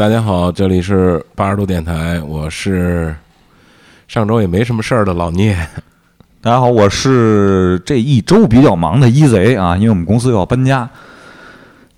[0.00, 3.14] 大家好，这里是八十度电台，我是
[4.08, 5.54] 上周也没什么事儿的老聂。
[6.40, 10.88] 大家好，我是这一周比较忙的一贼啊，因为我们公司要搬家。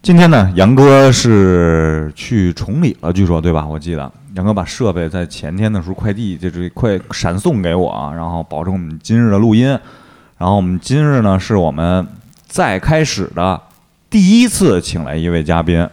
[0.02, 3.64] 今天呢，杨哥是去崇礼了，据说对吧？
[3.64, 9.68] 我记得杨哥把设备在前天的时候快递就是快闪送给我，然后保证我们今日的录音。
[10.38, 12.04] 然后我们今日呢，是我们
[12.48, 13.60] 再开始的
[14.10, 15.88] 第一次请来一位嘉宾，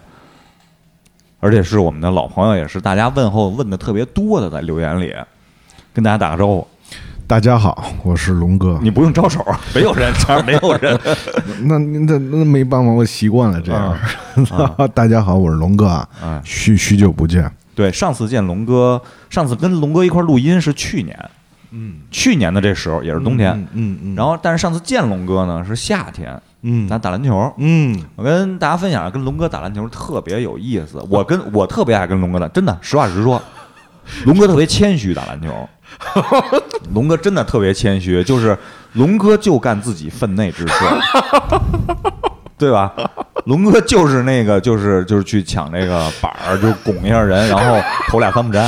[1.42, 5.14] 而且是我们的老朋友，也是大家问候问的特别多的，在留言里
[5.94, 6.68] 跟大家打个招呼。
[7.26, 8.78] 大家好，我是龙哥。
[8.82, 11.00] 你不用招手， 没有人，这儿没有人。
[11.64, 13.96] 那那那没办法，我习惯了这样。
[14.94, 16.08] 大家好，我是龙哥啊。
[16.44, 17.50] 许许久不见。
[17.74, 21.18] 对，上次见龙哥，上次跟龙哥一块录音是去年。
[21.72, 22.00] 嗯。
[22.12, 23.54] 去年的这时候也是冬天。
[23.74, 24.16] 嗯嗯。
[24.16, 26.38] 然后，但是上次见龙哥呢是夏天。
[26.62, 26.88] 嗯。
[26.88, 27.54] 咱打篮球。
[27.58, 28.00] 嗯。
[28.16, 31.04] 我跟大家分享，跟龙哥打篮球特别有意思。
[31.10, 33.42] 我跟我特别爱跟龙哥打，真的，实话实说。
[34.26, 35.50] 龙哥特别谦虚打篮球。
[36.94, 38.58] 龙哥真的特别谦虚，就是
[38.94, 40.74] 龙哥就干自己分内之事，
[42.58, 42.92] 对吧？
[43.46, 48.68] 龙哥就是那个，就是就是去抢那个板儿，就拱一下人，然后投俩三不沾。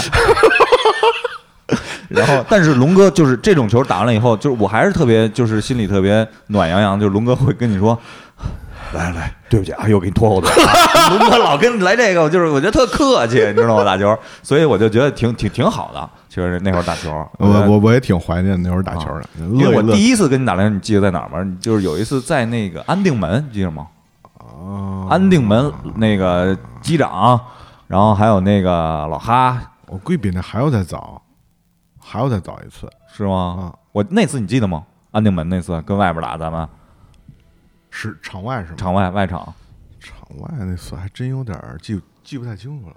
[2.14, 7.00] 然后，但是龙哥就是这种球打完了以后，就是我还是特别，就是心里特别暖洋洋。
[7.00, 7.98] 就是龙哥会跟你说。
[8.94, 10.52] 来来，对不起啊，又给你拖后腿。
[11.18, 13.86] 龙哥老跟来这个，就是我觉得特客气，你知道吗？
[13.86, 16.10] 打球，所以我就觉得挺挺挺好的。
[16.28, 19.24] 其实那会儿打球，我我我也挺怀念那会儿打球的。
[19.54, 21.58] 因为我第一次跟你打篮球，你记得在哪儿吗？
[21.62, 23.88] 就是有一次在那个安定门，记得吗？
[24.40, 27.40] 哦，安定门那个机长，
[27.88, 29.58] 然后还有那个老哈，
[29.88, 31.21] 我估计比那还要再早，
[32.12, 33.74] 还要再早一次，是吗？
[33.94, 34.84] 我那次你记得吗？
[35.12, 36.68] 安定门那次跟外边打，咱们。
[37.90, 38.76] 是场外是吗？
[38.76, 39.40] 场外外场，
[39.98, 42.96] 场外那次还真有点记记不太清楚了。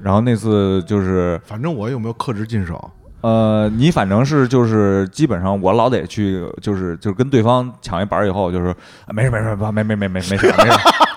[0.00, 2.90] 然后那次就是，反正我有没有克制进手？
[3.20, 8.74] 呃，你反正是就是基本上我老得去，就是就是跟对方抢一板以后，就是
[9.08, 10.50] 没事没事没没没没没事没事。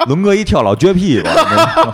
[0.09, 1.93] 龙哥一跳老撅屁股，龙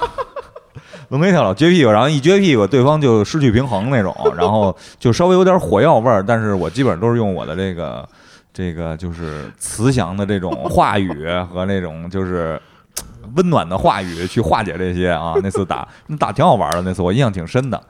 [1.10, 6.24] 哥一跳老撅屁股，然后一撅屁股，对方就失去平衡那种， 然后就稍微有点火药味儿。
[6.24, 8.08] 但是我基本上都是用我的这个。
[8.58, 12.58] 这个就是慈祥的这种话语和那种就是
[13.36, 15.34] 温暖的话语去化解这些啊。
[15.44, 17.84] 那次打那打挺好玩的，那次我印象挺深的。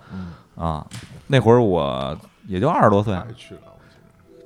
[0.55, 0.83] 啊，
[1.27, 3.15] 那会儿我也就二十多岁。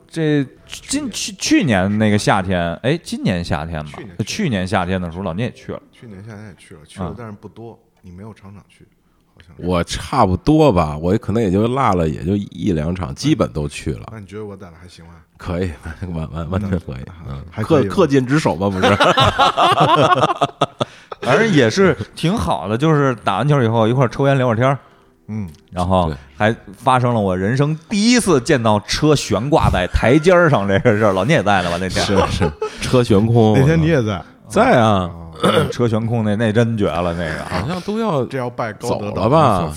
[0.09, 3.99] 这今去去年那个夏天，哎，今年夏天吧？
[4.27, 5.81] 去年夏天的时候，老聂也去了。
[5.93, 7.79] 去年夏天也去了，去了，但是不多。
[8.01, 8.87] 你没有场场去。
[9.35, 14.09] 好像我差不多吧，我可能也就落了，也就一两场，基本都去了。
[14.11, 15.13] 那你觉得我打的还行吗？
[15.37, 15.71] 可以，
[16.13, 18.83] 完完完全可以，嗯，恪恪尽职守吧，不是？
[21.21, 24.77] 反正也是挺好的，就是打完球以后一块抽烟聊会儿天儿，
[25.27, 31.13] 嗯，然后还发生了我人生第一次见到车悬挂在台阶上这个事儿。
[31.13, 31.77] 老聂也在呢吧？
[31.79, 32.51] 那天是是
[32.81, 35.09] 车悬空，那天你也在，在啊。
[35.71, 39.71] 车悬空那那真绝了，那个好像都要这要拜高德了吧？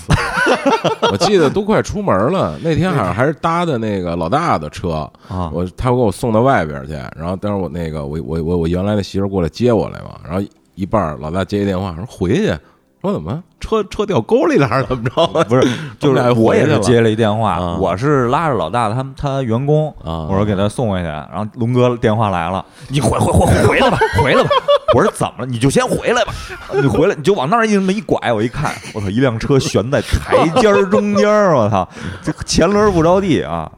[1.09, 12.53] 我记得都快出门了，那天好像还是搭的那个老大的车啊，我他给我送到外边去，然后当时我那个我我我我原来的媳妇过来接我来嘛，然后一半老大接一电话说回去。
[13.03, 15.27] 说怎么车车掉沟里了还是怎么着？
[15.43, 15.61] 不是，
[15.99, 24.49] 就是我也是接了一电话，我是拉着老大他们他员工，我说给他送回去，然后龙哥电话来了， 你回回回回来吧，回来吧。
[24.95, 25.45] 我说怎么了？
[25.45, 26.33] 你就先回来吧，
[26.81, 31.85] 你回来你就往那儿一那么一拐，我一看，我操，一辆车悬在台阶中间，我操，
[32.21, 33.69] 这前轮不着地啊。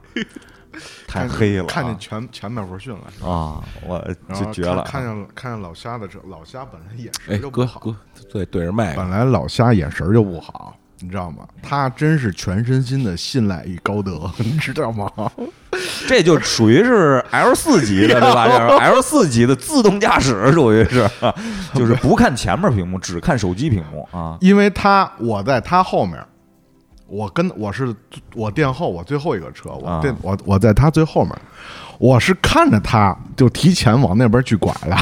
[1.07, 3.63] 太黑了，看见全全面不逊了啊！
[3.85, 3.99] 我
[4.33, 4.83] 就绝了。
[4.83, 7.81] 看见看见老虾的车，老虾本来眼神就不好，
[8.31, 8.95] 对对着麦。
[8.95, 11.47] 本来老虾眼神就不好，你知道吗？
[11.61, 15.09] 他真是全身心的信赖于高德， 你知道吗？
[16.07, 18.43] 这就属于是 L 四级的，对吧
[18.79, 21.09] ？L 四级的自动驾驶属于是，
[21.73, 24.37] 就是不看前面屏幕，只看手机屏幕啊。
[24.39, 26.23] 因为他我在他后面。
[27.07, 27.93] 我跟我是
[28.33, 31.31] 我殿后，我最后一个车，我殿我我在他最后面，
[31.99, 34.97] 我是看着他就提前往那边去拐了。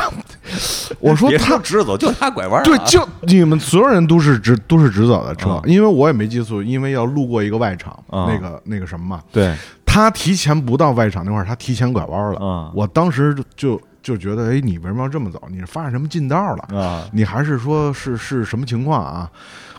[0.99, 2.61] 我说他直着走，就他拐弯。
[2.63, 9.23] 对，就 你们所有人都是直都是直走的车，因为我也没记错，因为要路过一个外场，那个那个什么嘛。
[9.31, 12.71] 对，他提前不到外场那块儿，他提前拐弯了。
[12.75, 15.41] 我当时就就觉得，哎，你为什么要这么走？
[15.49, 16.77] 你是发现什么近道了？
[16.77, 19.29] 啊，你还是说是是什么情况啊？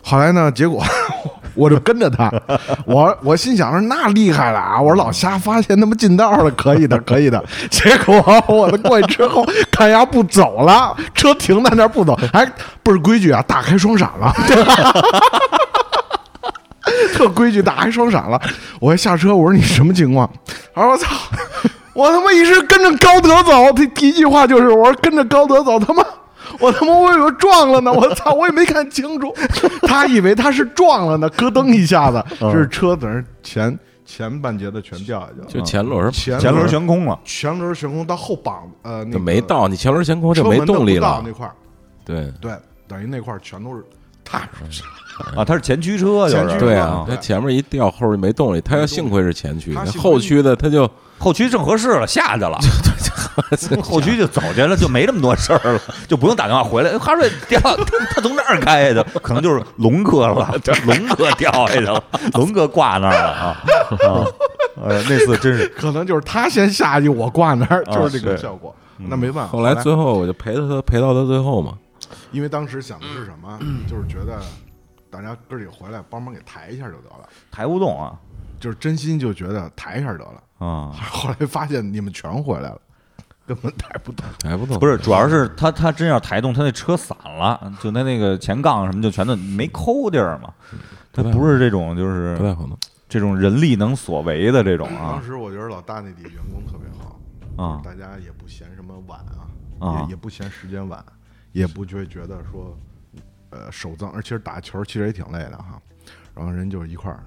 [0.03, 0.51] 后来呢？
[0.51, 0.83] 结果
[1.55, 2.31] 我就跟着他，
[2.85, 4.79] 我我心想说那厉害了啊！
[4.79, 7.43] 我说老瞎发现那么近道了，可以的，可以的。
[7.71, 12.45] 结果我的过去之后，看丫不走了，车停在那儿不走，还
[12.83, 14.33] 不是规矩啊，打开双闪了。
[17.13, 18.39] 特规矩，打开双闪了。
[18.79, 20.29] 我一下车，我说你什么情况？
[20.73, 21.15] 他说我操，
[21.93, 23.71] 我他妈一直跟着高德走。
[23.73, 26.03] 他第一句话就是我说跟着高德走，他妈
[26.59, 29.33] 我他妈我以为撞了呢，我操，我也没看清楚。
[29.87, 41.55] 他以为他是撞了呢，咯噔一下子，是车在那前前半截子全掉下去了，就前轮前前轮悬空了，前轮悬空到后膀呃，那没到你前轮悬空就没动力了那块儿，
[42.05, 42.51] 对对，
[42.87, 43.83] 等于那块儿全都是
[44.23, 44.83] 踏实。
[45.33, 48.59] 啊，它是前驱车，就是对啊，它前面一掉，后面没动力。
[48.59, 52.57] 它要幸亏是前驱，后驱的它就后驱正合适了，下去了，
[53.83, 56.97] 后驱就走去了，就没这么多事儿了，就不用打电话回来。
[56.97, 60.53] 哈瑞掉，他从那儿开的，可能就是龙哥了，
[60.85, 62.03] 龙哥掉下去了，
[62.33, 63.63] 龙哥挂那儿了啊
[64.05, 64.25] 啊！
[64.83, 68.75] 呃，那次真是，可能就是他先下去，我挂那儿，就是这个效果。
[68.97, 71.77] 那没办法，后来最后我就陪着他，陪到他最后嘛。
[72.31, 73.57] 因为当时想的是什么？
[73.89, 74.39] 就是觉得。
[75.11, 78.11] 大家哥几个回来帮忙给抬一下就得了，抬不动啊，
[78.59, 80.91] 就是真心就觉得抬一下得了啊。
[81.11, 82.81] 后来发现你们全回来了，
[83.45, 84.79] 根本抬不动，抬不动。
[84.79, 90.53] 不是，主要是他他真要抬动，他那车散了，就他那个前杠什么就全都没抠地儿嘛。
[91.13, 92.77] 他不是这种，就是不太可能，
[93.07, 95.13] 这种人力能所为的这种啊。
[95.13, 97.19] 当时我觉得老大那底员工特别好
[97.63, 99.19] 啊，大家也不嫌什么晚
[99.79, 101.03] 啊，也也不嫌时间晚，
[101.51, 102.77] 也不觉觉得说。
[103.51, 105.79] 呃，手脏，而且打球其实也挺累的哈。
[106.33, 107.23] 然后人就一块儿，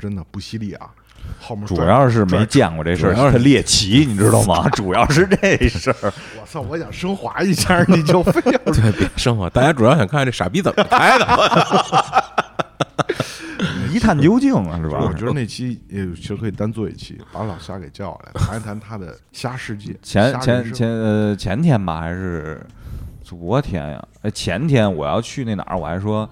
[0.00, 0.90] 真的不犀利啊。
[1.40, 4.68] 后面主要是没见过这事儿，要是猎奇，你知道吗？
[4.74, 6.12] 主要是这事儿。
[6.40, 6.60] 我操！
[6.60, 9.48] 我想升华一下，你就非要 对别升华。
[9.50, 11.26] 大家主要想看这傻逼怎么拍的，
[13.92, 14.98] 一探究竟啊，是吧？
[15.00, 19.94] 我觉得那期也其实可以单做一期，把老虾给叫来谈一谈他的虾世界。
[20.02, 22.60] 前前前呃前天吧，还是。
[23.28, 26.26] 昨天呀，哎，前天我要去那哪儿，我还说，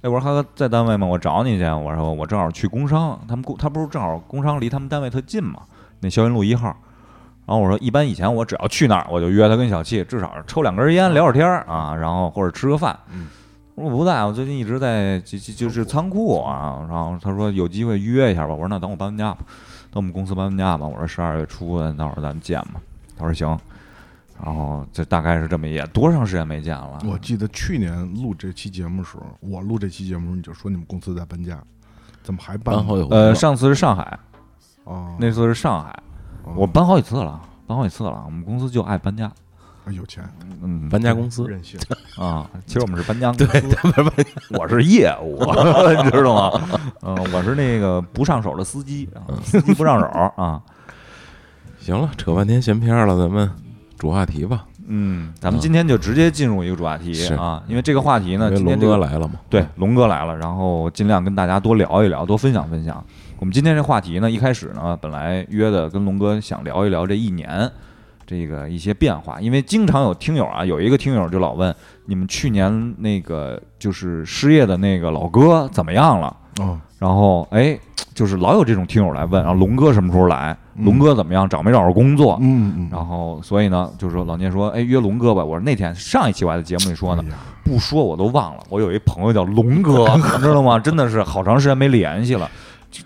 [0.00, 1.06] 哎，我说哈哥在单位吗？
[1.06, 1.64] 我找你去。
[1.64, 5.60] 我说我正好去工商，他们工他不是正好工商离他们单位特近嘛，
[6.00, 6.74] 那霄云路一号。
[7.44, 12.98] 然后我说，一般以前我只要去那儿，我就约他跟小七，至少抽两根烟聊会儿天儿啊，然后或者吃个饭。
[13.74, 16.86] 我说不在，我最近一直在就就就是仓库啊。
[16.88, 18.54] 然后他说有机会约一下吧。
[18.54, 19.40] 我说那等我搬完家吧，
[19.90, 20.86] 等我们公司搬完家吧。
[20.86, 22.80] 我说十二月初到时候咱们见吧。
[23.18, 23.58] 他说行。
[24.44, 27.00] 然后这大概是这么一，多长时间没见了？
[27.04, 31.60] 我记得去年录这期节目的时候，我录这期节目你就说你们公司在搬家，
[32.22, 32.84] 怎么还搬？
[32.84, 34.18] 好呃，上次是上海，
[34.84, 36.02] 哦，那次是上海，
[36.54, 38.22] 我搬好几次了，搬好几次了。
[38.26, 39.28] 我们公司就爱搬家，
[39.90, 40.22] 有钱，
[40.62, 41.80] 嗯，搬家公司任性
[42.16, 42.48] 啊。
[42.64, 44.26] 其实我们是搬家公司，对，
[44.56, 45.40] 我是业务，
[46.04, 46.80] 你知道吗？
[47.02, 49.10] 嗯，我是那个不上手的司机，
[49.42, 50.62] 司机不上手啊。
[51.80, 53.50] 行了，扯半天闲篇了，咱们。
[53.98, 63.04] 主话题吧，嗯，咱们今天就直接进入一个主话题啊，因为这个话题呢，今天龙哥来了嘛，对，龙哥来了，然后尽量跟大家多聊一聊，多分享分享。
[63.40, 67.70] 我们今天这话题呢，一开始呢，本来约的跟龙哥想聊一聊这一年
[68.26, 71.74] 这个一些变化，因为经常有听友啊，有一个听友就老问
[72.06, 76.36] 你们去年那个就是失业的那个老哥怎么样了？
[76.60, 77.78] 哦，然后哎。
[78.14, 80.56] 就是老有这种听友来问，然后龙哥什么时候来？
[80.78, 81.48] 龙哥怎么样？
[81.48, 82.36] 找没找着工作？
[82.40, 82.88] 嗯嗯。
[82.90, 85.44] 然后所以呢，就是说老聂说，哎，约龙哥吧。
[85.44, 87.22] 我说那天上一期我还在节目里说呢，
[87.62, 88.64] 不说我都忘了。
[88.70, 90.80] 我有一朋友叫龙哥， 你知道吗？
[90.80, 92.50] 真的是好长时间没联系了，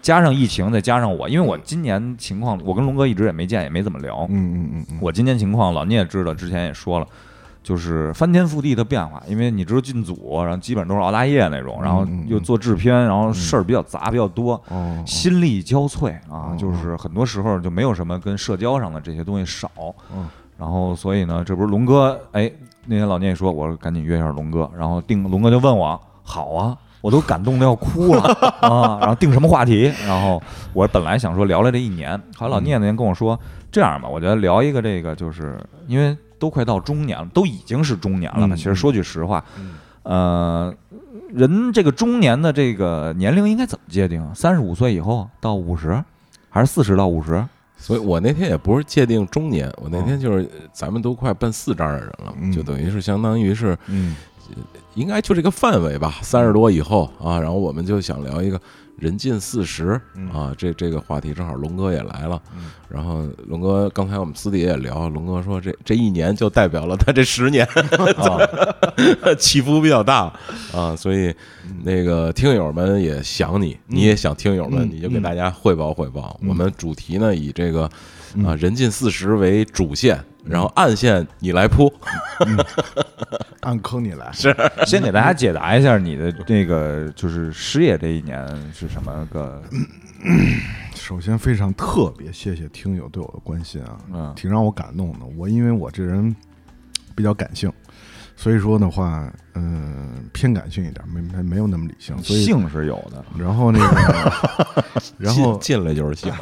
[0.01, 4.27] 加上疫情，再加上我，因为我今年情况，我跟龙哥一直也没见，也没怎么聊。
[4.31, 4.99] 嗯嗯嗯。
[4.99, 7.07] 我今年情况，老聂也知道，之前也说了。
[7.63, 14.61] 就是翻天覆地的变化，因为你知道进组，然后基本都是熬大夜那种，然后又做制片，然后事儿比较杂比较多，
[15.07, 19.71] 心力交瘁啊，就是很多时候就没有什么跟社交上的这些东西少，
[20.59, 22.51] 然后所以呢，这不是龙哥哎，
[22.87, 28.23] 那天老聂说，我说赶紧约一下龙哥，然后定龙哥就问我，好啊，我都感动的要哭了
[28.61, 29.85] 啊，然后定什么话题？
[30.05, 30.43] 然后
[30.73, 33.39] 我本来想说聊聊这一年，后来老聂那天跟我说，
[33.71, 36.17] 这样吧，我觉得聊一个这个，就是因为。
[36.43, 38.57] 都快到中年了，都已经是中年了嘛。
[38.57, 39.45] 其实说句实话，
[40.03, 40.75] 呃，
[41.33, 44.21] 人这个中年的这个年龄应该怎么界定？
[44.35, 46.03] 三十五岁以后到五十，
[46.51, 47.47] 还是四十到五十？
[47.77, 53.79] 所以我那天也不是界定中年，我那天就是咱们都快奔四张的人了，就等于是相当于是，
[54.95, 56.15] 应该就这个范围吧。
[56.23, 58.61] 三十多以后啊，然后我们就想聊一个。
[59.03, 60.01] 人近四十
[60.33, 62.41] 啊，这这个话题正好龙哥也来了，
[62.89, 67.67] 然后龙哥刚才我们私底下也聊，龙哥说这这一年就代表了他这十年，
[69.37, 70.33] 起伏比较大
[70.73, 71.35] 啊，所以
[71.83, 76.39] 那个听友们也想你，你也想听友们，你就给大家汇报汇报。
[76.47, 77.91] 我们主题呢以这个
[78.47, 81.93] 啊人近四十为主线然后暗线你来铺，
[83.61, 84.31] 暗坑你来。
[84.33, 84.55] 是，
[84.87, 89.63] 先给大家解答一下你的那个就是失业这一年是什么个？
[90.95, 95.27] 首先非常特别谢谢听友对我的关心啊，嗯，挺让我感动的。
[95.37, 96.35] 我因为我这人
[97.15, 97.73] 比较感性。
[98.35, 102.17] 所以说的话，嗯，偏感性一点，没没没有那么理性。
[102.23, 103.25] 所以性是有的。
[103.39, 104.33] 然后那个，
[105.19, 106.33] 然后进来就是性。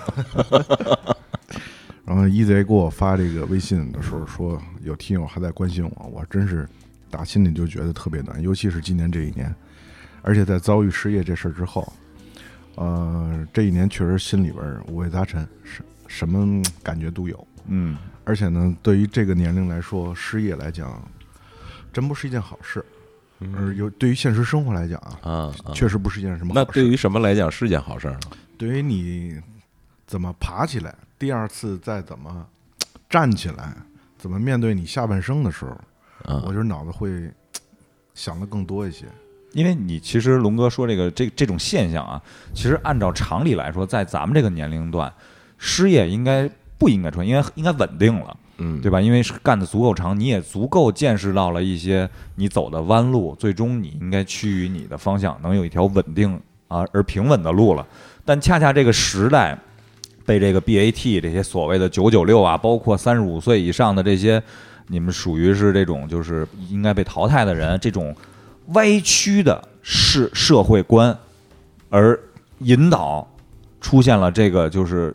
[2.11, 6.69] 然后 EZ 给我发这个微信的时候说，有听友还在关心我，我真是
[7.09, 8.43] 打心里就觉得特别难。
[8.43, 9.55] 尤其是今年这一年，
[10.21, 11.93] 而且在遭遇失业这事儿之后，
[12.75, 17.47] 呃，这一年确实心里边五味杂陈，什什么感觉都有。
[17.69, 21.01] 嗯，而且呢，对于这个年龄来说，失业来讲。
[21.93, 22.85] 真不是一件好事，
[23.57, 26.53] 而有对于现实生活来讲啊，确实不是一件什么。
[26.55, 28.21] 那对于什么来讲是件好事呢？
[28.57, 29.41] 对于你
[30.11, 32.45] 怎么爬起来，第二次再怎么
[33.09, 33.77] 站起来，
[34.19, 37.31] 怎么面对你下半生的时候，我觉得脑子会
[38.13, 39.05] 想的更多一些。
[39.53, 42.21] 因为你其实龙哥说这个这这种现象啊，
[42.53, 45.13] 其实按照常理来说，在咱们这个年龄段，
[45.59, 48.37] 失业应该不应该出现，应该应该稳定了。
[48.59, 49.01] 嗯，对吧？
[49.01, 56.35] 因为是干的足够长，你也足够见识到了一些你走的弯路，最终你应该趋于你的方向，能有一条稳定
[56.67, 57.87] 啊而平稳的路了。
[58.25, 59.59] 但恰恰这个时代
[60.31, 64.41] 被这个 BAT 这些所谓的九九六啊，包括三十五岁以上的这些，
[64.87, 68.15] 你们属于是这种就是应该被淘汰的人，这种
[68.75, 71.19] 歪曲的社社会观，
[71.89, 72.17] 而
[72.61, 73.29] 引导
[73.81, 75.13] 出现了这个就是。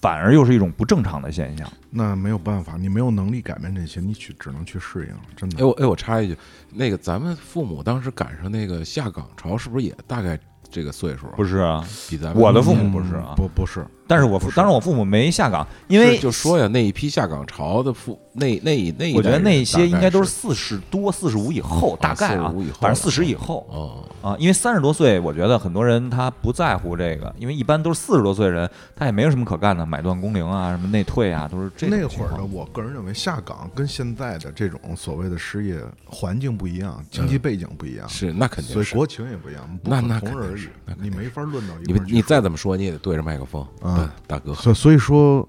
[0.00, 1.66] 反而又是一种不正常的现象。
[1.90, 5.14] 那没有办法，你没有能力改变这些，你去只能去适应。
[5.36, 5.60] 真的。
[5.60, 6.36] 哎我哎我插一句，
[6.74, 10.36] 那个咱们父母当时赶上那个下岗潮，是不是也大概？
[10.68, 13.86] 这个岁数不是啊，比咱们我的父母不是啊，不不是。
[14.06, 31.86] 但是我父当时我父母没下岗，因为就说呀，那一批下岗潮的父那那那，我觉得那些应该都是四十多、四十五以后，大概啊，反正四十以后哦啊，因为三十多岁，我觉得很多人他不在乎这个，因为一般都是四十多岁人，他也没有什么可干的，买断工龄啊，什么内退啊，都是这。
[31.88, 40.68] 那会儿的，我个人认为下岗跟现在的这种所谓的失业环境不一样，经济背景不一样，是那肯定，所以国情也不一样，那那同日而语，
[41.00, 43.66] 你没法论到一块你你再怎么说，你也得对着麦克风。
[43.80, 43.95] 啊，
[44.26, 44.54] 大哥。
[44.54, 45.48] 所所以说，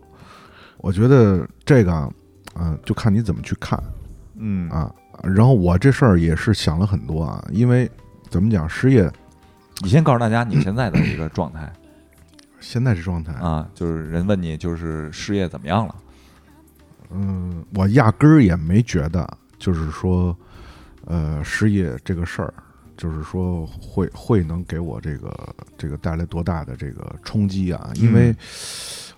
[0.77, 1.93] 我觉得这个，
[2.53, 3.81] 啊，就看你怎么去看，
[4.35, 4.69] 嗯。
[4.69, 7.89] 啊，然后我这事儿也是想了很多啊，因为
[8.29, 9.11] 怎么讲，失业，
[9.81, 11.71] 你先告诉大家你现在的一个状态，
[12.59, 13.33] 现在这状态。
[13.33, 15.95] 啊，就是人问你就是失业怎么样了，
[17.11, 19.27] 嗯，我压根儿也没觉得，
[19.57, 20.37] 就是说，
[21.05, 22.53] 呃，失业这个事儿，
[22.97, 28.35] 就是说会会能给我这个这个带来多大的这个冲击啊，因为。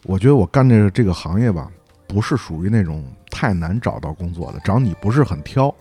[0.06, 1.70] 我觉得我干这个这个行业吧，
[2.08, 4.60] 不是属于那种太难找到工作的。
[4.62, 5.76] 只要你不是很挑，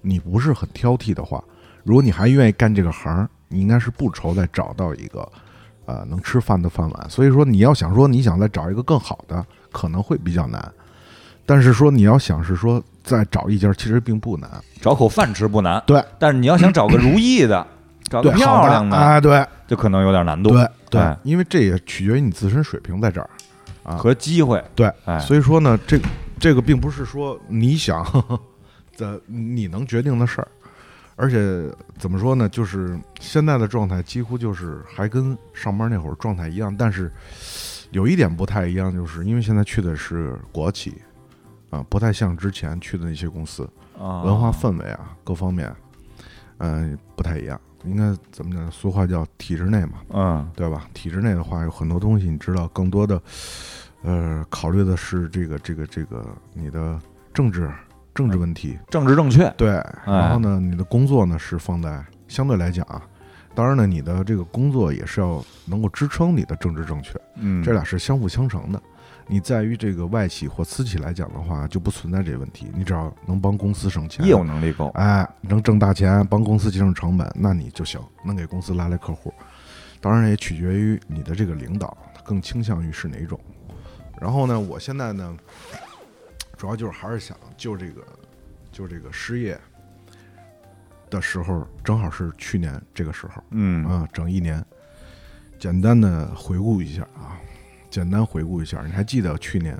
[0.00, 1.44] 你不是很挑剔的话，
[1.84, 5.30] 如果你还愿意干这个行，你应该是不愁再找到一个，
[5.84, 7.10] 呃，能吃饭的饭碗。
[7.10, 10.72] 所以说，你要想说你想再找一个更好的，可能会比较难。
[11.44, 14.50] 但是说你要想是说再找一家，其实并不难，
[14.80, 15.82] 找口饭吃不难。
[15.86, 17.66] 对，但是你要想找个如意的，
[18.08, 20.50] 找个漂亮的，哎，对，就可能有点难度。
[20.50, 23.28] 对对，因为这也取决于你自身水平在这儿
[23.82, 23.96] 啊。
[23.96, 24.62] 和机会。
[24.74, 26.00] 对，所以说呢，这
[26.38, 28.04] 这个并不是说你想
[28.96, 30.48] 的你能决定的事儿，
[31.16, 31.64] 而且
[31.98, 37.12] 怎么说呢，就是现在的状态几乎就是还跟上班那会儿状态一样，但是
[37.90, 40.94] 有一点不太一样，就是因为现在去的是国企
[41.70, 45.74] 啊，不太像之前去的那些公司啊，文化氛围啊各方面
[46.58, 48.70] 嗯不太一样，应该怎么讲？
[48.70, 50.88] 俗话叫体制内嘛，嗯，对吧？
[50.94, 53.20] 体制内的话有很多东西你知道，更多的。
[54.02, 56.96] 呃，考虑的是这个这个这个你的
[57.34, 57.68] 政治
[58.14, 59.70] 政治问题，政治正确对。
[60.06, 63.02] 然后呢，你的工作呢是放在相对来讲啊，
[63.56, 68.80] 当然呢，你的这个工作也是要能够支撑你的政治正确，嗯，这俩是相辅相成的。
[69.30, 72.66] 你在于这个外企或私企来讲的话，就不存在这个问题。
[72.74, 79.32] 你只要能帮公司省钱，业务能力够，哎，能挣大钱，帮公司节省成本，那你就行，能给公司拉来客户。
[80.00, 83.38] 当然也取决于你的这个领导，他更倾向于是哪种。
[84.20, 85.36] 然后呢，我现在呢，
[86.56, 88.02] 主要就是还是想就这个，
[88.72, 89.58] 就这个失业
[91.10, 94.64] 的时候，正好是去年这个时候，嗯啊，整一年，
[95.58, 97.36] 简单的回顾一下啊，
[97.90, 99.78] 简单回顾一下，你还记得去年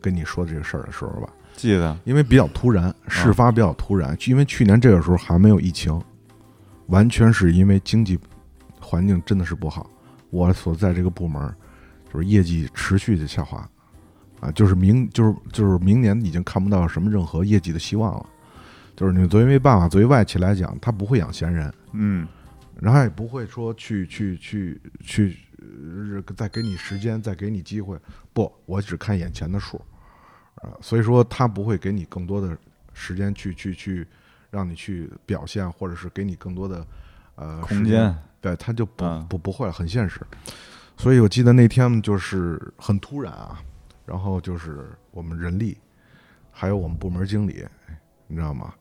[0.00, 1.32] 跟你说这个事儿的时候吧？
[1.54, 6.00] 记得，因为比较突然，事发比较突然，因为去年这个时候还没有疫情，
[6.86, 8.18] 完全是因为经济
[8.80, 9.90] 环境真的是不好，
[10.30, 11.54] 我所在这个部门。
[12.12, 13.66] 就是业绩持续的下滑，
[14.38, 18.26] 啊，就是明就是就是明年已经看不到什么任何业绩的希望了。
[18.94, 22.28] 就是你作为没办法，作为外企来讲，他不会养闲人，嗯，
[22.78, 25.38] 然后也不会说去去去去
[26.36, 27.98] 再给你时间，再给你机会。
[28.32, 29.80] 不，我只看眼前的数，
[30.56, 32.56] 啊，所以说他不会给你更多的
[32.92, 34.06] 时间去去去
[34.50, 36.86] 让你去表现，或者是给你更多的
[37.36, 38.14] 呃空间。
[38.40, 40.20] 对，他就不不不会，很现实。
[40.96, 43.60] 所以我记得那天就是很突然啊，
[44.04, 45.78] 然后就是我们人力
[46.50, 47.64] 还有我们部门经理，
[48.26, 48.74] 你知道吗？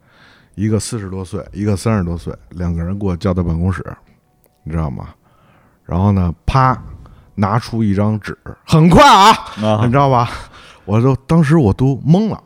[0.56, 3.82] 一个四十多岁，一个三十多岁，两个人给我叫到办公室，
[4.64, 5.16] 你知道吗？
[5.92, 6.82] 然后呢，啪，
[7.36, 9.36] 拿出一张纸，很快啊，
[9.84, 10.30] 你知道吧？
[10.86, 12.42] 我都当时我都懵了，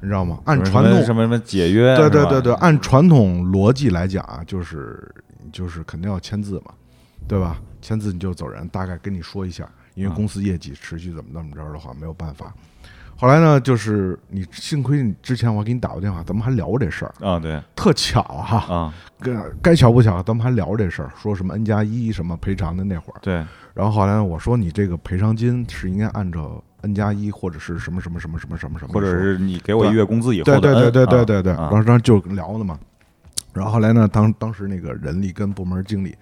[0.00, 0.38] 你知道吗？
[0.44, 5.02] 按传统什么什么解约，对对对对，按传统逻辑来讲啊，就是
[5.50, 6.74] 就是肯定要签字嘛，
[7.26, 7.56] 对吧？
[7.80, 12.52] 签字你就走人，大概跟你说一下，因为公司业绩持续怎么怎么着的话，没有办法。
[13.16, 17.14] 后来呢，就是你幸亏你之前我给你打过电话，咱们还聊过这事儿。
[17.20, 23.34] 啊，对，特巧哈啊，该该巧不巧，咱们还聊这事儿，说什么 N 加一什么赔偿的那会儿，对，
[23.72, 32.78] 然后后来我说你这个赔偿金是应该按照 N 加一或者是什么什么什么什么什么什么，或者是你给我一月工资以后的，对对对对对对，然后当时就聊了嘛，
[33.52, 36.16] 然后后来呢，当当时那个人力跟部门经理，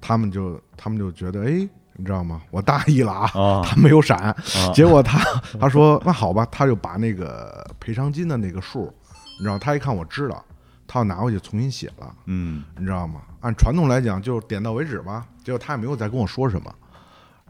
[0.00, 1.68] 他们就他们就觉得哎。
[1.96, 2.42] 你知道吗？
[2.50, 4.34] 我大意了啊， 他没有闪，
[4.74, 5.18] 结果他
[5.60, 8.92] 他说那好吧，他就把那个赔偿金的那个数，
[9.38, 10.44] 你知道，他一看我知道，
[10.86, 13.20] 他要拿回去重新写了，嗯，你知道吗？
[13.40, 15.26] 按传统来讲，就点到为止吧。
[15.44, 16.74] 结果他也没有再跟我说什么，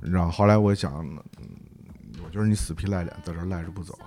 [0.03, 0.29] 你知道。
[0.31, 0.93] 后来我想，
[2.25, 3.99] 我觉得你死皮赖脸在这赖着不走，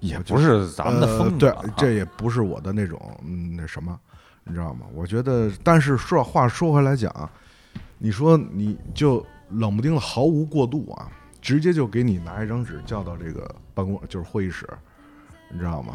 [0.00, 3.96] 也不是咱们的风格，对，这也不是我的那种嗯那什么，
[4.44, 4.86] 你知道吗？
[4.94, 7.30] 我觉得，但是说话说回来讲，
[7.98, 9.24] 你说你就。
[9.50, 11.08] 冷不丁的毫无过渡啊，
[11.40, 14.68] 直接就给你拿一张纸叫到这个办公就是会议室，
[15.50, 15.94] 你知道吗？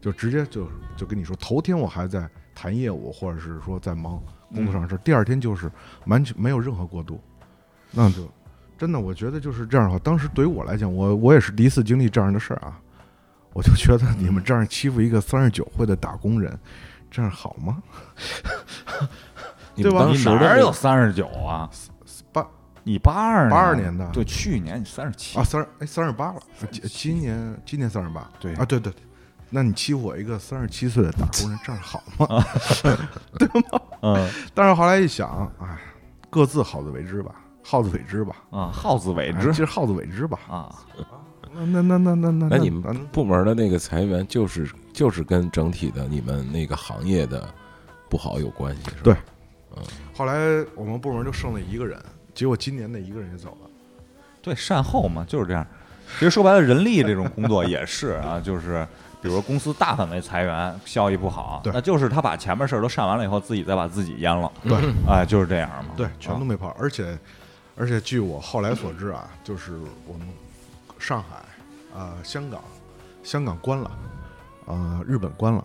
[0.00, 4.18] 就直接就就跟你说，头天我还在谈业务，或者是说在忙
[4.54, 5.70] 工作上的事，第二天就是
[6.06, 7.20] 完全没有任何过渡，
[7.90, 8.26] 那就
[8.78, 9.98] 真的我觉得就是这样的话。
[9.98, 12.80] 当时对于我来讲，我我也是第一次经历这样的事儿啊，
[13.52, 16.58] 我就觉得你们这样欺负一个三十九岁的打工人，
[17.10, 17.82] 这样好吗？
[19.76, 20.06] 对吧？
[20.10, 21.68] 你哪有三十九啊？
[22.90, 26.40] 你八二八二年的，对，去年你三十七啊，三哎三十八了，
[26.72, 28.92] 今今年今年三十八，对啊，对对，
[29.48, 32.44] 那你欺负我一个三十七岁的打工人，这样好吗？
[33.38, 33.80] 对吗？
[34.02, 35.78] 嗯，但是后来一想，哎，
[36.30, 40.74] 各自好自为之吧，好自为之吧，啊，好自为之，其实好自为之吧，啊，
[41.54, 47.48] 那那那那那那，那你们部门的那个裁员，就是就是跟整体的你们那个行业的
[48.08, 49.00] 不好有关系，是吧？
[49.04, 49.14] 对，
[49.76, 50.34] 嗯，后来
[50.74, 51.96] 我们部门就剩了一个人。
[52.40, 53.68] 结果今年那一个人也走了，
[54.40, 55.66] 对，善后嘛，就是这样。
[56.14, 58.82] 其实说白了，人力这种工作也是啊，就是
[59.20, 64.50] 比如说公司大范围裁员，效益不好，那就是他把前面事儿都善完了以后，自己再把自己淹了。
[64.62, 65.90] 对，哎，就是这样嘛。
[65.98, 66.74] 对，全都没跑。
[66.78, 67.18] 而且，
[67.76, 70.26] 而且据我后来所知啊，就是我们
[70.98, 72.62] 上海啊、香港、
[73.22, 73.90] 香港关了，
[74.64, 75.62] 呃，日本关了。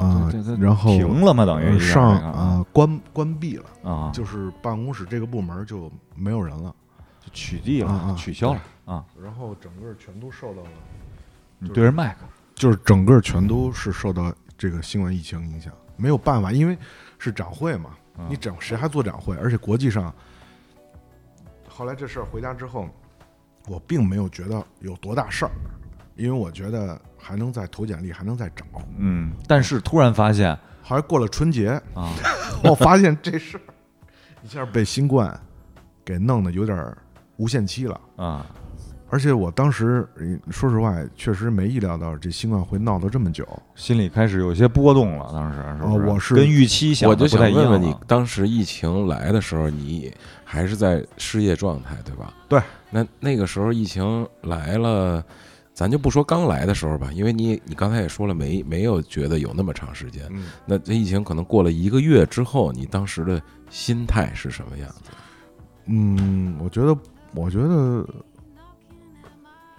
[0.00, 6.74] 啊，然后停了嘛，等于上啊关关闭了啊，就是办公室这个部门就没有人了，
[7.20, 9.04] 就取缔了，取消了啊。
[9.22, 10.68] 然后整个全都受到了，
[11.58, 12.20] 你对着麦克，
[12.54, 16.78] 就是整个全都是受到这个新冠疫情影响，没有办法，因为
[17.18, 17.90] 是展会嘛，
[18.26, 19.36] 你展谁还做展会？
[19.36, 20.14] 而且国际上，
[21.68, 22.88] 后来这事儿回家之后，
[23.68, 25.50] 我并没有觉得有多大事儿，
[26.16, 26.98] 因为我觉得。
[27.20, 28.64] 还能再投简历，还能再找，
[28.98, 32.12] 嗯，但是突然发现，好像过了春节啊，
[32.64, 33.60] 我发现这事儿
[34.42, 35.38] 一下被新冠
[36.04, 36.96] 给弄得有点
[37.36, 38.46] 无限期了啊！
[39.12, 40.08] 而且我当时
[40.50, 45.30] 说实话，确实没意料到这新冠会闹得这么久，心里开始有些波动了。
[45.32, 50.12] 当时是我是跟预期想，我就想问问你，当时疫情来的时候，你
[50.44, 52.32] 还是在失业状态，对吧？
[52.48, 55.24] 对，那那个时候疫情来了。
[55.80, 60.26] 咱就不说刚来的时候吧，因为你你刚才也说了，没没有觉得有那么长时间。
[60.28, 63.40] 嗯，那这疫情可能过了一个月之后，你当时的
[63.70, 65.10] 心态是什么样子？
[65.86, 66.94] 嗯，我觉得，
[67.34, 68.06] 我觉得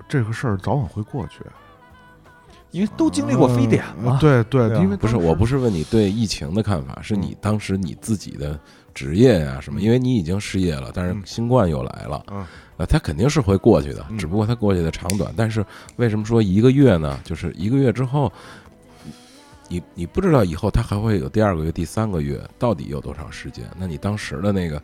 [0.09, 1.41] 这个事儿早晚会过去，
[2.71, 4.17] 因为都经历过非典了。
[4.19, 8.59] 对对，因为不是，我不是问你对疫情的看法，是你当时你自己的
[8.93, 9.81] 职业呀什么？
[9.81, 12.23] 因为你已经失业了，但是新冠又来了。
[12.31, 12.45] 嗯。
[12.89, 15.31] 他肯定是会过去的，只不过他过去的长短。
[15.37, 15.63] 但是
[15.97, 17.19] 为什么说一个月呢？
[17.23, 18.33] 就是一个月之后，
[19.67, 23.65] 你你不知道以后他还会有第二个月、第三个月，到底有多长时间？
[23.77, 24.81] 那你当时的那个，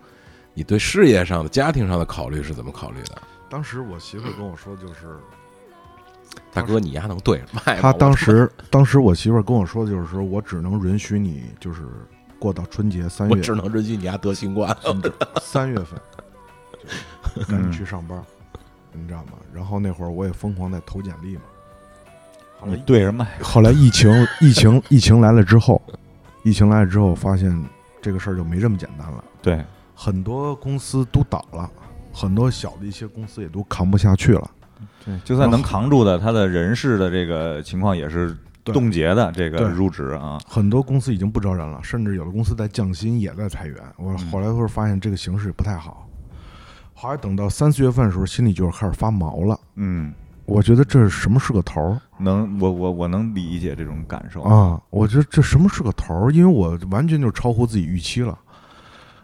[0.54, 3.20] 你对事业上的、家庭上的考虑是怎么考虑的？
[3.50, 5.18] 当时我媳妇跟我说，就是
[6.54, 7.42] 大哥，你丫能对？
[7.82, 11.82] 他当时，当时我媳妇儿跟我说的就是说，我只能允许你，就是
[12.40, 14.76] 过到春节三月，我只能允许你丫得新冠。
[15.42, 16.00] 三月份，
[17.48, 18.22] 赶紧去上班，
[18.94, 19.34] 你知道吗？
[19.54, 21.42] 然后那会儿我也疯狂在投简历嘛。
[22.66, 23.38] 你对着卖。
[23.42, 25.82] 后来疫情， 疫情，疫情来了之后，
[26.44, 27.64] 疫情来了之后，发现
[28.02, 29.24] 这个事儿就没这么简单了。
[29.42, 31.70] 对，很多公司都倒了，
[32.12, 34.52] 很多小的一些公司也都扛不下去了。
[35.06, 38.36] 对，就算能扛住的，他的人事的这个情况也是
[38.74, 39.32] 冻结的。
[39.32, 43.76] 这个入职啊，很多公司已经不招人了，甚至有的公司在降薪，也在裁员。
[43.98, 46.08] 我后来会发现这个形势不太好。
[46.94, 49.60] 后来等到三四月份的时候，心里就是开始发毛了。
[49.76, 50.14] 嗯，
[50.46, 52.02] 我觉得这是什么是个头儿？
[52.18, 54.82] 能，我我我能理解这种感受啊。
[54.90, 56.32] 我觉得这什么是个头儿？
[56.32, 58.38] 因为我完全就超乎自己预期了。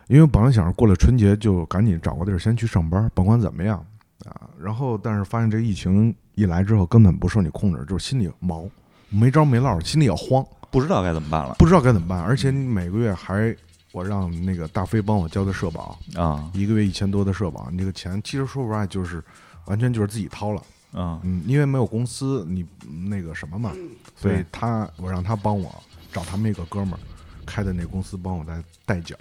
[0.07, 3.83] 因为本来想着过了春节就赶紧找个地儿先去上班，甭管怎么样。
[4.25, 8.65] 啊，然后但是发现这疫情一来之后根本不受你控制，就是心里毛，
[9.13, 13.55] 没招没落，心里也慌，不知道该怎么办了，不知道该怎么办，而且你每个月还
[13.91, 19.23] 我让那个大飞帮我交的社保啊，一个月一千多的社保，你这个钱其实说实话就是
[19.65, 20.61] 完全就是自己掏了。
[20.91, 22.65] 啊，嗯，因为没有公司，你
[23.07, 23.71] 那个什么嘛，
[24.15, 25.73] 所以他我让他帮我
[26.11, 26.99] 找他们一个哥们儿
[27.45, 29.15] 开的那公司帮我代代缴，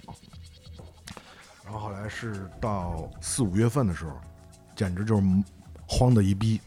[1.63, 4.11] 然后后来是到四五月份的时候。
[4.75, 5.23] 简直就是
[5.85, 6.59] 慌的一逼，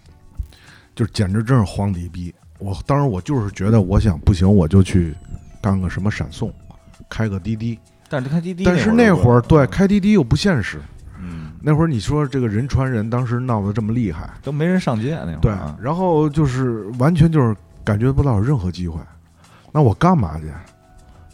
[0.94, 2.32] 就简直真是慌的一逼。
[2.58, 5.14] 我当时我就是觉得，我想不行，我就去
[5.60, 6.52] 干个什么闪送，
[7.08, 7.78] 开个滴滴。
[8.08, 10.80] 但是开滴滴，但是那会儿对开滴滴又不现实。
[11.18, 15.40] 嗯，那会儿你说这个人传人，当时闹得这么厉害，都没人上街那会儿。
[15.40, 19.00] 对，然后就是完全就是感觉不到有任何机会。
[19.72, 20.46] 那我干嘛去？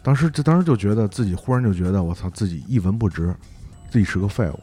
[0.01, 3.33] 当时就当时就觉得自己忽然就觉得我操，自己一文不值，
[3.89, 4.59] 自己是个废物。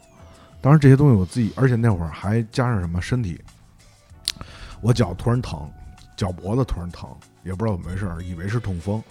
[0.61, 3.41] 当然这些东西我自己，而且那会儿还加上什么身体，
[4.81, 5.67] 我脚突然疼，
[6.21, 7.09] 脚脖子突然疼，
[7.43, 9.03] 也不知道怎么回事，以为是痛风，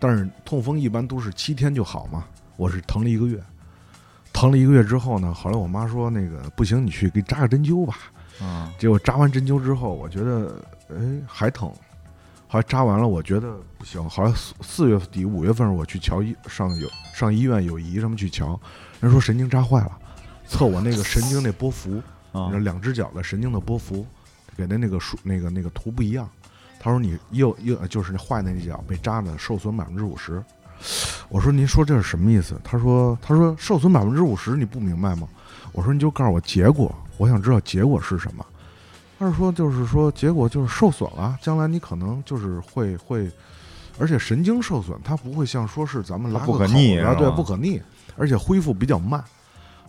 [0.00, 2.24] 但是痛风一般都是七天就好嘛，
[2.56, 3.40] 我是疼了一个月，
[4.32, 7.96] 疼了一个月之后呢，后来我妈说那个不行，你去给扎个针灸吧，
[8.40, 11.68] 啊，结果扎完针灸之后，我觉得哎还疼，
[12.48, 18.60] 后来扎完了我觉得不行，后来四四月底五月份我去瞧医上有上医院有姨什么去瞧，
[19.00, 19.96] 人说神经扎坏了。
[20.48, 22.02] 测我那个神经那波幅，
[22.60, 24.04] 两只脚的神经的波幅，
[24.56, 26.28] 给的那个数那个那个图不一样。
[26.86, 30.40] 他说你右右就是那坏那只脚被扎的受损百分之五十。
[31.28, 32.54] 我说您说这是什么意思？
[32.62, 35.26] 他说他说受损百分之五十你不明白吗？
[35.72, 38.46] 我说你就告诉我结果，我想知道结果是什么。
[39.18, 43.28] 他是说就是说结果就是受损了，将来你可能就是会会，
[43.98, 46.58] 而且神经受损它不会像说是咱们拉个口
[47.02, 47.82] 啊，对不可逆，
[48.16, 49.24] 而且恢复比较慢。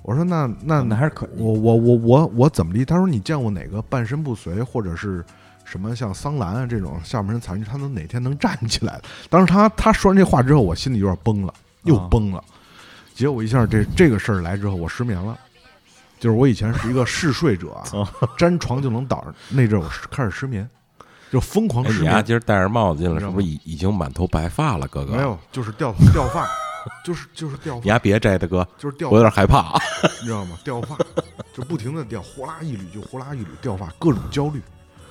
[0.01, 2.83] 我说那那那还是可我我我我我怎么地？
[2.83, 5.23] 他说你见过哪个半身不遂或者是
[5.69, 9.01] 什么像桑兰啊这种下半身残疾，他能哪天能站起来？
[9.29, 11.53] 当时他他说完这话之后，我心里有点崩了，
[11.83, 12.41] 又崩了。
[13.13, 15.37] 结果一下这这个事儿来之后，我失眠了。
[16.19, 17.83] 就是我以前是一个嗜睡者，
[18.37, 20.67] 沾床就能倒，那阵我开始失眠，
[21.31, 22.17] 就疯狂失眠。
[22.17, 25.15] 你今儿戴着帽子进来，是不是已已经满头白发了，哥哥？
[25.15, 26.47] 没有，就是掉掉发。
[27.03, 29.77] 就是就是掉发，你还别摘大哥，就是掉，我有点害怕，
[30.21, 30.57] 你知道吗？
[30.63, 30.95] 掉发
[31.53, 34.61] 就不停的掉，呼啦一缕就呼啦一缕掉发，各种焦虑，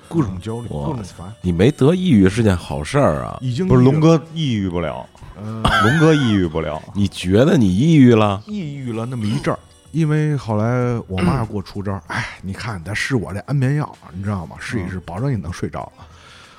[0.08, 1.32] 各种焦虑，各种烦。
[1.40, 5.06] 你没得抑郁是件好事儿啊，已经不是龙哥抑郁不了，
[5.42, 6.82] 龙哥抑郁不了。
[6.94, 8.42] 你觉得你抑郁了？
[8.46, 9.58] 抑郁了那么一阵儿，
[9.92, 14.56] 因为后来我妈给我出招，哎，你看咱试我这安眠药，你知道吗？
[14.58, 15.90] 试一试，保证你能睡着。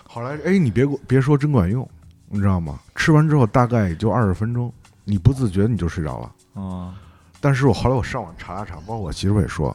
[0.08, 1.88] 后来哎，你别别说真管用，
[2.30, 2.80] 你知道吗？
[2.96, 4.72] 吃完之后大概也就二十分钟。
[5.10, 6.94] 你不自觉你就睡着了啊！
[7.40, 9.74] 但是我后来我上网查了查，包括我媳妇也说，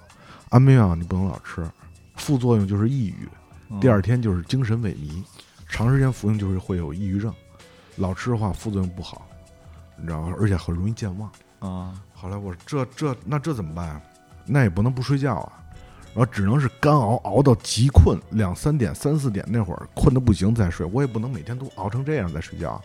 [0.51, 1.67] 安眠药你不能老吃，
[2.17, 3.27] 副作用就是抑郁，
[3.81, 5.23] 第二天就是精神萎靡，
[5.69, 7.33] 长时间服用就是会有抑郁症，
[7.97, 9.27] 老吃的话副作用不好，
[9.97, 10.35] 你知道吗？
[10.41, 11.31] 而且很容易健忘
[11.61, 11.95] 啊！
[12.15, 14.03] 后来我说这这那这怎么办啊？
[14.47, 15.53] 那也不能不睡觉啊！
[16.15, 20.85] 然后只能是干熬，熬到极困，两三点、三四点那会儿困的不行再睡。
[20.93, 22.81] 我也不能每天都熬成这样再睡觉，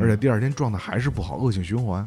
[0.00, 2.06] 而且第二天状态还是不好，恶性循环。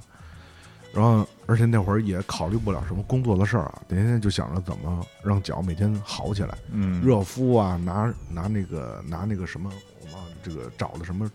[0.94, 6.56] 然后，而且那会儿也考虑不了什么工作的事儿啊，天天就想着怎么让脚每天好起来。
[6.72, 11.30] 嗯，热敷啊，拿拿那个拿那个什么，我忘了这个找的什么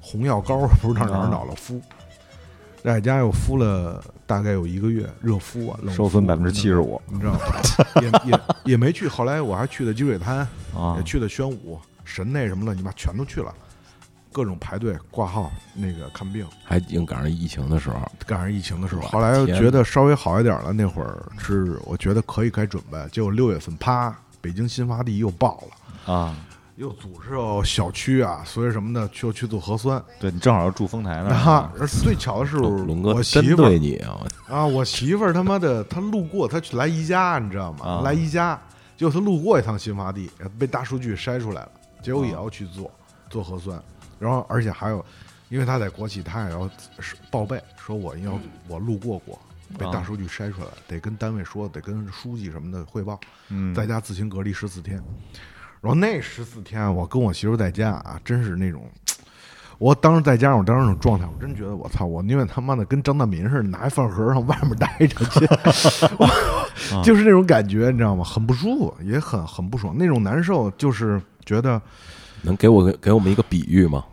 [0.00, 1.80] 红药膏，不知道哪儿找了敷。
[2.82, 7.40] 在家又敷了大概有一个月，热敷啊，受损百分之七十五，你知道吗？
[8.00, 9.06] 也也也没去。
[9.08, 10.46] 后来我还去的积水滩，
[10.96, 13.54] 也去的宣武、神内什么的，你妈全都去了，
[14.32, 19.02] 各种排队挂号那个看病，还硬赶上疫情的时候，赶上疫情的时候。
[19.02, 25.64] 后来觉得稍微好一点了，那会儿是我觉得可以该准备，结果六月份啪，北京新发地又爆
[26.06, 26.36] 了啊！
[26.76, 30.02] 又组织小区啊，所以什么的，就去做核酸。
[30.18, 31.86] 对你正好要住丰台那儿。
[31.86, 34.16] 最巧的是，龙哥我媳妇你啊
[34.48, 34.64] 啊！
[34.64, 38.00] 我媳妇儿他妈的，她路过，她去来宜家，你知道吗？
[38.02, 38.58] 来宜家，
[38.96, 42.90] 结果她路过一趟新发地，被大数据筛出来了，结果也要去做
[43.28, 43.78] 做核酸。
[44.20, 45.04] 然后，而且还有，
[45.48, 46.70] 因为他在国企，他也要
[47.30, 49.36] 报备，说我要我路过过，
[49.76, 53.18] 被大数据筛出来了，得跟单位说，得跟书记什么的汇报，
[53.74, 55.02] 在家自行隔离十四天。
[55.80, 58.84] 然后那十四天，我跟我媳妇在家啊，真是那种，
[59.78, 65.46] 我当时在家，我当时那种状态，我真觉得我操，我宁愿他妈的跟张大民似的，拿一饭盒上外面待着去，
[67.02, 68.22] 就是那种感觉，你知道吗？
[68.22, 71.80] 很不舒服，也很很不爽，那种难受，就是觉得，
[72.42, 74.04] 能给我给我们一个比喻吗？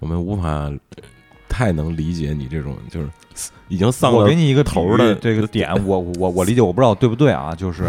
[0.00, 0.70] 我们无法
[1.48, 3.08] 太能理解你这种，就是
[3.68, 4.18] 已经丧了。
[4.18, 7.54] 我给你一个头的这个点， 我我我理解，我不知道对不对啊？
[7.54, 7.84] 就是。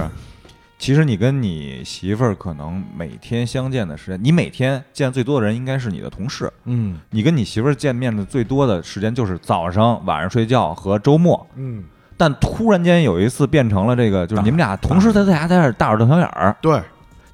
[0.80, 6.52] 其实你跟你媳妇儿可能每天相见的时间，你每天见最多的人应该是你的同事。
[6.66, 11.48] 嗯，你跟你媳妇儿见面的最多的时间就是早上、晚上睡觉和周末。
[11.56, 11.86] 嗯，
[12.18, 16.54] 但突然间有一次变成了这个，就是你们俩同时在在家在这大眼瞪小眼儿。
[16.62, 16.82] 对，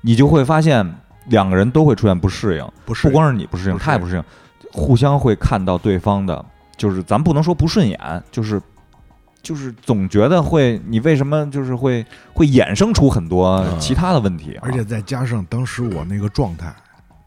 [0.01, 0.85] 你就会发现
[1.27, 4.23] 两个人都会出现不适应，不不光是你不适应，他也不适应，
[4.71, 6.45] 互相会看到对方的，
[6.77, 8.61] 就是咱不能说不顺眼，就是。
[9.41, 16.75] 就是总觉得会，你为什么就是会会衍生出很多其他的问题，而且再加上当时我那个状态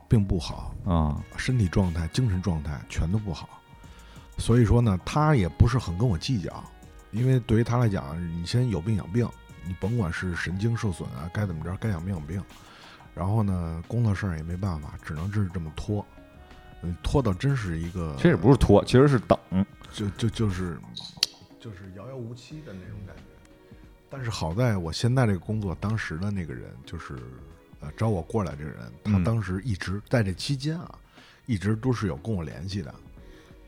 [0.08, 3.48] 并不好啊，身体状态、精神状态全都不好，
[4.36, 6.52] 所以说呢，他也不是很跟我计较，
[7.12, 8.04] 因为对于他来讲，
[8.38, 9.26] 你先有病养病，
[9.66, 12.42] 你甭管是神经受损啊，该怎么着，该养病养病，
[13.14, 16.04] 然后呢，工作事儿也没办法，只能是这么拖，
[16.82, 19.38] 嗯拖到真是一个，其实不是拖，其实是等，
[19.92, 20.78] 就就就是。
[21.60, 23.22] 就是遥遥无期的那种感觉，
[24.10, 27.14] 但是好在我现在这个工作，当时的那个人就是
[27.78, 30.92] 呃招我过来这个人，他当时一直在这期间啊，
[31.46, 32.92] 一直都是有跟我联系的，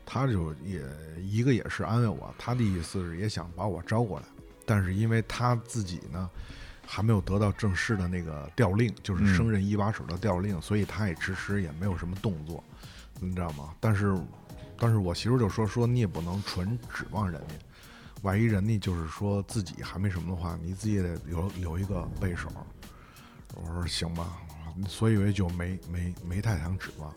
[0.05, 0.81] 他就也
[1.21, 4.25] 一个也是安慰我，他的意思是也想把我招过来，
[4.65, 6.29] 但是因为他自己呢
[6.87, 12.63] 还没有得到正式的那个调令，就是升任一把手的调令，所以他也迟迟也没有什么动作，
[13.19, 13.73] 你知道吗？
[13.79, 14.17] 但是
[14.77, 17.53] 但是我媳妇就说说你也不能纯指望人家。
[18.21, 22.49] 万一人家就是说自己还没什么的话，你自己也得留留一个备手。
[23.53, 24.37] 我说行吧，
[24.87, 27.13] 所以我也就没没没太想指望。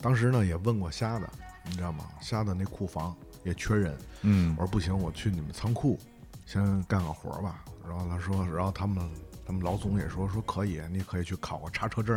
[0.00, 1.28] 当时呢也问过瞎子，
[1.64, 2.08] 你知道吗？
[2.20, 3.96] 瞎子那库房也缺人。
[4.22, 5.98] 嗯，我说不行，我去你们仓库
[6.44, 7.64] 先干个活吧。
[7.88, 9.08] 然后他说，然后他们
[9.46, 12.16] 他们老总也说说可以，你可以去考个叉车证，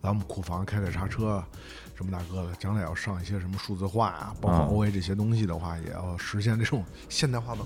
[0.00, 1.42] 来我们库房开开叉车。
[1.94, 7.60] 什么大哥的，将来要上一些什么数字化啊，包括 OA 这些东西的话，也要实现这种 现代化的，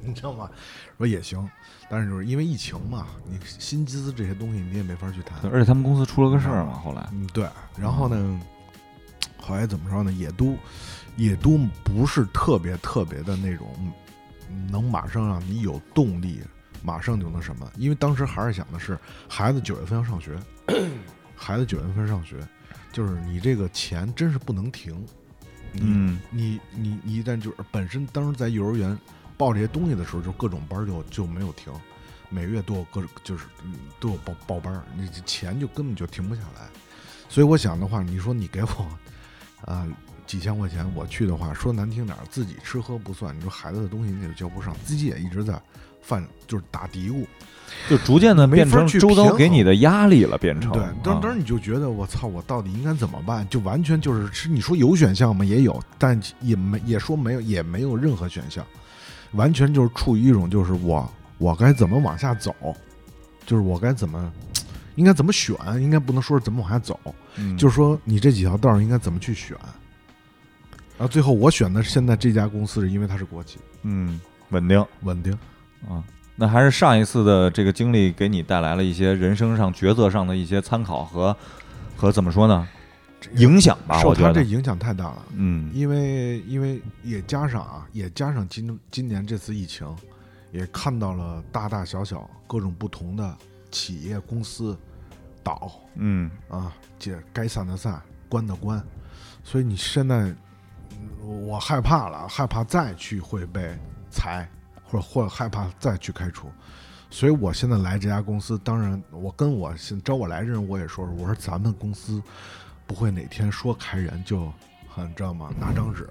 [0.00, 0.48] 你知道吗？
[0.96, 1.48] 说也行，
[1.88, 5.50] 但是就是因为疫情嘛，你薪资这些东西你也没法去谈。
[5.50, 7.48] 而且他们公司出了个事儿嘛，后来，嗯，对。
[7.76, 8.40] 然后呢，
[9.40, 10.12] 后来怎么说呢？
[10.12, 10.54] 也都
[11.16, 13.66] 也都不是特别特别的那种，
[14.70, 16.42] 能马上让你有动力，
[16.82, 17.70] 马上就能什么？
[17.76, 20.38] 因为当时还是想的是，孩子九月份要上学，
[21.34, 22.36] 孩子九月份上学。
[22.92, 25.06] 就是你这个钱真是不能停，
[25.74, 28.98] 嗯，你你你一旦就是本身当时在幼儿园
[29.36, 31.72] 报这些东西的时候，就各种班就就没有停，
[32.30, 33.44] 每月都有各就是
[34.00, 36.68] 都有报报班，你钱就根本就停不下来。
[37.28, 38.88] 所以我想的话，你说你给我
[39.64, 39.86] 啊
[40.26, 45.62] 几千块钱我去的话，说难听点，自己吃喝不算，你说孩子的东西你也交不上，自己也一直在
[46.02, 47.24] 犯就是打嘀咕。
[47.88, 53.48] 就逐渐的变成周遭给你的压力了，变成对，当当时你就觉得我操，我到底应该怎么办？
[53.48, 55.44] 就完全就是是你说有选项吗？
[55.44, 58.66] 也有，但也没也说没有，也没有任何选项，
[59.32, 61.08] 完全就是处于一种就是我
[61.38, 62.52] 我该怎么往下走，
[63.46, 64.30] 就是我该怎么
[64.96, 66.98] 应该怎么选，应该不能说是怎么往下走，
[67.56, 69.56] 就是说你这几条道应该怎么去选。
[70.98, 75.38] 然后最后我选的现在这家公司是因为它是国企，嗯，稳定稳定
[75.88, 76.02] 啊。
[76.36, 81.36] 那还是上一次的这个经历给你带来了一些人生上抉择上的一些参考和
[81.96, 82.66] 和怎么说呢？
[83.34, 85.26] 影响吧，我觉得这影响太大了。
[85.34, 89.86] 嗯，因为因为也加上啊，也加上今今年这次疫情，
[90.50, 93.36] 也看到了大大小小各种不同的
[93.70, 94.74] 企业公司
[95.42, 98.82] 倒，嗯啊，这该散的散，关的关，
[99.44, 100.34] 所以你现在
[101.22, 103.76] 我害怕了，害怕再去会被
[104.10, 104.48] 裁。
[104.90, 106.50] 或者或者害怕再去开除，
[107.10, 109.72] 所以我现在来这家公司，当然我跟我
[110.04, 112.20] 招我来的人我也说说，我说咱们公司
[112.86, 114.52] 不会哪天说开人就
[114.88, 115.50] 很知道吗？
[115.60, 116.08] 拿张纸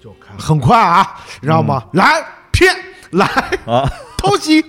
[0.00, 1.84] 就开，很快啊，知道吗？
[1.92, 2.74] 来骗
[3.10, 3.26] 来
[3.66, 4.64] 啊， 偷袭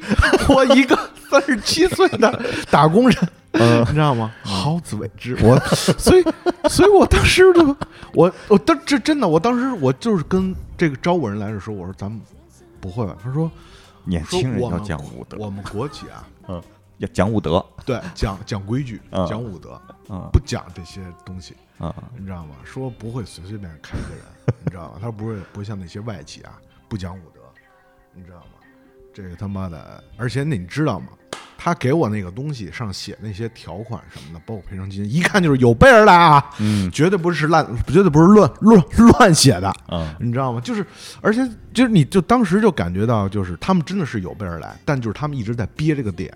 [0.50, 0.98] 我一个
[1.30, 4.34] 三十七岁的打工人，嗯你知道吗？
[4.44, 5.38] 好自为之。
[5.42, 5.58] 我
[5.98, 6.24] 所以，
[6.70, 7.78] 所以我当时就
[8.14, 12.20] 我我当这真的，我当时我就是跟这个招我人来的时候，我说咱们
[12.80, 13.16] 不会吧？
[13.22, 13.52] 他说
[14.04, 16.62] 年轻人要讲武德，我们国企啊，嗯，
[16.98, 19.80] 要讲武德，对，讲讲规矩，讲武德，
[20.32, 22.56] 不讲这些东西啊，你知道吗？
[22.64, 24.26] 说不会随随便开一个人，
[24.64, 25.00] 你知道吗？
[25.02, 27.42] 他不会不像那些外企啊，不讲武德，
[28.14, 28.46] 你知道吗？
[29.14, 31.08] 这个他妈的，而且你知道吗？
[31.66, 40.62] 他给我那个东西上写那些条款什么的，包括赔偿金，一看就是有备而来啊，嗯，绝对不是烂，绝对不是乱 乱乱写的，嗯，你知道吗？
[40.62, 40.86] 就是，
[41.22, 41.42] 而且
[41.74, 46.32] 就是，你就当时就感觉到，就是他们真的是有备而来，但就是他们一直在憋这个点，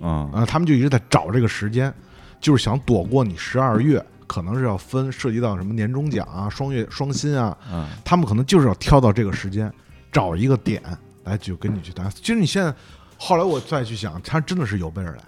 [0.00, 1.92] 嗯啊，他们就一直在找这个时间，
[2.40, 9.70] 就是想躲过你十二月，可能是要分涉及到什么年终奖啊、双月双薪啊，嗯，他们可能就是要挑到这个时间，
[10.10, 10.82] 找一个点。
[11.24, 12.10] 来就跟你去谈。
[12.10, 12.74] 其实你现在，
[13.16, 15.22] 后来我再去想，他真的是有备而来，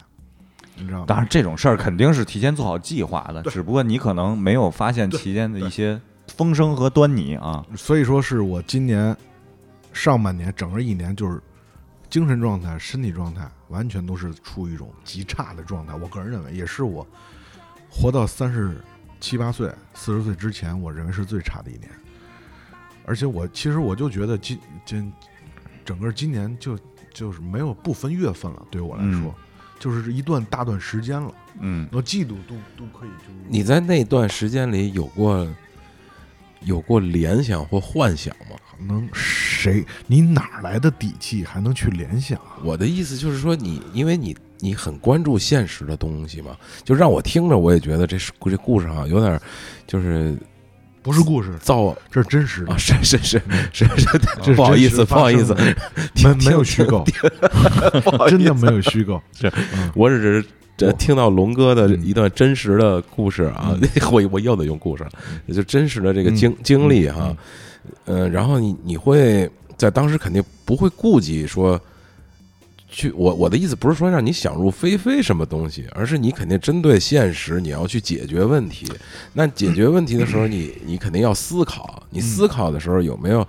[0.75, 1.05] 你知道吗？
[1.07, 6.01] 当然，这种事儿肯定是提前做好计划的，只不过你可能没有发现其间的一些
[6.37, 7.65] 风声和端倪啊。
[7.77, 9.17] 所以说，是我今年
[9.93, 11.41] 上半年整个一年，就是
[12.11, 15.95] 精神状态、身体状态完全都是处于一种极差的状态。
[15.95, 17.07] 我个人认为，也是我
[17.89, 18.77] 活到三十
[19.21, 21.89] 七八岁、四十岁之前，我认为是最差的一年。
[23.07, 25.13] 而且我其实我就觉得今今。
[25.85, 26.77] 整个今年就
[27.17, 29.35] 就是没有不分月份了，对我来说，
[29.81, 31.33] 就是一段大段时间了。
[31.61, 33.09] 嗯，我嫉妒都都可以。
[33.09, 35.49] 就你在那段时间里有过
[36.61, 38.57] 有过联想或幻想吗？
[38.87, 39.83] 能谁？
[40.07, 42.39] 你哪来的底气还能去联想？
[42.63, 49.41] 我的意思就是说，你因为你你很关注现实的东西嘛，就让我听着我也觉得这是这故事哈有点
[49.87, 50.37] 就是。
[51.07, 52.77] 不是故事，造这是真实啊！
[52.77, 53.41] 是是是
[53.73, 53.87] 是
[54.43, 55.55] 是，不好意思，不好意思，
[56.25, 57.07] 没没有虚构，
[58.29, 59.23] 真的没有虚构。
[59.33, 59.49] 是，
[59.95, 60.45] 我只是
[60.77, 63.79] 这听到龙哥的一段真实的故事啊，
[64.11, 65.07] 我我又得用故事，
[65.55, 67.33] 就真实的这个经经历哈。
[68.07, 71.81] 嗯，然后你你会在当时肯定不会顾及说。
[72.89, 78.87] 去我我的意思不是说让你想入非非什么东西，而是你肯定针对现实，你要去解决问题。
[79.33, 82.03] 那解决问题的时候，你你肯定要思考。
[82.11, 83.47] 你思考的时候有没有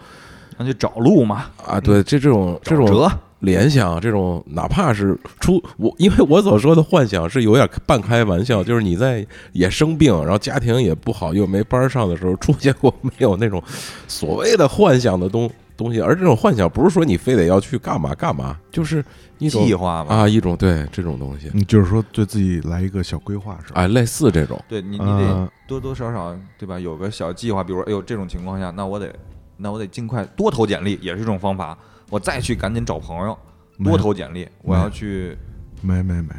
[0.58, 1.45] 那就找路嘛？
[1.65, 3.10] 啊，对，这这种这种
[3.41, 13.62] 联想，这种哪怕是出我，因为我所说的幻想是有点半开玩笑，就是你在也生病，然后家庭也不好，又没班上的时候，出现过没有那种
[14.07, 15.47] 所谓的幻想的东
[15.78, 16.01] 东西？
[16.01, 19.05] 而这种幻想不是说你非得要去干嘛干嘛，就是。
[19.39, 23.82] 一计划嘛啊，一种对这种东西，你就是说对自己来一个小规划是吧？
[23.82, 26.80] 哎，类似这种，对你你得多多少少对吧？
[26.80, 29.13] 有个小计划，比如哎呦这种情况下，那我得
[29.55, 31.78] 那我得尽快多投简历，也是一种方法。
[32.09, 33.38] 我再去赶紧找朋友，
[33.84, 34.49] 多投简历。
[34.63, 35.38] 我要去，
[35.84, 36.34] 没没没，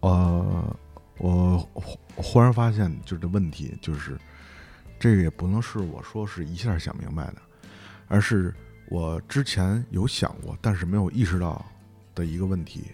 [0.00, 0.76] 呃，
[1.18, 1.58] 我
[2.16, 4.16] 忽然发现就是问题，就是
[4.98, 7.36] 这个也不能是我说是一下想明白的，
[8.10, 8.54] 而是
[8.90, 11.64] 我之前有想过，但是没有意识到。
[12.12, 12.86] 的一个问题，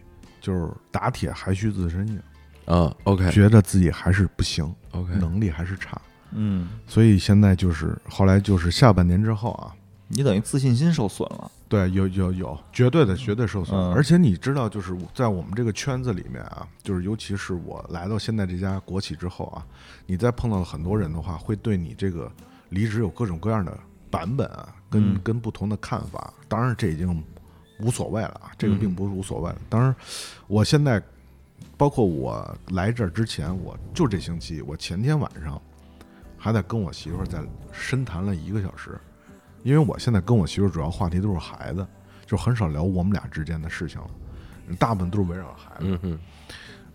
[0.42, 2.20] 就是打铁还需自身硬，
[2.66, 6.00] 啊，OK，觉得自己还是不行，OK，能力还是差，
[6.32, 9.74] 嗯，所以现在就是后来就是下半年之后啊，
[10.06, 19.66] 你等于自信心受损了，对，有有有，绝对的绝对受损，而且你知道，就是在我们这个圈子里面啊，就是尤其是我来到现在这家国企之后啊，
[20.04, 22.30] 你再碰到很多人的话，会对你这个
[22.68, 23.76] 离职有各种各样的
[24.10, 27.22] 版本啊，跟跟不同的看法，当然这已经。
[27.80, 29.52] 无所谓了啊，这个并不是无所谓。
[29.68, 29.94] 当然，
[30.46, 30.98] 我现在
[31.76, 35.60] 包括我来这儿之前，我就这星期，我前天晚上
[36.38, 37.38] 还在跟我媳妇儿在
[37.72, 38.98] 深谈了一个小时，
[39.62, 41.86] 因为我现在跟我媳妇儿主要话题都是孩子，
[42.24, 44.08] 就很少聊我们俩之间的事情了，
[44.78, 46.18] 大部分都是围绕孩子。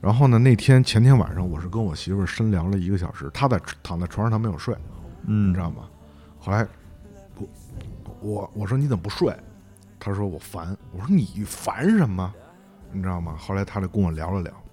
[0.02, 4.76] 然后呢，那天前天晚上我是跟我媳妇儿深聊了一个小时，她在躺在床上，她没有睡，
[5.28, 5.84] 嗯你知道吗？
[6.40, 6.68] 后来我
[8.22, 9.36] 我我说你怎么不睡？
[10.00, 12.34] 他说我烦，我说你烦什么？
[12.92, 13.36] 你知道吗？
[13.38, 14.64] 后来他就跟我聊了聊。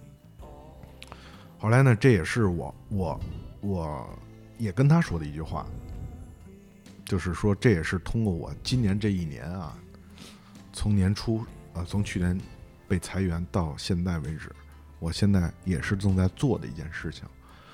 [1.59, 3.21] 后来呢，这也是我我
[3.61, 4.19] 我
[4.57, 5.67] 也跟他说的一句话，
[7.05, 9.77] 就是说这也是通过我今年这一年啊，
[10.73, 11.45] 从年初
[11.75, 12.39] 啊，从去年
[12.87, 14.51] 被裁员到现在为止，
[14.99, 17.25] 我现在也是正在做的一件事情。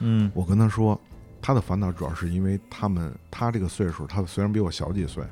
[0.01, 1.01] 嗯，我跟他说，
[1.41, 5.25] 他的烦恼主要是因为他们他这个岁数，他虽然比我小几岁。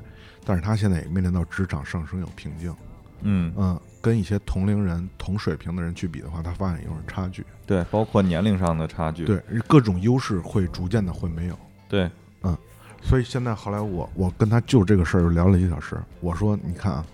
[0.45, 2.75] 但是他现在也面临到职场上升有瓶颈，
[3.21, 7.45] 嗯嗯，跟一些同龄人同水平的人去比的话，他发现有点差距。
[7.65, 9.25] 对，包括年龄上的差距。
[9.25, 11.57] 对，各种优势会逐渐的会没有。
[11.87, 12.57] 对，嗯，
[13.01, 15.97] 所以现在后来我我跟他就这个事儿又聊了一个小时。
[16.19, 17.05] 我说，你看啊，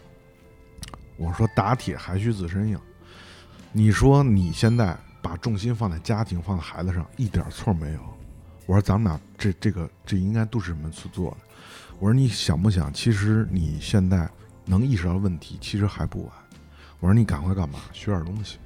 [1.18, 2.80] 我说打铁还需自身硬。
[3.72, 8.00] 你说你现在把重心放在家庭、放在孩子上，一点错没有。
[8.66, 11.38] 我说咱们俩这这个这应该都是这么去做的。
[12.00, 12.92] 我说你想不想？
[12.94, 14.30] 其实你现在
[14.66, 16.32] 能意识到问题，其实还不晚。
[17.02, 17.80] 我说你赶快干嘛？
[17.92, 18.58] 学点东西。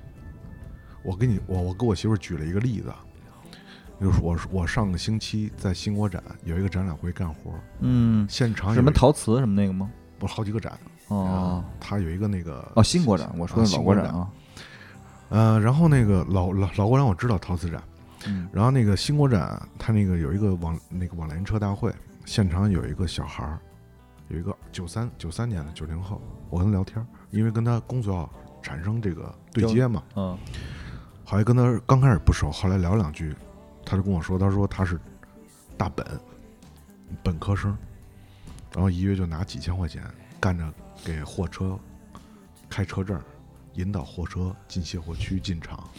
[1.04, 2.94] 我给你，我我给我媳妇举了一个例子，
[4.00, 9.90] 就是我我上个星期在新国展有一个展览会干活，嗯，现场什么陶瓷什么那个吗？
[10.20, 10.78] 不是好几个展
[11.08, 14.30] 哦，他有一个那个哦新国展，我说的老国展啊，
[15.30, 17.84] 呃，然后那个老老老国展我知道陶瓷展。
[18.26, 21.94] 嗯，然后那个新国展，他那个有一个网那个网联车大会，
[22.26, 23.60] 现场有一个小孩儿，
[24.30, 28.30] 有一个九三九三年的九零后，我跟他聊天，因为跟他工作要
[28.62, 30.38] 产生这个对接嘛，嗯，
[31.24, 33.36] 好像跟他刚开始不熟，后来聊两句，
[33.86, 35.00] 他就跟我说，他说他是
[35.78, 36.06] 大本
[37.22, 37.78] 本科生，
[38.74, 40.04] 然后一月就拿几千块钱
[40.40, 41.78] 干着给货车
[42.70, 43.22] 开车证，
[43.74, 45.90] 引导货车进卸货区进厂，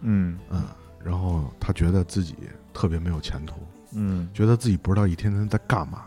[0.00, 0.38] 嗯。
[0.50, 0.64] 嗯。
[1.04, 2.36] 然后他觉得自己
[2.72, 3.56] 特别没有前途，
[3.94, 6.04] 嗯，觉得自己不知道一天天在干嘛。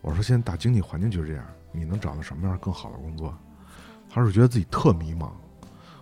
[0.00, 3.36] 我说现在大经济环境就是这样，你能找到什么样更好的工作？
[4.08, 5.30] 他是觉得自己特迷茫。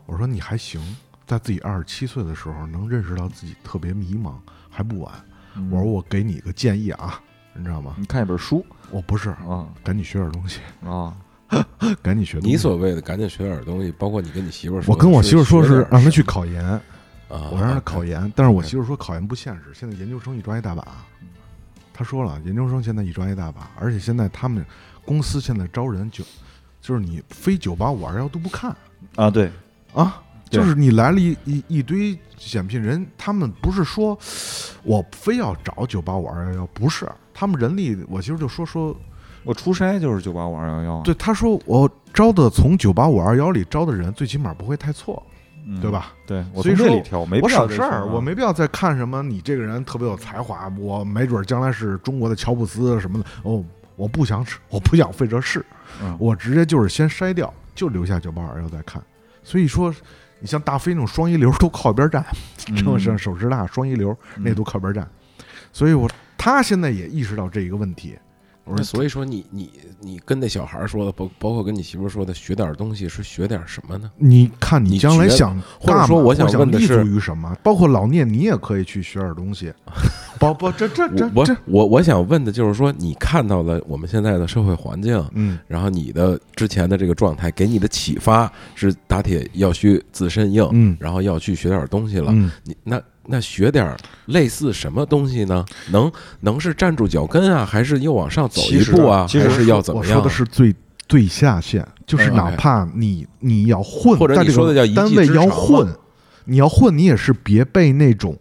[0.04, 0.80] 我说你还行，
[1.26, 4.34] 在自己二十七岁的时候能认识到自己特别迷茫
[4.70, 5.12] 还不晚。
[5.70, 7.20] 我说我给你一个建议啊，
[7.54, 7.94] 你知道吗？
[7.98, 11.16] 你看一本书，我不是啊，赶紧学点东西啊，
[12.02, 12.38] 赶紧学。
[12.40, 16.80] 你所谓的赶紧学点东西，包括你跟你媳妇说，我跟我媳妇说是让她去考研。
[17.28, 20.86] 啊，我让他考研，但是我媳妇说考研不现实，现在研究生一抓一大把。
[21.92, 24.64] 他说了，研究生现在一抓一大把，而且现在他们
[25.04, 26.22] 公司现在招人就
[26.80, 28.76] 就是你非九八五二幺都不看
[29.14, 29.50] 啊，对
[29.94, 34.16] 啊，就是你来了一一一堆选聘人，他们不是说
[34.82, 38.94] 我非要找九八五二幺幺，不是，他们人力，我媳妇就说说，
[39.42, 45.20] 我出差就是九八五二幺幺，对，他说我招的从九八五二幺里招的人，最起码不会太错。
[45.80, 46.12] 对吧？
[46.24, 46.86] 对，所以说
[47.42, 53.28] 我省事儿，我没必要再看什么你这个人特别有才华，我没准将来是中国的乔布斯什么的。
[53.42, 53.64] 哦，
[53.96, 55.64] 我不想，我不想费这事，
[56.18, 59.02] 我直接就是先筛掉，就留下九八二幺再看。
[59.42, 59.92] 所以说，
[60.38, 62.24] 你像大飞那种双一流都靠边站，
[62.76, 65.08] 正像手师大双一流那都靠边站。
[65.72, 66.08] 所以我
[66.38, 68.16] 他现在也意识到这一个问题。
[68.66, 74.10] 我说，所以说你你你跟那小孩说的，包包括跟你媳妇说的，学点东西是学点什么呢？
[74.18, 77.56] 你看你将来想，或者说我想问的是于什么？
[77.62, 79.72] 包括老聂，你也可以去学点东西。
[80.38, 93.00] 包不，这这这我我我想问的就是说，你看到了我们现在的社会环境，嗯，然后你的之前的这个状态给你的启发是打铁要需自身硬，嗯，然后要去学点东西了，嗯，你那。
[93.28, 93.96] 那学点
[94.26, 95.64] 类似什么东西呢？
[95.90, 96.10] 能
[96.40, 99.26] 能是站住脚跟啊，还是又往上走一步啊？
[99.28, 100.16] 其实是要怎么样？
[100.16, 100.74] 我说的是最
[101.08, 105.86] 最下限，就是哪怕你你要混，或者你说的叫单位要混，
[106.44, 108.36] 你要混，你也是别被那种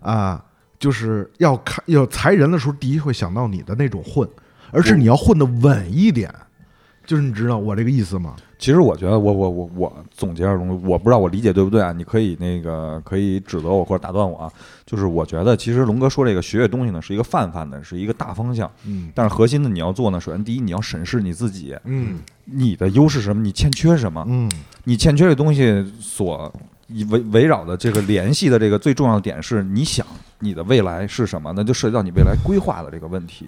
[0.00, 0.44] 啊，
[0.78, 4.28] 就是要看要裁人的时候，第一会想到你的那种混，
[4.70, 6.32] 而是你要混的稳一点。
[7.06, 8.36] 就是你知道我这个意思吗？
[8.60, 11.92] 其实我觉得，我我我我总结点东西，我不知道我理解对不对啊？
[11.92, 14.52] 你可以那个可以指责我或者打断我啊。
[14.84, 18.70] 就是我觉得，其实龙哥说这个学学东西呢，是一个泛泛的，是一个大方向。
[18.84, 19.10] 嗯。
[19.14, 21.74] 但是核心的你要做呢，首先第一你要审视你自己。
[21.84, 22.18] 嗯。
[22.44, 23.42] 你的优势什么？
[23.42, 24.22] 你欠缺什么？
[24.28, 24.50] 嗯。
[24.84, 26.52] 你欠缺的东西所
[27.08, 30.06] 围围绕的这个联系的这个最重要的点是，你想
[30.40, 31.50] 你的未来是什么？
[31.56, 33.46] 那就涉及到你未来规划的这个问题。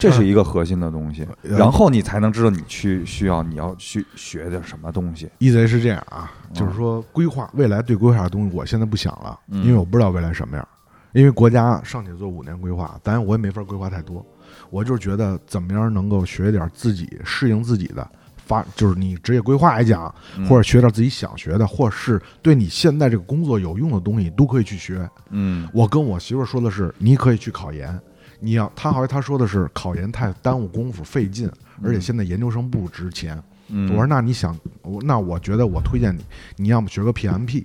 [0.00, 5.30] 这是一个核心的东西，然后你才能知道你去需要你要去学点什么东西。
[5.38, 10.66] 意思是这样啊，就是说规划未来对规划的东西，我现在不想了，因为我不知道未来什么样。
[11.12, 14.24] 因为国家尚且做五年规划，当然我也没法规划太多。
[14.70, 20.12] 我就是觉得怎么样能够学点自己适应自己的发，就是你职业规划来讲，
[20.48, 25.08] 或者学点自己想学的，或是对你现在这个工作有用的东西，都可以去学。
[25.30, 28.00] 嗯，我跟我媳妇说的是，你可以去考研。
[28.40, 31.50] 你要他好像他说的是考研太耽误功夫费劲，
[31.82, 33.40] 而且现在研究生不值钱。
[33.88, 36.24] 我说那你想，我那我觉得我推荐你，
[36.56, 37.64] 你要么学个 PMP，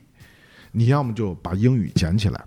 [0.72, 2.46] 你要么就把英语捡起来，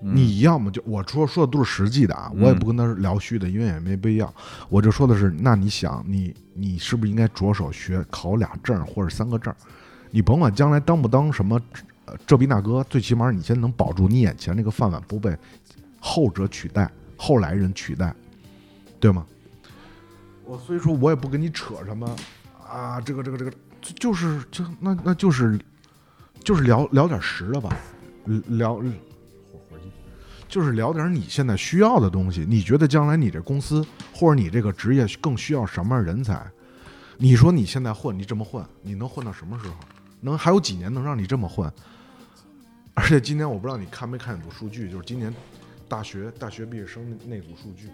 [0.00, 4.32] 你要么就我说说的都是实际的啊，我也不跟他聊虚的，因为也没必要。
[4.70, 9.54] 我就说的是，那你想你你是不是应该着手学考俩证或者三个证？
[10.10, 11.60] 你甭管将来当不当什么
[12.06, 15.36] 呃这比那哥，最起码你先能保住你眼前这个饭碗不被
[16.00, 16.90] 后者取代。
[17.16, 18.14] 后来人取代，
[19.00, 19.26] 对吗？
[20.44, 22.14] 我所以说，我也不跟你扯什么
[22.68, 25.58] 啊，这个这个这个，就是就那那就是
[26.42, 27.74] 就是聊聊点实的吧，
[28.48, 28.82] 聊
[30.48, 32.44] 就是聊点你现在需要的东西。
[32.46, 36.46] 你觉得将来你这公司或者你这个职业更需要什么样人才？
[37.16, 39.74] 你说你现在混，你这么混，你能混到什么时候？
[40.20, 41.72] 能还有几年能让你这么混？
[42.92, 45.34] 而且今年我不知道你看没看组数据，就是今年
[45.94, 47.88] 大学大学毕业生那那组数据，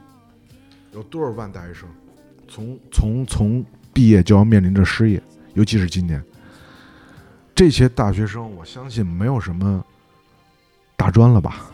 [0.94, 1.86] 有多少万大学生
[2.48, 5.22] 从从从毕业就要面临着失业，
[5.53, 6.24] 尤其是今年，
[7.55, 9.84] 这些大学生我相信没有什么
[10.96, 11.66] 大专了吧，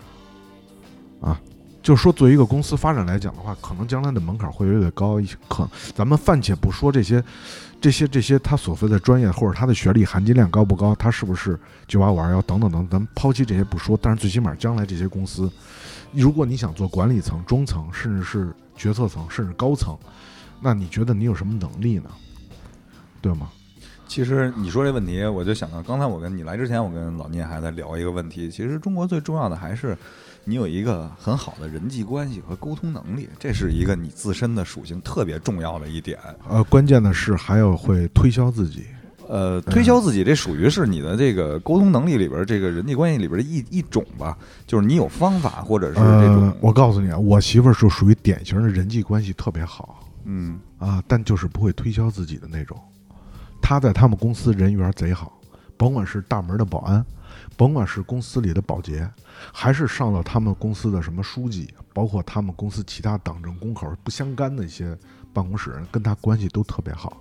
[1.21, 1.41] 啊。
[1.81, 5.21] 就说，作为一个公司发展来讲的话，可能将来的门槛会越来越高。
[5.49, 7.23] 可咱们暂且不说这些、
[7.81, 11.57] 这些、这些，他所谓的专业或者他的学历含金量高不高，他是不是
[11.87, 13.97] 九八五二幺等等等，咱们抛弃这些不说。
[14.03, 15.49] 但是最起码将来这些公司，
[16.13, 19.97] 如果你想做管理层、中层，甚至是决策层，甚至高层，
[20.61, 22.11] 那你觉得你有什么能力呢？
[23.21, 23.51] 对吗？
[24.07, 28.51] 其实你说这问题，我就想到刚才我跟你来之前，我跟老聂还在聊一个问题。
[28.51, 29.97] 其实中国最重要的还是。
[30.49, 36.17] 你有一个很好的人际关系和沟通能力，这是一个你自身的属性特别重要的一点。
[36.49, 38.87] 呃，关键的是还要会推销自己。
[39.29, 46.53] 呃，推销自己这属于是你的这个沟通能力里边这个人际关系里边的一一种吧，就是你有方法或者是这种。
[46.61, 50.59] 我告诉你啊，我媳妇儿是属于典型的人际关系特别好，嗯。
[50.79, 52.79] 啊，但就是不会推销自己的那种。
[53.63, 55.41] 她在他们公司人缘贼好，
[55.77, 57.05] 甭管是大门的保安。
[57.57, 59.09] 甭管是公司里的保洁，
[59.51, 64.97] 还是上到他们公司的什么书记，包括他们公司其他党政工口不相干的一些
[65.33, 67.17] 办公室人，跟她关系都特别好，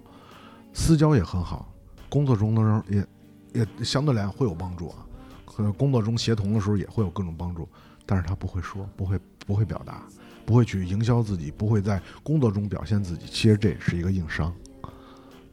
[0.73, 1.73] 私交也很好，
[2.15, 3.05] 工作中的时候也
[3.51, 5.05] 也相对来讲会有帮助啊，
[5.45, 7.67] 可能工作中协同的时候也会有各种帮助，
[8.05, 10.01] 但是他不会说，不会不会表达，
[10.45, 14.53] 不会去营销自己，不会在工作中表现自己，其实这也是一个硬伤，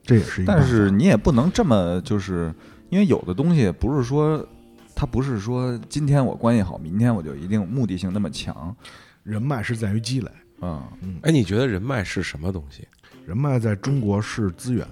[0.04, 0.52] 这也是一个。
[0.52, 2.54] 但是你也不能这么，就是
[2.90, 4.46] 因为有的东西不是说。
[4.94, 8.76] 他不是说今天我关系好，明天我就一定目的性那么强。
[9.24, 10.30] 人脉是在于积累。
[10.60, 11.18] 嗯嗯。
[11.22, 12.86] 哎，你觉得人脉是什么东西？
[13.26, 14.86] 人脉在中国是资源。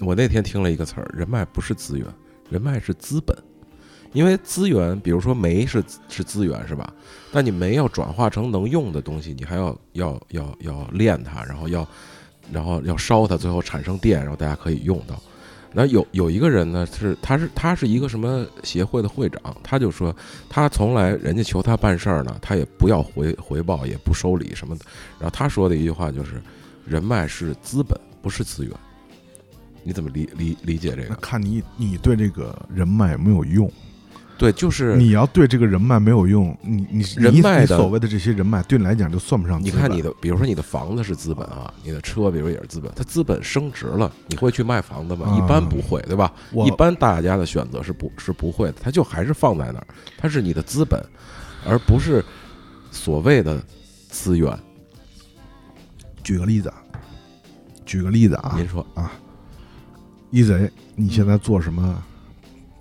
[0.00, 2.06] 我那天听了一个词儿，人脉不是资源，
[2.50, 3.36] 人脉是资本。
[4.12, 6.90] 因为资源，比如说煤是是资源，是吧？
[7.32, 11.86] 但你煤要转化成能用的东西，你还要要要要炼它，然后要
[12.50, 15.20] 然后要烧它，最后产生电，然后大家可以用到。
[15.72, 20.14] 那有有一个人呢，是他是他是一个什么协会的会长，他就说
[20.48, 24.84] 他从来人家求他办事儿呢，他也不要回回报，也不收礼什么的。
[25.18, 26.40] 然后他说的一句话就是：
[26.86, 28.72] 人脉是资本，不是资源。
[29.86, 31.14] 你怎么理理理解这个？
[31.16, 33.70] 看你你对这个人脉有没有用。
[34.36, 39.62] 对，就是你要对这个人脉没有用，你你人脉的所谓的这些人脉，对你来讲就算不上。
[39.62, 45.34] 你看你的，比如说你的房子是资本啊，你的车比如也是资本，它资本升值了，你会去卖房子吗？
[45.38, 46.30] 一般不会，对吧？
[46.66, 49.86] 一般大家的选择是不是不会的，它就还是放在那儿，
[50.18, 51.02] 它是你的资本，
[51.66, 52.22] 而不是
[52.90, 53.58] 所谓的
[54.10, 54.54] 资源。
[56.22, 56.70] 举个例子，
[57.86, 59.10] 举个例子啊，您说啊，
[60.36, 62.02] 一贼，你现在做什么？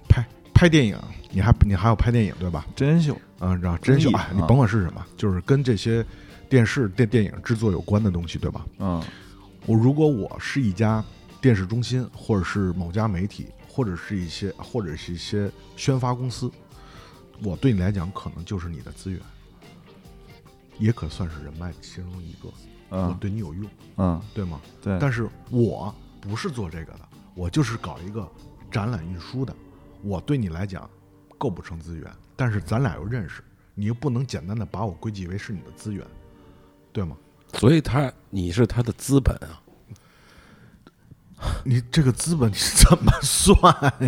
[0.10, 0.22] 拍
[0.54, 1.00] 拍电影。
[1.32, 2.66] 你还你还要拍电影对吧？
[2.76, 6.06] 真人秀啊，知道真人秀啊，你甭管是什么，就是跟这些
[6.50, 8.66] 电视电电影制作有关的东西对吧？
[8.80, 9.02] 嗯，
[9.66, 11.02] 我如果我是一家
[11.40, 16.52] 电视中心，或者是某家媒体，或者是一些或者是一些宣发公司，
[17.42, 19.22] 我对你来讲可能就是你的资源，
[20.78, 22.50] 也可算是人脉其中一个。
[22.92, 24.60] 嗯，我对你有用，嗯，对吗？
[24.82, 24.98] 对。
[25.00, 27.00] 但是我不是做这个的，
[27.36, 28.28] 我就是搞一个
[28.72, 29.54] 展览运输的，
[30.02, 30.90] 我对你来讲。
[31.38, 33.44] 构不成资源，但是咱俩又认识，
[33.76, 36.02] 你又不能简单的把我归结为是你的资源，
[36.94, 37.18] 对吗？
[37.54, 39.60] 所以他你是他的资本啊，
[41.66, 43.58] 你这个资本你怎么算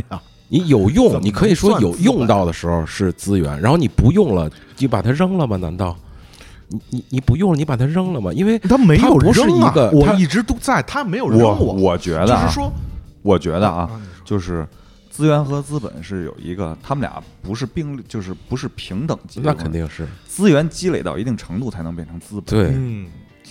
[0.10, 0.22] 呀？
[0.48, 5.58] 你有用，你可以说有用到的时候是资源，然后你不用了，你把它扔了吗？
[5.58, 5.94] 难道
[6.70, 8.32] 你你你不用了，你把它扔了吗？
[8.32, 11.74] 因为他没有扔啊，我一直都在，他没有扔我。
[11.74, 12.72] 我觉得就是说，
[13.28, 13.90] 我觉得啊，
[14.24, 14.68] 就是。
[15.10, 19.42] 资源和资本是有一个，他们俩不是并，就是不是平等级。
[19.44, 22.44] 那肯定是资源积累到一定程度才能变成资本。
[22.46, 23.10] 对，嗯，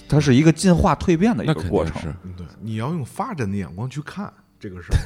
[0.09, 2.15] 它是一个进化蜕变的一个过程。
[2.37, 4.99] 对，你要用发展的眼光去看这个事儿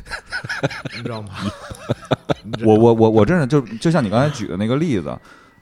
[0.95, 1.31] 你知道吗？
[2.63, 5.19] 我我我我真是就就像你刚才举的那个例子，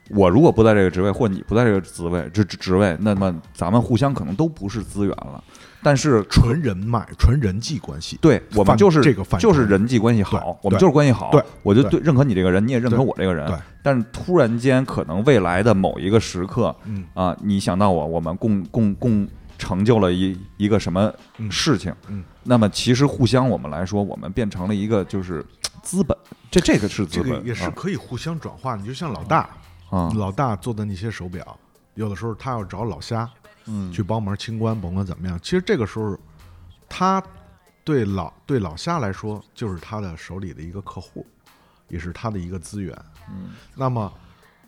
[0.09, 5.41] 我如果不在这个职位，或你不在这个职位职职位，那么咱们互相可能都不是资源了。
[5.81, 11.31] 但是纯人脉、纯人际关系，对我们就是这个，就是人际关系好，我们就是关系好。
[11.31, 13.47] 对，我就对认可你这个人，你也认可我这个人。
[13.47, 19.27] 对，但是突然间，可能未来的某一个时刻，嗯啊，你想到我，我们共共共
[19.57, 21.11] 成就了一一个什么
[21.49, 21.93] 事情？
[22.07, 25.45] 嗯，那么其实互相我们来说，我们变成了一个就是
[25.81, 26.17] 资本，
[26.51, 28.75] 这这个是资本，也是可以互相转化。
[28.75, 29.49] 你就像老大
[29.89, 31.57] 啊，老大做的那些手表，
[31.95, 33.29] 有的时候他要找老虾，
[33.69, 36.17] 嗯，去帮忙清关，甭管怎么样，其实这个时候。
[36.91, 37.23] 他
[37.83, 41.23] 对老对老夏来说，就是他的手里的一个客户，
[41.87, 42.97] 也是他的一个资源。
[43.29, 44.11] 嗯，那么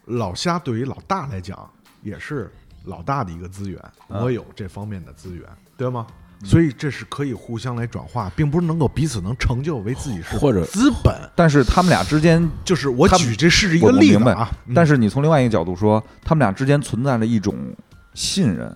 [0.05, 1.67] 老虾对于老大来讲
[2.03, 5.43] 也是老大的一个资源，我有这方面的资源，
[5.75, 6.05] 对吗？
[6.43, 11.27] 所以这是可以互相来转化，并不是能够彼此能成就为自己是或者资本。
[11.35, 14.51] 但是他们俩之间就是我举这是一个例子啊。
[14.75, 17.75] 但是你从另外一个角度说，他们俩之间存在着一种
[18.13, 18.71] 信任，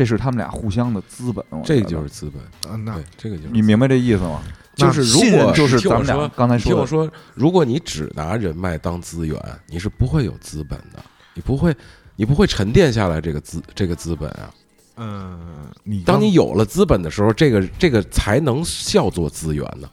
[0.00, 1.44] 这是他们俩互相的资本。
[1.62, 2.42] 这就是资本。
[2.72, 4.40] 嗯，那这个就是你明白这意思吗？
[4.74, 11.76] 就是如果就是咱们俩刚才说听我说，如果你只拿人脉当资源，你是不会有资本的，你不会，
[12.16, 14.50] 你不会沉淀下来这个资这个资本啊。
[14.96, 15.38] 嗯，
[15.84, 19.90] 你当你有了资本的时候，这个这个才能叫做资源呢。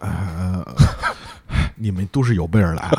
[0.00, 0.76] 呃，
[1.78, 2.90] 你们都是有备而来，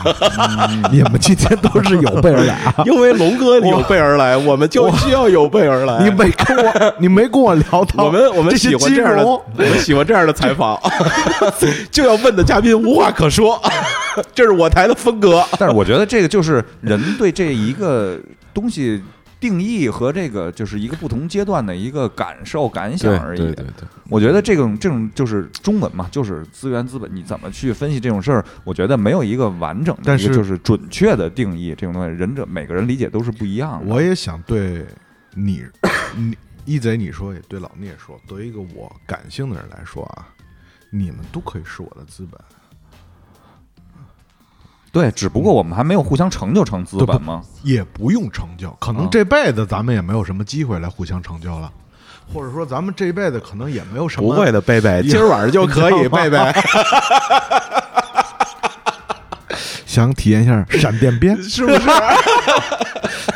[0.91, 6.03] 你们今天都是有备而来， 因为龙哥有备而来，我们就需要有备而来。
[6.03, 10.79] 你没跟我，你没跟我聊到，我们我们喜欢这样的，我们喜欢这样的采访，
[11.91, 13.61] 就要问的嘉宾无话可说，
[14.33, 15.43] 这是我台的风格。
[15.59, 18.17] 但是我觉得这个就是人对这一个
[18.53, 19.01] 东西。
[19.39, 23.37] 定义和这个就是一个不同阶段的一个感受感想而已。
[23.37, 28.43] 对对对，我觉得这种这种就是中文嘛，就是资源资本，你怎么去分析这种事儿？
[28.63, 31.75] 我觉得没有一个完整的，但是就是准确的定义。
[31.77, 33.93] 这种东西，人者每个人理解都是不一样的。
[33.93, 34.85] 我也想对
[35.35, 35.63] 你，
[36.15, 36.35] 你
[36.65, 40.27] 一贼你说也对老聂说，作为一个我感性的人来说啊，
[40.89, 42.39] 你们都可以是我的资本。
[44.97, 47.43] 对，只不过我们还没有互相成就成资本吗？
[47.61, 51.71] 也不用成就，可能这辈子咱们也没有什么机会来互相成就了，
[52.33, 54.33] 或者说咱们这一辈子可能也没有什么。
[54.33, 56.37] 不会的，贝贝，今儿晚上就可以， 贝贝。
[60.01, 61.79] 想体验一下闪电鞭， 是不是？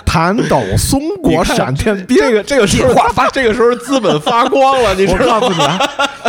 [0.05, 4.93] 弹抖松果闪电鞭，这个这个时候发， 这个时候资本发光了。
[4.93, 5.79] 你我告诉你啊，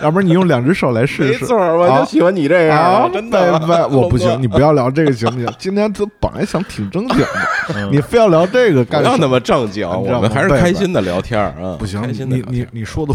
[0.03, 1.41] 要不然你用两只手来试试。
[1.41, 3.11] 没错，我就喜欢你这样。
[3.13, 3.59] 真的，
[3.91, 5.53] 我不行，你不要聊这个行不行？
[5.59, 9.89] 今天他本来想挺正经的，你非要聊这个，干要那么正经？
[9.89, 11.77] 我们还是开心的聊天啊。
[11.77, 13.13] 不行，你你你说的。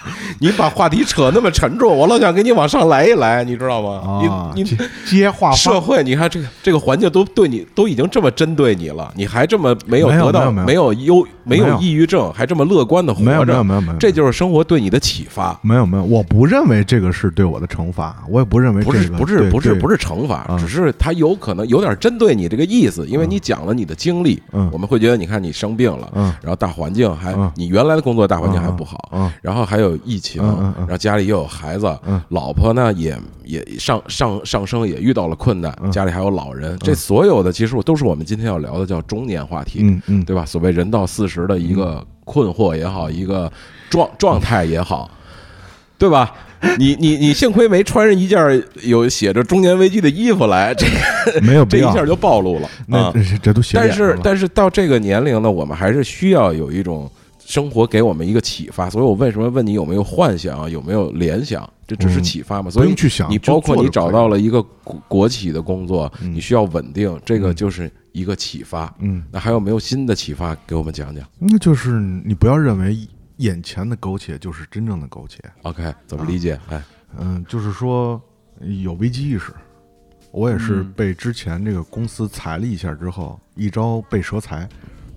[0.40, 4.20] 你把话题扯那么沉重，我老想给你往上来一来，你知道吗？
[4.54, 15.58] 你你接话，社会，你看这个这个环境都对你都已经这么针对你了，你还这么没有得到没有忧没有抑郁症，还这么乐观的活着，没有没有没有没有，这就是生活对你的启发。
[15.62, 24.40] 没有没有，我不认为这个是对我的惩罚，我也不认为不是不是不是不是惩罚，只是他有可能有点针对你这个意思，因为你讲了你的经历，
[24.72, 26.08] 我们会觉得你看你生病了，
[26.40, 30.42] 然后大环境还你原来的工作大环境还不好，然后还有疫情。
[30.78, 40.44] 然后家里又有孩子，老婆呢也也上上上升，也遇到了困难，家里还有老人，这所有的其实都是我们今天要聊的叫中年话题，嗯嗯，对吧？
[40.44, 43.50] 所谓人到四十的一个困惑也好，一个
[43.88, 45.10] 状状态也好，
[45.98, 46.32] 对吧？
[46.78, 50.86] 你你你幸亏没穿上一件有写着中年危机的衣服来，这
[51.40, 53.10] 没有这一下就暴露了，那
[53.42, 57.10] 这都但是但是到这个年龄呢，我们还是需要有一种。
[57.50, 61.68] 生活给我们一个启发，所以我为什么问你有没有幻想，有没有联想？
[61.84, 62.70] 这只是启发嘛？
[62.70, 68.94] 所以去想，你包括你找到了一个国国企的工作，你需要稳定，这个就是一个启发。
[69.00, 71.28] 嗯，那还有没有新的启发给我们讲讲？
[71.40, 72.96] 那就是你不要认为
[73.38, 75.40] 眼前的苟且就是真正的苟且。
[75.62, 76.56] OK，怎么理解？
[76.68, 76.80] 哎，
[77.18, 78.22] 嗯，就是说
[78.60, 79.52] 有危机意识。
[80.30, 84.68] 我也是被之前这个公司裁了一下之后，一朝被蛇裁。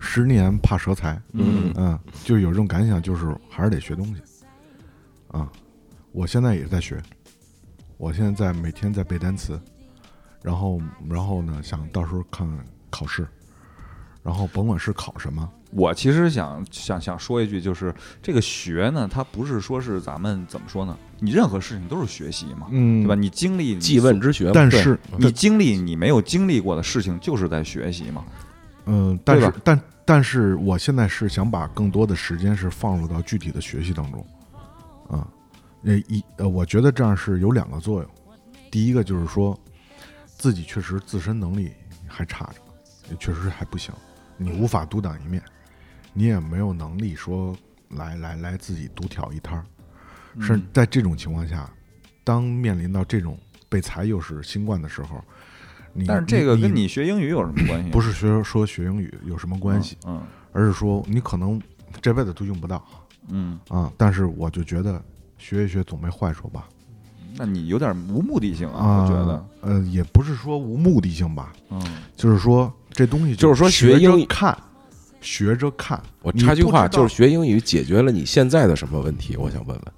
[0.05, 1.71] 十年怕蛇财，嗯。
[1.77, 4.21] 嗯，就有这种感想，就是还是得学东西，
[5.29, 5.49] 啊，
[6.11, 7.01] 我现在也在学，
[7.97, 9.59] 我现在在每天在背单词，
[10.43, 10.79] 然后
[11.09, 12.47] 然后呢，想到时候看
[12.89, 13.25] 考试，
[14.21, 20.95] 然后甭管是考什么，我其实想想想说一句，就是这个学呢，它不是说是咱们怎么说呢？
[21.19, 23.15] 你任何事情都是学习嘛，嗯，对吧？
[23.15, 28.25] 你经历即问之学，但是你经历你没有经历过的事情，就是在学习嘛，
[28.85, 29.81] 嗯，但是但。
[30.05, 34.25] 但是我现在是想把更多的时间是放入到具体的学习当中，
[35.09, 35.27] 啊，
[35.83, 38.11] 呃一呃，我觉得这样是有两个作用，
[38.69, 39.57] 第一个就是说，
[40.25, 41.71] 自己确实自身能力
[42.05, 42.55] 还差着，
[43.09, 43.93] 也确实还不行，
[44.35, 45.41] 你无法独当一面，
[46.11, 47.55] 你也没有能力说
[47.89, 49.65] 来来来自己独挑一摊儿，
[50.41, 51.71] 是在这种情况下，
[52.25, 53.39] 当面临到这种
[53.69, 55.23] 被裁又是新冠的时候。
[56.07, 57.89] 但是这个跟你学英语有什么关系？
[57.91, 60.21] 不是学说学英语有什么关系，嗯，
[60.51, 61.61] 而是说你可能
[62.01, 62.83] 这辈子都用不到，
[63.29, 64.99] 嗯啊，但是我就觉得
[65.37, 66.67] 学一学总没坏处吧。
[67.35, 69.03] 那你有点无目的性啊？
[69.03, 71.81] 我觉得，呃，也不是说无目的性吧，嗯，
[72.15, 74.55] 就是说这东西就是说学英语看，
[75.21, 76.01] 学着看。
[76.21, 79.35] 我插句话，就是学英语解决了你现在的什么问题？
[79.35, 79.93] 我想问问。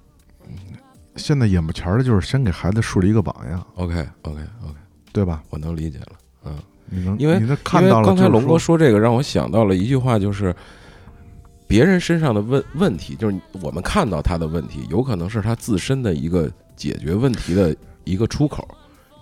[1.16, 3.66] 现在眼巴前的就是先给孩子树立一个榜样。
[3.76, 4.74] OK OK OK。
[5.16, 5.42] 对吧？
[5.48, 6.12] 我能理解了。
[6.44, 6.54] 嗯，
[6.90, 10.54] 你能因为因为刚才龙哥说这个，让我想到了一句话，就是
[11.66, 18.68] 别人身上的问问题，就是我们看到他的问题，有可能是他自身的一个解决问题的一个出口。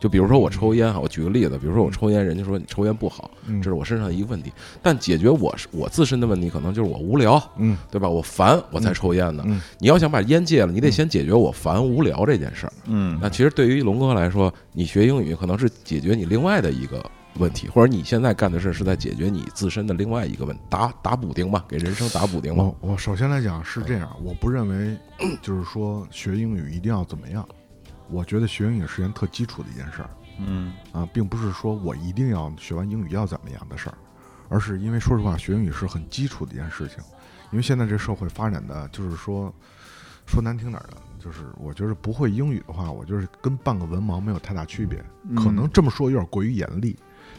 [0.05, 4.53] 就比如说我抽烟哈，我举个例子，比如说我抽烟，人家说你抽烟不好，这是我身上的一个问题。
[4.83, 8.07] 但解决我是我自身的问题，可能就是我无聊，嗯，对吧？
[8.07, 9.43] 我烦，我才抽烟呢。
[9.79, 12.73] 你要想把烟戒了，你得先解决我烦无聊这件事儿。
[12.85, 17.03] 嗯，那其实对于龙哥来说，你学英语可能是解决你另外的一个
[17.39, 22.63] 问题，或者你现在干的事是在解决你自身的另外一个问题打打补丁吧，给人生打补丁吧。
[22.63, 24.95] 我我首先来讲是这样，我不认为
[25.41, 27.49] 就是说学英语一定要怎么样。
[28.11, 33.97] 我觉得学英语是件特基础的一件事儿，嗯啊，并不是说我一定要学完英语要怎么样的事儿，
[34.49, 36.99] 而是因为说实话，学英语是很基础的一件事情。
[37.51, 39.53] 因为现在这社会发展的，就是说
[40.27, 44.99] 说难听点儿的，就是我觉得不会英语的话，我就是跟半个文盲没有太大区别。
[45.37, 46.97] 可能这么说有点过于严厉，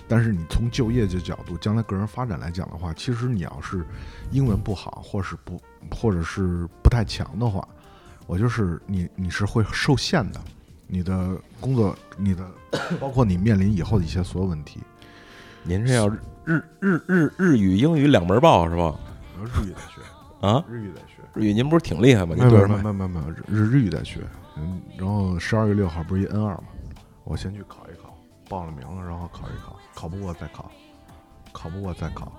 [0.07, 3.86] 但是你从就业的角度，将来个人发展来讲的话，其实你要是
[4.32, 5.61] 英文不好，或是不
[5.91, 7.68] 或者是不太强的话，
[8.26, 10.41] 我就是你你是会受限的。
[10.88, 12.46] 你的工作，你的
[13.00, 14.80] 包括你面临以后的一些所有问题，
[15.64, 18.96] 您是要日日日日语英语两门报是吧？
[19.44, 21.16] 日语在学啊，日语在学。
[21.34, 22.36] 日语您不是挺厉害吗？
[22.38, 24.22] 没有没有没有没有日日语在学。
[24.58, 26.64] 嗯，然后十二月六号不是一 N 二吗？
[27.26, 28.16] 我先去考一考，
[28.48, 30.72] 报了名了，然后考一考，考不过再考，
[31.52, 32.32] 考不过再考，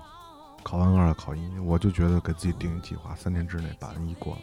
[0.63, 4.41] 考完 N 二考一，我就觉得给自己定一计划，三年之内把 N 一过了。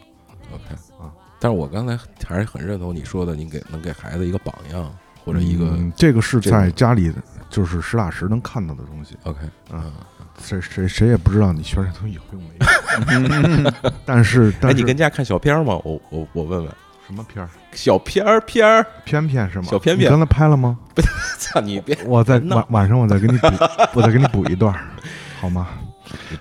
[0.53, 1.11] OK 啊。
[1.39, 4.91] 但是我刚才还是很认同你说的，你给能给孩子一个榜样
[5.23, 7.11] 或者一个，这个是在家里
[7.49, 9.15] 就是实打实能看到的东西。
[9.23, 9.39] OK，
[9.71, 9.91] 嗯，
[10.41, 13.73] 谁谁谁也不知道你学这东西有用没用。
[14.05, 15.79] 但是，哎，你跟家看小片吗？
[15.83, 16.71] 我我我问问，
[17.07, 17.49] 什么片儿？
[17.73, 19.65] 小片儿片儿片片是吗？
[19.69, 20.77] 小片片，刚才拍了吗？
[20.95, 21.01] 不
[21.39, 21.97] 操你别！
[22.05, 23.47] 我再晚晚上我再给你补，
[23.93, 24.73] 我再给你补一段，
[25.39, 25.67] 好吗？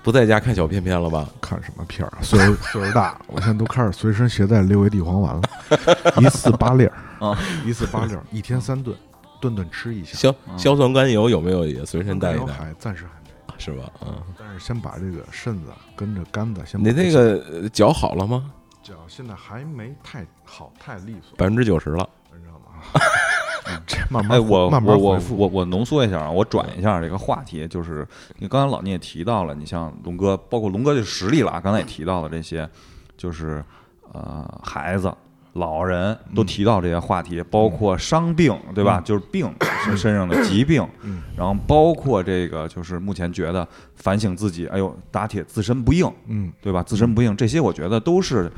[0.02, 1.28] 不在家看小片片了吧？
[1.40, 2.12] 看什么片儿？
[2.22, 5.42] 岁数岁数大， 我现在都开始随身携带六味地黄丸了，
[6.20, 8.96] 一次八粒儿啊，一次八粒儿，一天三顿，
[9.40, 10.16] 顿顿吃一下。
[10.18, 12.52] 硝硝酸甘油有没有也随身带一带？
[12.52, 13.90] 还暂时还没，是吧？
[14.04, 14.14] 嗯。
[14.38, 16.80] 但是先把这个肾子跟着肝子先。
[16.82, 18.50] 你那个脚好了吗？
[18.82, 22.82] 脚现在还没太好，太利索，百分之九十了，你知道吗？
[23.86, 28.06] 这 慢慢，哎，我我我我我浓缩一下啊，我转一下这个话题，就是
[28.38, 32.68] 你刚才老聂也提到了，你像龙哥，包括龙哥的实力了啊，刚才也提到了这些，
[33.16, 33.64] 就是
[34.12, 35.12] 呃孩子、
[35.54, 39.00] 老人都提到这些话题，包括伤病，对吧？
[39.04, 39.50] 就是病
[39.96, 40.86] 身上的疾病，
[41.36, 46.82] 然后包括这个就是目前觉得反省自己，哎呦打铁自身不硬，嗯，对吧？
[46.82, 48.50] 自身不硬，这些我觉得都是。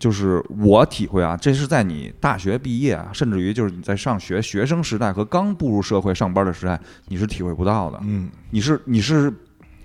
[0.00, 8.00] 就是我体会啊，这是在你大学毕业啊，甚至于就是你在上学学生时代和刚步入社会上班的时代，你是体会不到的。
[8.04, 9.30] 嗯，你是你是，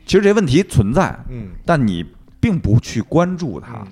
[0.06, 2.04] 其实这些问题存在，嗯，但你
[2.40, 3.86] 并不去关注它。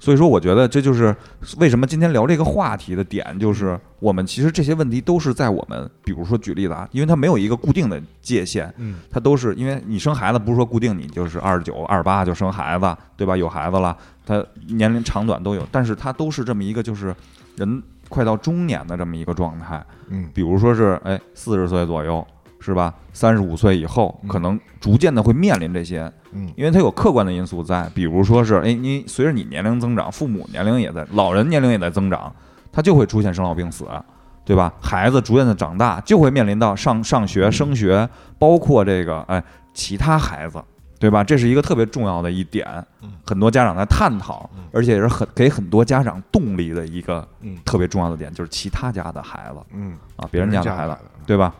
[0.00, 1.14] 所以说，我觉得这就是
[1.58, 13.36] 为什么今天聊这个话题的点，就是我们其实这些问题都是在我们，比如说举例子啊，因为它没有一个固定的界限，嗯，它都是因为你生孩子不是说固定你就是二十九、二十八就生孩子，对吧？
[13.36, 17.14] 有孩子了，它年龄长短都有，但是它都是这么一个就是
[17.56, 22.26] 人快到中年的这么一个状态，嗯，比如说是哎四十岁左右。
[22.60, 22.92] 是吧？
[23.12, 32.32] 三十五岁以后，可能逐渐的会面临这些，嗯，因为它有客观的因素在，比如说是，哎，你随着你年龄增长，父母年龄也在，老人年龄也在增长，
[32.72, 33.86] 它就会出现生老病死，
[34.44, 34.72] 对吧？
[34.80, 38.08] 孩子逐渐的长大，就会面临到上上学、升学，
[38.38, 39.42] 包括这个，哎，
[39.74, 40.62] 其他孩子，
[40.98, 41.22] 对吧？
[41.22, 42.66] 这是一个特别重要的一点，
[43.24, 47.26] 很多家长在探讨，而且也是很给很多家长动力的一个
[47.64, 51.54] 特别重要的点，就是其他家的孩子，嗯，啊，别人家的孩子，对吧？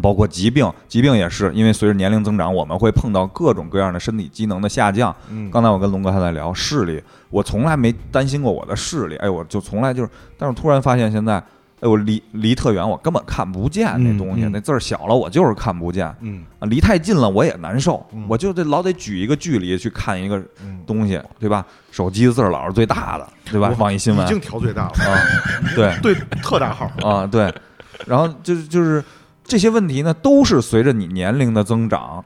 [0.00, 5.14] 包括疾病，疾病也是因为随着年龄增长，我们会碰到各种各样的身体机能的下降。
[5.28, 11.34] 嗯，刚才我跟龙哥还在聊视力，我从来没担心过我的视力，哎，我就从来就是，但是突然发现现在，
[11.80, 16.14] 哎，我离离特远，我根本看不见那东西，那字儿小了，我就是看不见。
[16.20, 20.40] 嗯，啊，离太近了我也难受，我就得老得举一个距离去看一个
[20.86, 21.66] 东西，对吧？
[21.90, 23.74] 手机的字儿老是最大的，对吧？
[23.78, 25.18] 网易新闻已经调最大了啊，
[25.74, 27.52] 对 对，特大号啊，对，
[28.06, 29.02] 然后就是就是。
[29.50, 32.24] 这些问题呢，都是随着你年龄的增长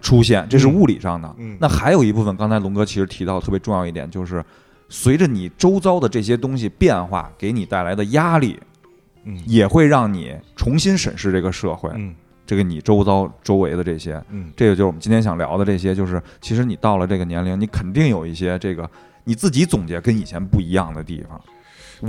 [0.00, 1.32] 出现，这是物理上的。
[1.60, 4.44] 那还有一部分，刚才龙哥其实提到特别重要一点，就是
[4.88, 8.58] 随着你周遭的这些东西变化，给你带来的压力，
[9.22, 12.12] 嗯，也会让你重新审视这个社会，嗯，
[12.44, 18.90] 这个你周遭周围的这些，嗯，这个就是我们今天想聊的这些，就是其实你到了这个年龄，你肯定有一些这个
[19.22, 21.40] 你自己总结跟以前不一样的地方。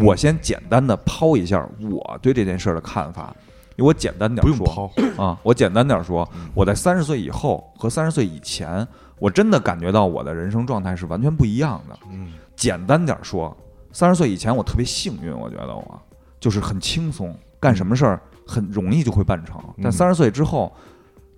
[0.04, 3.34] 我先简单的抛一下我对这件事的看法。
[3.84, 8.86] 我简单点说啊，我简单点说，我在三十岁以后和三十岁以前，
[9.20, 11.98] 我真的感觉到我的人生状态是完全不一样的。
[12.12, 13.56] 嗯，简单点说，
[13.92, 16.02] 三十岁以前我特别幸运，我觉得我
[16.40, 19.62] 就是很轻松，干什么事儿很容易就会办成。
[19.82, 20.72] 但三十岁之后，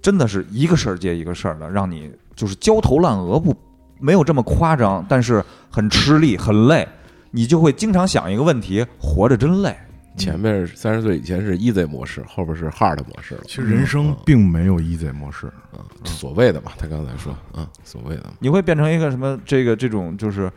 [0.02, 3.56] 真的是一个事儿接一个事儿的，让你就是焦头烂额，不
[4.00, 6.88] 没有这么夸张，但是很吃力很累，
[7.32, 9.78] 你就会经常想一个问题：活着真累。
[10.20, 13.42] 前面三十岁以前是 easy 模式，后边是 hard 模式了。
[13.46, 19.40] 其实人生并没有 easy 模式，嗯，所谓的吧，他刚才说，嗯，所谓的，你会变成一个什么？
[19.46, 20.52] 这个这种就是，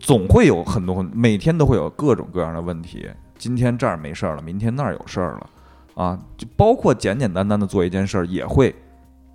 [0.00, 3.08] 总会有很多，每天都会有各种各样的问题。
[3.36, 5.50] 今天这儿没事儿了，明天那儿有事儿了，
[5.94, 8.74] 啊，就包括简简单单的做一件事儿，也会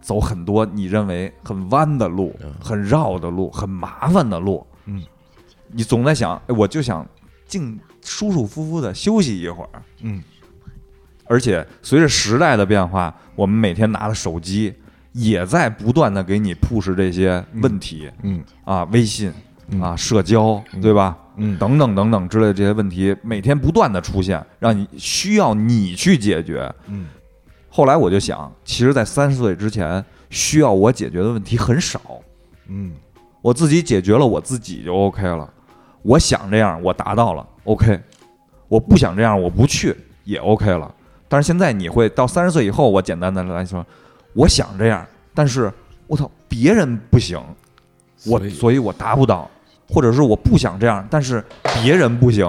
[0.01, 4.65] 走很多你认为很弯的路、很绕的路、很麻烦的路。
[4.85, 5.01] 嗯，
[5.71, 7.07] 你总在想，哎，我就想
[7.47, 7.79] 静。
[8.05, 10.23] 舒舒服服的休息一会儿，嗯，
[11.25, 14.73] 而且随着时代的变化，我们每天拿着手机
[15.11, 18.41] 也在不断的给你 push 这些问题，嗯。
[18.63, 19.33] 啊，微信
[19.81, 21.17] 啊，社交，对吧？
[21.37, 26.73] 嗯，等等等等之类的这些问题，每天不断的出现，让你需要你去解决。
[26.87, 27.07] 嗯，
[27.69, 31.99] 后来我就想，其实，在三十岁之前，需要我解决的问题很少。
[32.67, 32.93] 嗯，
[33.41, 35.51] 我自己解决了，我自己就 OK 了。
[36.01, 37.99] 我想这样，我达到了，OK。
[38.67, 40.91] 我不想这样，我不去也 OK 了。
[41.27, 43.85] 但是现在你会到三十岁以后，我简单的来说，
[44.33, 45.05] 我想这样，
[45.35, 45.71] 但是
[46.07, 47.39] 我操，别人不行，
[48.25, 49.49] 我所以，我达不到，
[49.87, 51.43] 或者是我不想这样，但是
[51.83, 52.43] 别人不行，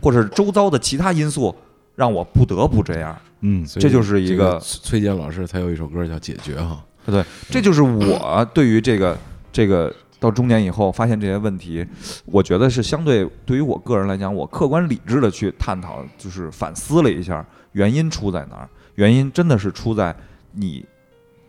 [0.00, 1.54] 或者周遭的其他因素
[1.94, 3.14] 让我不得不这样。
[3.40, 6.82] 嗯，这就是一个崔健老师他有一首歌叫《解决》哈。
[7.04, 9.18] 对，这就是我对于这个
[9.52, 9.94] 这个。
[10.20, 11.84] 到中年以后，发现这些问题，
[12.26, 18.68] 我觉得是相对对于我个人来讲，我客观理智的去探讨，就是反思了一下原因出在哪儿。
[18.96, 20.14] 原因真的是出在
[20.52, 20.84] 你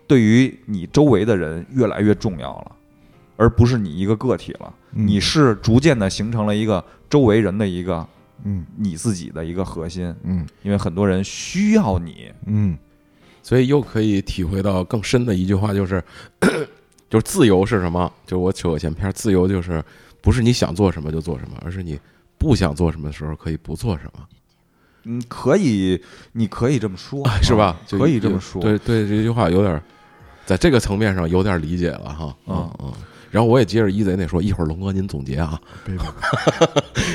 [0.08, 2.72] 对于你周围的人越来越重要了，
[3.36, 4.74] 而不是你一个个体了。
[4.92, 8.08] 你是逐渐的形成了一个周围人的一个，
[8.46, 12.78] 嗯，你自己的一个核心，嗯，因为很多人需要你，嗯，
[13.44, 16.02] 所以又可以体会到更深的一句话，就是。
[17.12, 18.12] 就是自由是什么？
[18.26, 19.84] 就是我扯个闲篇，自由就是
[20.22, 22.00] 不是你想做什么就做什么，而是你
[22.38, 24.28] 不想做什么的时候可以不做什么。
[25.04, 26.02] 嗯，可以，
[26.32, 27.78] 你可以这么说，是吧？
[27.90, 28.62] 可以这么说。
[28.62, 29.82] 对对，这句话有点
[30.46, 32.36] 在这个层面上有点理解了哈。
[32.48, 32.94] 嗯嗯。
[33.30, 35.60] 然后我也接着一贼那说，一会儿龙哥您总结啊。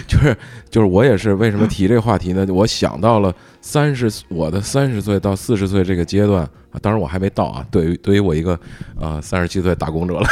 [0.09, 0.36] 就是
[0.70, 2.47] 就是，我也是为什么提这个话题呢？
[2.51, 7.66] 我想到了三十，我的三十岁到四十岁这个阶段啊，当然我还没到啊。
[7.70, 8.61] 对于对于我一个
[9.01, 10.29] 呃三十七岁打工者来，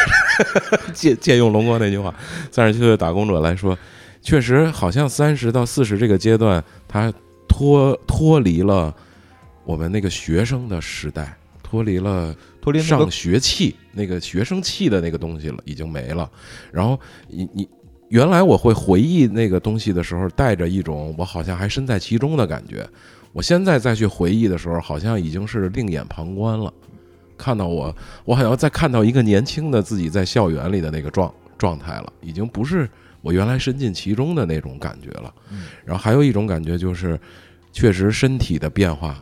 [0.92, 2.14] 借借用龙哥那句话，
[2.51, 3.76] 三十七岁打工者来说，
[4.20, 7.11] 确实好像三十到四十这个阶段，他
[7.49, 8.95] 脱脱离了
[9.64, 11.34] 我们那个学生的时代。
[11.66, 16.30] 脱离了脱离上学气那个学生气的那个东西了，已经没了。
[16.70, 17.68] 然后你你
[18.11, 22.86] 原来我会回忆那个东西的时候，带着一种我好像还身在其中的感觉。
[23.35, 26.72] 我现在再去回忆的时候，好像已经是另眼旁观了。
[27.37, 32.89] 看到我，我好像在看到一个年轻的自己在校园里的那个状状态了，已经不是
[33.20, 35.35] 我原来身进其中的那种感觉了。
[35.85, 37.18] 然后还有一种感觉就是，
[37.72, 39.20] 确实身体的变化。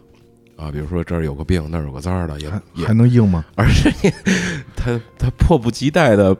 [0.55, 3.45] 啊，比如说这儿有个病，那儿有个灾儿的，也也还能硬吗？
[3.57, 3.91] 而且
[4.77, 6.37] 他他迫不及待的，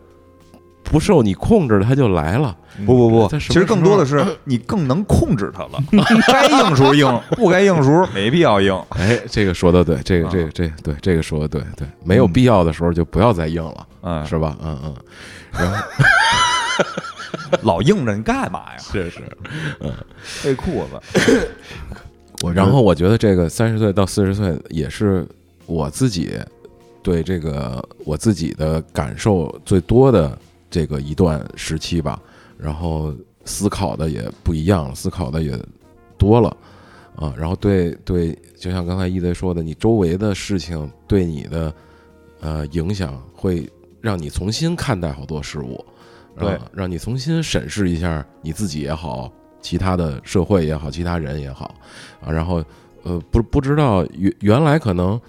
[0.93, 2.57] 不受你控制的，他就来了。
[2.87, 5.83] 不不不，其实更多的是你更能控制他了。
[6.29, 8.79] 该硬时候硬，不该硬时候没必要硬。
[8.91, 14.57] 哎，这个说的对，这个这个这对这个说的对对，没有必要的时候就不要再硬了，嗯，是吧？
[14.63, 14.95] 嗯嗯，
[15.53, 15.77] 然 后
[17.63, 18.79] 老硬着你干嘛呀？
[18.79, 19.21] 是是，
[19.81, 19.93] 嗯，
[20.43, 21.49] 背裤子。
[22.43, 25.27] 我然后我觉得这个三十岁到四十岁也是
[25.67, 26.39] 我自己
[27.03, 30.37] 对这个我自己的感受最多的
[30.73, 32.21] 这个一段时期吧，
[32.59, 33.15] 然后
[33.45, 35.57] 思考的也不一样了，思考的也
[36.17, 36.57] 多了
[37.15, 41.75] 啊，然后对对，就像刚才一泽说的，你周围的事情对你的
[42.41, 43.71] 呃影响，会
[44.01, 45.85] 让你重新看待好多事物，
[46.39, 49.31] 对，让你重新审视一下你自己也好。
[49.61, 51.73] 其他的社会也好，其他人也好，
[52.21, 52.65] 啊，然后，
[53.05, 55.21] 呃，不不知道原原来可能，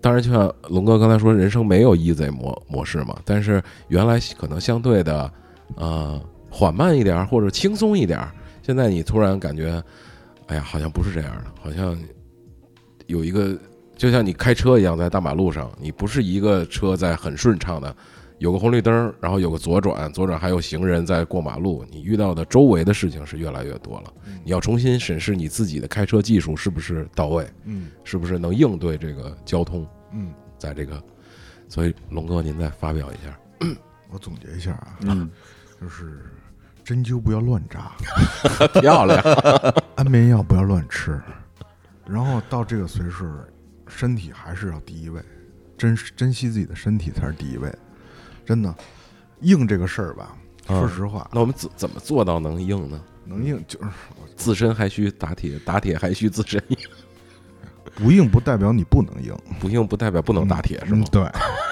[0.00, 5.32] 当然就像龙哥刚才说，人生没有 easy 模模式嘛，但是原来可能相对的，
[5.76, 8.20] 呃，缓慢一点或者轻松一点，
[8.62, 9.82] 现在你突然感觉，
[10.46, 11.98] 哎呀，好像不是这样的，好像
[13.06, 13.58] 有一个，
[13.96, 17.94] 就像你开车一样，在大马路上，你不是一个车在很顺畅的
[18.38, 24.12] 有个红绿灯，然后有个左转，左转还有行人在过马路，你遇到的周围的事情是越来越多了。
[24.44, 31.02] 你要重新审视你自己的开车技术是不是到位，嗯，是不是能应对这个交通，嗯，在这个，
[31.68, 33.38] 所以龙哥您再发表一下，
[34.10, 35.28] 我总结一下啊，嗯，
[35.80, 36.22] 就是
[36.84, 37.90] 针灸不要乱扎，
[38.80, 39.20] 漂亮，
[39.96, 41.20] 安眠药不要乱吃，
[42.06, 43.26] 然后到这个岁数，
[43.88, 45.20] 身体还是要第一位，
[45.76, 47.68] 珍珍惜自己的身体才是第一位。
[48.48, 48.74] 真的，
[49.42, 50.34] 硬这个事儿吧，
[50.66, 52.98] 说实话，那我们怎怎么做到能硬呢？
[53.26, 53.90] 能硬就是
[54.36, 56.78] 自身还需打铁，打铁还需自身硬。
[57.94, 61.04] 不硬不代表你不能硬，不硬不代表不能打铁，是吗？
[61.12, 61.30] 对。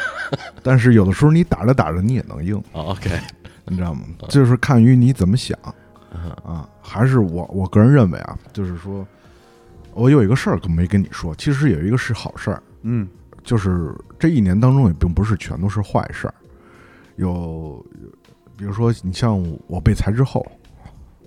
[0.63, 2.63] 但是有的时候你打着打着你也能硬。
[2.73, 3.19] OK，
[3.65, 4.03] 你知道吗？
[4.29, 5.59] 就是看于你怎么想
[6.45, 6.69] 啊。
[6.83, 9.07] 还是我我个人认为啊，就是说，
[9.95, 13.09] 我有一个事儿可没跟你说，其实有一个是好事儿，嗯，
[13.43, 16.35] 就是这一年当中也并不是全都是坏事儿。
[17.17, 17.85] 有，
[18.57, 20.47] 比如说你像我被裁之后，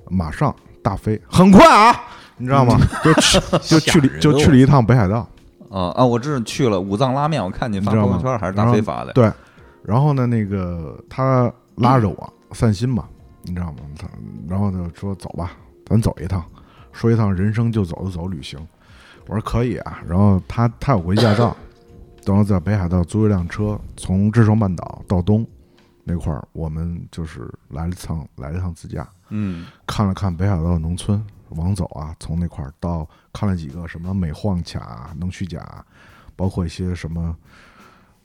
[0.09, 1.95] 马上大飞，很快啊，
[2.37, 2.79] 你知道吗？
[3.03, 5.27] 就去就去了就去了一趟北海道。
[5.69, 6.03] 啊啊！
[6.03, 9.13] 我这是去了五藏拉面，我看你发朋友圈还是大飞发的。
[9.13, 9.31] 对，
[9.83, 13.05] 然后呢，那个他拉着我散心嘛，
[13.43, 13.77] 你知道吗？
[13.95, 14.07] 他
[14.47, 15.51] 然后就说走吧，
[15.85, 16.43] 咱走一趟，
[16.91, 18.59] 说一趟人生就走就走旅行。
[19.27, 20.01] 我说可以啊。
[20.07, 21.55] 然后他他有国际驾照，
[22.25, 25.45] 然后在北海道租一辆车，从志双半岛到东。
[26.09, 35.85] 那块儿，我们就是来了趟，来了趟自驾，嗯，看了看北海道农村，往走啊，从那块儿到看了几个什么美晃卡、能须甲，
[36.35, 37.37] 包括一些什么。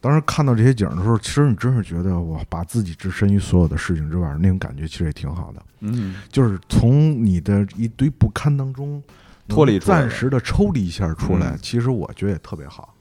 [0.00, 5.62] 当时看到这些景的时候，其实你真是觉得我把自己置身于所有的事情之外，那种感觉其实也挺好的。
[5.80, 9.02] 嗯，就是从你的一堆不堪当中
[9.48, 12.94] 脱离，暂时的抽离一下出来，其实我觉得也特别好，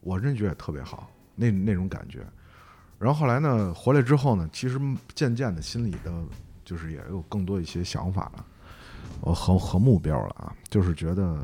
[0.00, 2.20] 我真觉得也特别好，那那种感觉。
[2.98, 4.80] 然后后来呢，回来之后呢，其实
[5.14, 6.10] 渐渐的心里的，
[6.64, 8.44] 就是也有更多一些想法了，
[9.20, 11.38] 我和和目标了啊，就是觉得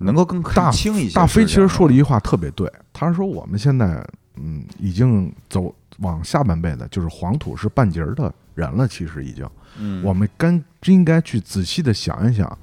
[0.00, 1.14] 能够更看清一些。
[1.14, 12.58] 大飞其实说了一句话特别对，他说我们现在嗯已经走往下半辈子，就是黄土是半截儿的人了，其实已经，嗯，我们该应该去仔细的想一想，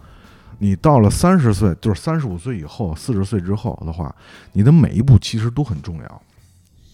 [0.58, 4.14] 你到了三十岁，就是三十五岁以后，四十岁之后的话，
[4.52, 6.22] 你的每一步其实都很重要。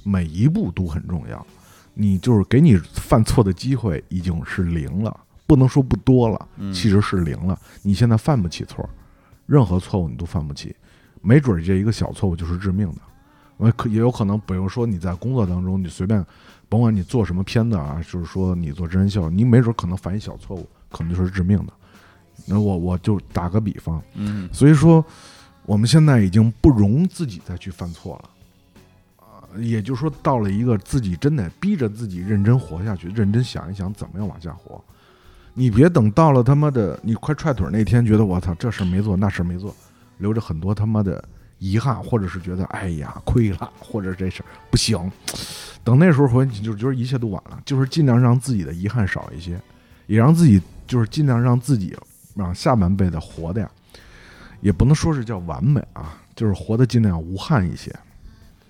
[0.07, 1.43] 每一步都很重要，
[1.95, 7.59] 你就是给你犯错的机会已经是零了，不能说不多了，其实是零了。
[7.81, 8.87] 你现在犯不起错，
[9.47, 10.75] 任何错误你都犯不起，
[11.23, 13.01] 没准这一个小错误就是致命的。
[13.57, 16.23] 我可也有可能，比如说你在工作当中，你随便，
[16.69, 21.73] 甭管你做什么片子啊，就是说你做真人秀，你没准可能犯一小错误，可能就是致命的。
[22.45, 25.03] 那我我就打个比方，嗯，所以说
[25.65, 28.29] 我们现在已经不容自己再去犯错了。
[29.57, 34.83] 也就是说，到了一个自己真的逼着自己认真活下去，认真想一想怎么样往下活。
[35.53, 39.73] 你别等到了他妈的你快踹腿那天，觉得我操这事没做那事没做，
[40.17, 41.23] 留着很多他妈的
[41.59, 44.99] 遗憾，或者是觉得哎呀亏了，或者这事不行。
[45.83, 47.61] 等那时候回你就觉得一切都晚了。
[47.63, 49.57] 就是尽量让自己的遗憾少一些，
[50.07, 51.95] 也让自己就是尽量让自己
[52.35, 53.71] 让下半辈子活的呀，
[54.59, 57.95] 也不能说是叫完美啊，就是活得尽量无憾一些。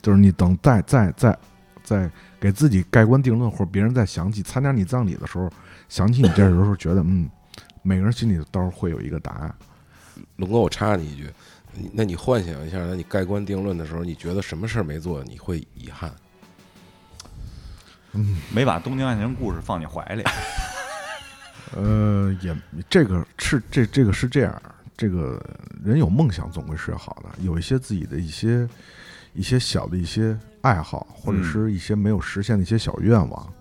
[0.06, 1.36] 就是你等再再再
[1.84, 5.49] 再给自己盖棺定论，或者别人再想起参加你葬礼的时候，
[5.89, 7.28] 想起你这时候，觉得嗯，
[7.82, 9.56] 每个人心里都是会有一个答案。
[10.36, 11.28] 龙哥，我插你一句，
[11.91, 16.14] 那你幻想一下，那你盖棺定论的时候，你觉得什么事儿没做你会遗憾？
[18.12, 20.24] 嗯，没把《东京爱情故事》放你怀里。
[21.76, 22.56] 呃，也
[22.88, 24.62] 这个是这这个是这样，
[24.95, 25.43] 这个
[25.84, 28.70] 人有梦想总归是好的，有一些自己的一些。
[29.36, 33.53] 一些小的一些爱好，或者是一些没有实现的一些小愿望，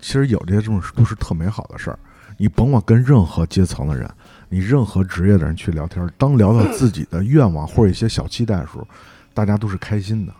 [0.00, 1.98] 其实有这些这种都是特美好的事儿。
[2.38, 4.10] 你甭管跟任何阶层的人，
[4.48, 8.86] 你任何职业的人去聊天，当聊到自己的愿望或者一些小期待的时候，
[9.34, 10.32] 大家都是开心的。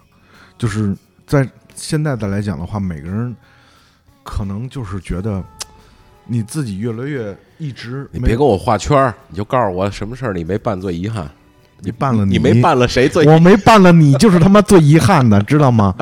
[0.56, 0.96] 就是
[1.26, 3.36] 在现在的来讲的话，每个人
[4.22, 5.44] 可能就是觉得
[6.26, 11.30] 你自己越来越一直，你别给我画圈儿，你就告诉我什么事儿你没办最遗憾。
[11.84, 13.26] 你办了，你没办了，谁最？
[13.26, 15.94] 我没办了，你就是他妈最遗憾的，知道吗？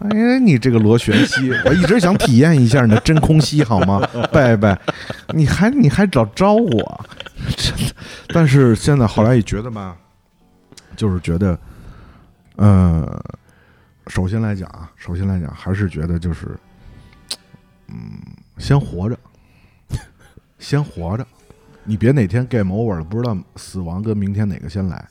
[0.00, 4.00] 哎，你这个螺旋吸，我一直想体验一下你的真空吸，好吗？
[4.32, 4.78] 拜拜，
[5.34, 7.04] 你还你还找招我？
[7.56, 7.94] 真的，
[8.28, 9.96] 但是现在后来也觉得吧，
[10.96, 11.58] 就是觉得，
[12.56, 13.22] 呃，
[14.08, 16.58] 首先来讲啊，首先来讲，还是觉得就是，
[17.88, 17.94] 嗯，
[18.58, 19.16] 先活着，
[20.58, 21.26] 先活着，
[21.84, 25.06] 你别哪天 game over 了，不知道死亡跟明天哪个先来。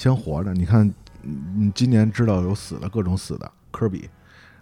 [0.00, 0.90] 先活着，你看，
[1.22, 4.08] 你今年知道有死的各种死的，科比，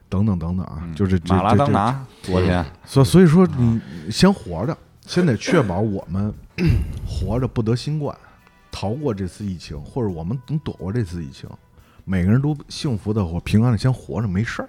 [0.08, 3.80] 等等等等啊，就是马拉当拿昨天，所所以说你
[4.10, 4.76] 先活着，
[5.06, 6.34] 先得确保我们
[7.06, 8.18] 活着不得新冠，
[8.72, 11.48] 逃过这次疫情，或者我们能躲过这次疫情，
[12.04, 14.68] 每个人都幸福的或平安的先活着没事儿，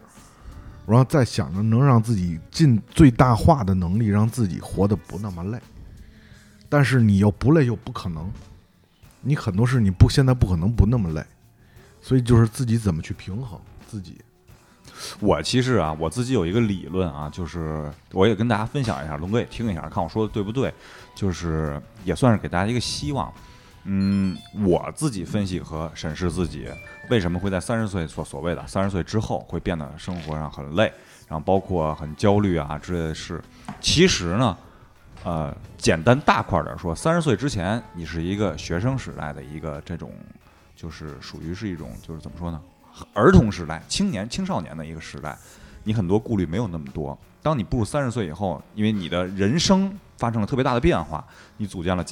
[0.85, 5.59] 然后再想着能让自己尽最大化的能力让自己活得不那么累，
[6.69, 8.31] 但是你又不累又不可能，
[9.21, 11.23] 你很多事你不现在不可能不那么累，
[12.01, 14.19] 所以就是自己怎么去平衡自己。
[15.19, 20.73] 我其实啊，我自己有一个理论啊，就是我也跟大家分享一下，龙哥也听一下，看我说的对不对，
[21.15, 23.31] 就是也算是给大家一个希望。
[23.85, 26.67] 嗯，我自己分析和审视自己
[27.09, 30.91] 为什么会在三十岁所所谓的三十岁之后会变得生活上很累，
[31.29, 33.41] 然后包括很焦虑啊之类的事。
[33.79, 34.55] 其实呢，
[35.23, 40.11] 呃，简单大块儿点说，三十岁之前你是一个学生时代的一个这种，
[40.75, 42.61] 就是属于是一种就是怎么说呢？
[43.13, 45.37] 儿童时代、青年、青少年的一个时代，
[45.83, 47.17] 你很多顾虑没有那么多。
[47.41, 51.25] 当你步入三十岁以后，因为你的人生发生了特别大的变化，
[51.57, 52.03] 你组建了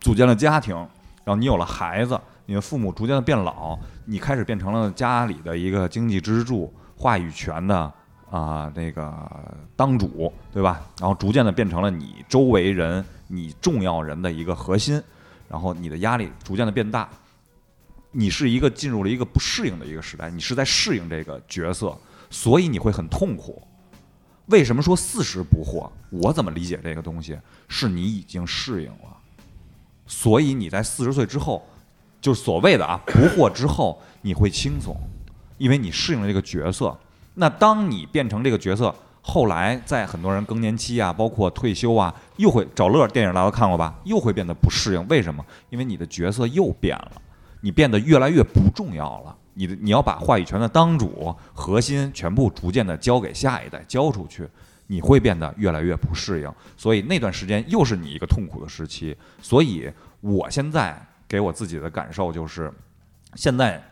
[0.00, 0.76] 组建了家庭，
[1.24, 7.92] 然后你有了孩子，你的父母逐渐的变老，你开始变成了家里的一个经济支柱、话语权的
[8.30, 9.12] 啊那个
[9.74, 10.80] 当主，对吧？
[11.00, 15.02] 然后逐渐的变成了你周围人、你重要人的一个核心，
[15.48, 17.08] 然后你的压力逐渐的变大。
[18.10, 21.96] 你是一个进入了一个不适应的一个时代，你是在适应这个角色，
[22.30, 23.62] 所以你会很痛苦。
[24.46, 25.90] 为什么说四十不惑？
[26.10, 27.38] 我怎么理解这个东西？
[27.68, 29.16] 是你已经适应了，
[30.06, 31.62] 所以你在四十岁之后，
[32.20, 34.96] 就是所谓的啊不惑之后，你会轻松，
[35.58, 36.98] 因为你适应了这个角色。
[37.38, 43.08] 那当你变成这个角色，后来在很多人更年期啊，包括退休啊，又会找乐儿。
[43.08, 43.94] 电影大家都看过吧？
[44.04, 45.08] 又会变得不适应。
[45.08, 45.44] 为什么？
[45.70, 47.12] 因为你的角色又变了。
[47.60, 54.48] 你变得越来越不重要了，你的你要把话语权的当主核心全部逐渐的交给下一代交出去，
[54.86, 59.16] 你会变得越来越不适应，所以那段时间又是你一个痛苦的时期。
[59.42, 59.90] 所以
[60.20, 62.72] 我现在给我自己的感受就是，
[63.34, 63.82] 现在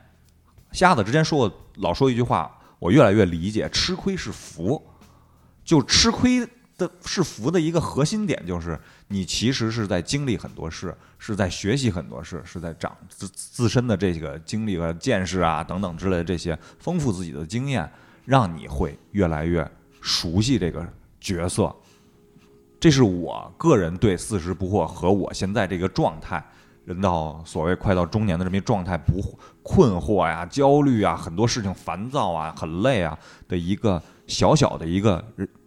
[0.71, 4.83] 瞎子之前说过老说一句话，我越来越理解，吃亏是福，
[5.65, 6.49] 就吃亏。
[6.79, 8.79] 的是福的一个核心点，就是
[9.09, 17.91] 你其实是在经历很多事，是在学习很多事，是在长自自身的这个经历和见识啊等等之类的这些丰富自己的经验，
[18.27, 19.67] 让你会越来越
[20.03, 20.87] 熟悉这个
[21.19, 21.75] 角色。
[22.79, 26.47] 这是我个人对四十不惑和我现在这个状态，
[26.87, 29.21] 人到所谓快到中年的这么一状态，不
[29.63, 35.23] 困惑呀、焦虑啊、很多事情烦躁啊、很累啊的一个小小的一个。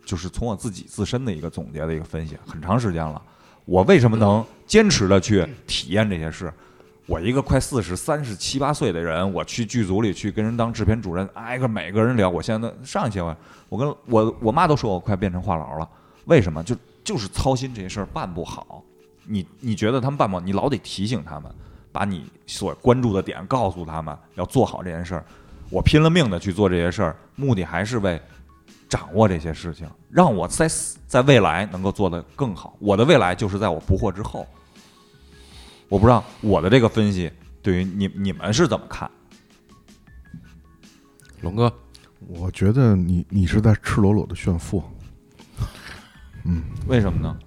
[0.05, 3.21] 就是从我自己自身的一个总结的一个分析，很长时间了，
[3.65, 6.51] 我为什么能坚持的去体验这些事？
[7.05, 12.27] 我一个快四十三十七八岁的人，我去剧组里去跟人当制片主任，挨个每个人聊。
[12.27, 13.37] 我现在上一期我
[13.69, 15.87] 我跟我我妈都说我快变成话痨了，
[16.25, 16.63] 为什么？
[16.63, 18.83] 就就是操心这些事儿办不好。
[19.29, 21.53] 你你觉得他们办不好，你老得提醒他们，
[21.91, 25.25] 把你所关注的点告诉他们，要做好这件事儿。
[25.69, 28.19] 我拼了命的去做这些事儿，目的还是为。
[28.87, 30.67] 掌握这些事情，让我在
[31.05, 32.75] 在未来能够做得更好。
[32.79, 34.47] 我的未来就是在我不惑之后。
[35.89, 37.31] 我不知道我的这个分析
[37.61, 39.07] 对于你你们是怎么看？
[41.41, 41.71] 龙哥，
[42.27, 44.83] 我觉得你你是在赤裸裸的炫富。
[46.45, 47.37] 嗯，为什么呢？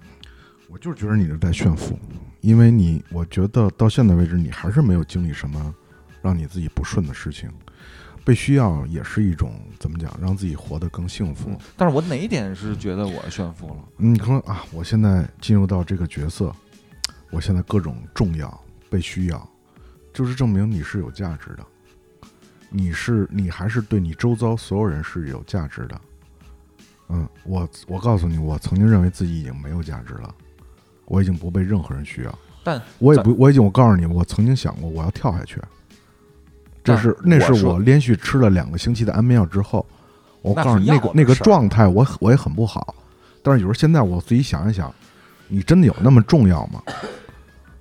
[0.73, 1.99] 我就是觉得你是在炫富，
[2.41, 5.71] 因为你我觉得到现在为止，你还是没有经历什么
[6.19, 7.47] 让你自己不顺的事情。
[8.25, 11.55] 被需要也是一种怎么讲，让自己活得更幸福。
[11.77, 13.75] 但是我哪一点是觉得我炫富了？
[13.97, 16.51] 你可能啊，我现在进入到这个角色，
[17.29, 19.47] 我现在各种重要、被需要，
[20.11, 21.63] 就是证明你是有价值的。
[22.71, 26.01] 你是你还是对你周遭所有人是有价值的。
[27.09, 30.33] 嗯，我我告诉你，我曾经认为自己已经没有价值了，
[31.05, 32.39] 我已经不被任何人需要。
[32.63, 35.59] 但我也不，我已经我告诉你，我曾经想过我要跳下去。
[36.83, 39.85] 这是那是我连续吃了两个星期的安眠药之后，
[40.41, 42.93] 我告诉你那个那个状态，我我也很不好。
[43.41, 44.93] 但是有时候现在我自己想一想，
[45.47, 46.81] 你真的有那么重要吗？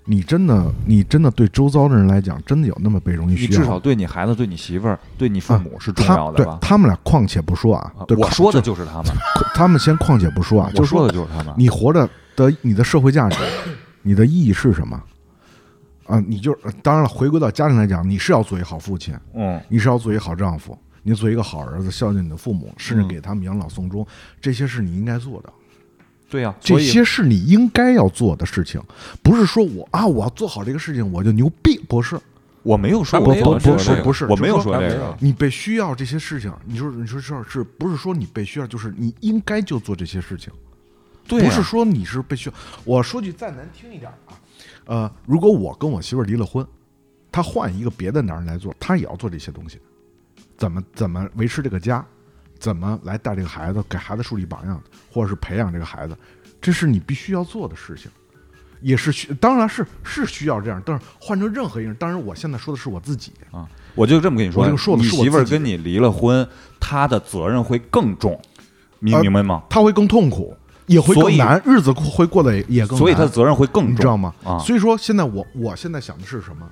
[0.04, 3.48] 你真的你真的对周遭的人来讲，真的有那么被容易需要？
[3.50, 6.58] 你至少对你孩子、对你媳妇儿、对你父母是重要的吧？
[6.60, 9.12] 他们俩况且不说啊，我说的就是他们。
[9.54, 11.54] 他们先况且不说啊，就说的就是他们。
[11.56, 13.38] 你活着的你的社会价值，
[14.02, 15.02] 你的意义是什么？
[16.06, 16.52] 啊，你就
[16.82, 17.08] 当然了。
[17.08, 24.06] 回归到家庭来讲，你是要做一好父亲，嗯，你是要做一好丈夫，你做一个好儿子，孝敬你的父母，甚至给他们养老送终，
[24.40, 25.52] 这些是你应该做的。
[26.28, 28.82] 对呀，这些是你应该要做的事情，
[29.22, 32.18] 不是说我啊，我要做好这个事情我就牛逼，不是。
[32.64, 35.16] 我没有说过，不不是不是，我没有说这个。
[35.20, 38.66] 你被需要这些事情，你说你说这是不是说你被需要？
[38.66, 40.52] 就是你应该就做这些事情，
[41.38, 42.54] 对，不是说你是被需要。
[42.84, 44.38] 我说句再难听一点啊，
[44.84, 46.66] 呃，如果我跟我媳妇离了婚，
[47.30, 49.78] 她换一个别的男人来做，她也要做这些东西，
[50.56, 52.04] 怎么怎么维持这个家，
[52.58, 56.16] 怎么来带这个孩子，给孩子树立榜样，或者是培养这个孩子，
[56.60, 58.10] 这是你必须要做的事情。
[58.80, 63.64] 也是需，当然是是需要这样，但是换成任何一个人，当然我现在说的是我自己啊，
[63.94, 66.44] 我就这么跟你说，你媳妇儿跟你离了婚，
[66.80, 68.36] 她的责任会更重，
[68.98, 69.62] 你明白吗？
[69.70, 70.56] 她会更痛苦，
[70.92, 74.34] 也会更难，日子会过得也更，所以他的责任会更重，你知道吗？
[74.44, 76.68] 啊，所以说现在我我现在想的是什么？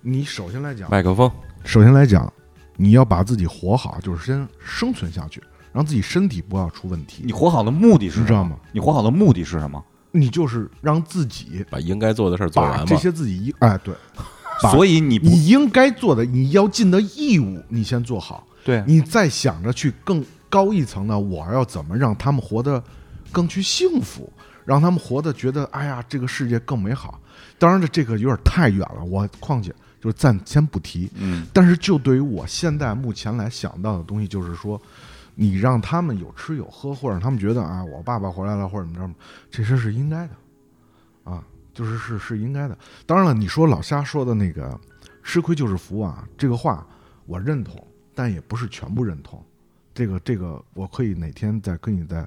[0.00, 1.30] 你首先来讲，麦克风，
[1.64, 2.32] 首先来讲，
[2.76, 5.42] 你要把自己活好，就是先生存下去，
[5.72, 7.22] 让自己身体不要出问题。
[7.26, 8.56] 你活好的目的是，你知道吗？
[8.72, 9.82] 你活好的目的是什么？
[10.10, 13.94] 你就是让自己把应该做的事儿做完，这些自己哎对，
[14.72, 18.46] 所以你你应该做的，你要尽的义务，你先做好。
[18.64, 22.82] 对，你再想着去更高一层的，我要怎么让他们活得
[23.32, 24.32] 更去幸福，
[24.64, 27.20] 让他们活得觉得哎呀，这个世界更美好。
[27.58, 31.10] 当然这这个有点太远了，我况且就是暂先不提。
[31.14, 34.80] 嗯，但是就对于我现在目前来想到的东西，就是说。
[35.40, 39.14] 你让他们有吃有喝，或者让他们觉得啊，我爸爸回来了，或者怎么着，
[39.52, 40.34] 这些是应该的，
[41.22, 42.76] 啊，就是是是应该的。
[43.06, 44.76] 当然了，你说老瞎说的那个
[45.22, 46.84] “吃亏就是福”啊，这个话
[47.24, 47.86] 我认同，
[48.16, 49.40] 但也不是全部认同。
[49.94, 52.26] 这个这个，我可以哪天再跟你再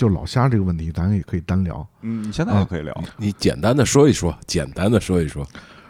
[0.00, 1.86] 就老虾这个问题，咱也可以单聊。
[2.00, 5.46] 嗯，你现在就可以聊，你简单的说一说，简单的说一说。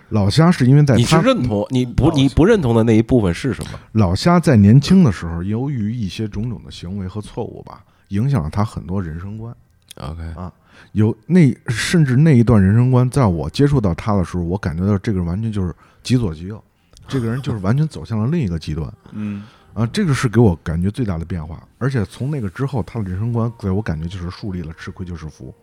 [0.09, 3.79] 老虾是因为在你是认同你不你不认同的那一部分是什么？
[3.93, 9.55] 老虾在年轻的时候，由于一些种种的行为和错误吧，影响了他很多人生观。
[9.99, 10.53] OK 啊，
[10.91, 15.73] 有那甚至那一段人生观，在我接触到他的时候，我感觉到这个人完全就是
[16.03, 16.61] 极左极右，
[17.07, 18.93] 这个人就是完全走向了另一个极端。
[19.13, 19.45] 嗯
[19.81, 21.67] 啊，这个是给我感觉最大的变化。
[21.79, 25.55] 而且从那个之后，他的人生观给我感觉就是树立了吃亏就是福。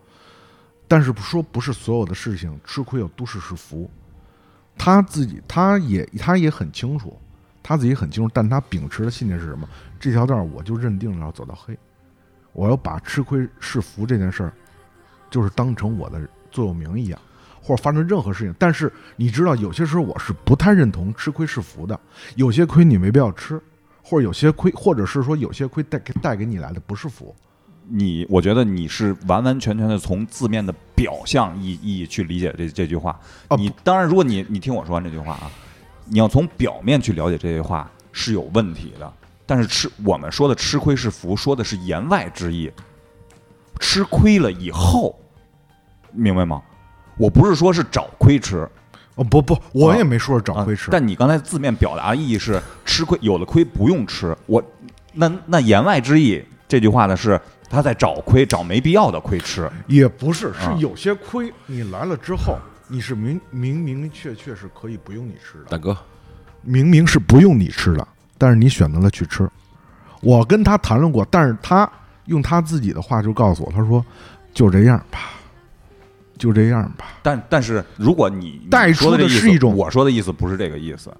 [0.88, 3.88] 但是说不是所有的事情吃亏有都是是福。
[4.76, 7.16] 他自己，他也他也很清楚，
[7.62, 9.70] 他自己很清楚，但他秉持的信念是什么？
[10.00, 11.78] 这条道我就认定了要走到黑，
[12.54, 14.54] 我要把吃亏是福这件事儿，
[15.30, 17.22] 就是当成我的座右铭一样，
[17.62, 18.56] 或者发生任何事情。
[18.58, 22.00] 但是你知道，有些时候我是不太认同吃亏是福的，
[22.36, 23.62] 有些亏你没必要吃，
[24.10, 27.36] 或者有些亏，或者是说有些亏带给带给你来的不是福。
[27.90, 33.20] 你我觉得你是完完全全的从字面的表象意意义去理解这这句话。
[33.58, 35.52] 你当然，如果你你听我说完这句话啊，
[36.06, 39.12] 你要从表面去了解这句话是有问题的。
[39.46, 42.72] 但是吃我们说的吃亏是福，说的是言外之意。
[43.80, 45.20] 吃亏了以后，
[46.14, 46.62] 明白吗？
[47.18, 48.68] 我不是说是找亏吃。
[49.18, 50.90] 哦不不，我也没说是找亏吃。
[50.90, 54.34] 但你刚才字面表达意义是吃亏，有的亏不用吃。
[54.46, 54.64] 我
[55.12, 57.38] 那那言外之意这句话呢是。
[57.70, 62.58] 他在找亏，找没必要的亏吃，也不是，是有些亏你来了之后，
[62.88, 65.98] 你是明明明确确是可以不用你吃的，大哥，
[66.62, 68.08] 明明是不用你吃的，
[68.38, 69.46] 但是你选择了去吃。
[70.22, 71.92] 我跟他谈论过，但是他
[72.28, 74.02] 用他自己的话就告诉我，他说
[74.54, 75.20] 就这样吧，
[76.38, 77.06] 就这样吧。
[77.22, 81.12] 但但是如果你带出的是一种，我说的意思不是这个意思。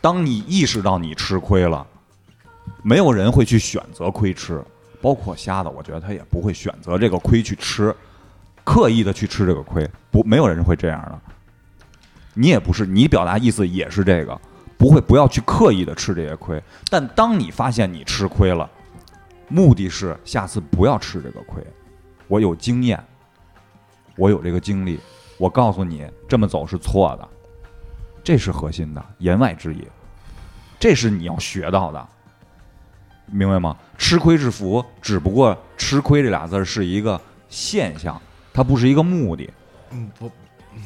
[0.00, 1.86] 当你意识到你吃亏了，
[2.82, 4.62] 没有人会去选择亏吃。
[5.00, 7.94] 包括瞎子，我觉得他也不会选择这个亏去吃，
[8.64, 11.20] 刻意的去吃这个亏，不，没有人会这样的。
[12.32, 14.40] 你也不是，你表达意思也是这个，
[14.78, 16.62] 不会，不要去刻意的吃这些亏。
[16.88, 18.70] 但当你发现你吃亏了，
[19.48, 21.62] 目的是下次不要吃这个亏。
[22.26, 22.98] 我有经验，
[24.16, 24.98] 我有这个经历，
[25.38, 27.28] 我告诉你这么走是错的，
[28.22, 29.86] 这是核心的言外之意，
[30.78, 32.08] 这是你要学到的。
[33.26, 33.74] 明白吗？
[33.96, 37.18] 吃亏是福，只不过“吃亏”这俩字儿是一个
[37.48, 38.20] 现象，
[38.52, 39.50] 它不是一个目的。
[39.90, 40.30] 嗯，不，
[40.74, 40.82] 嗯，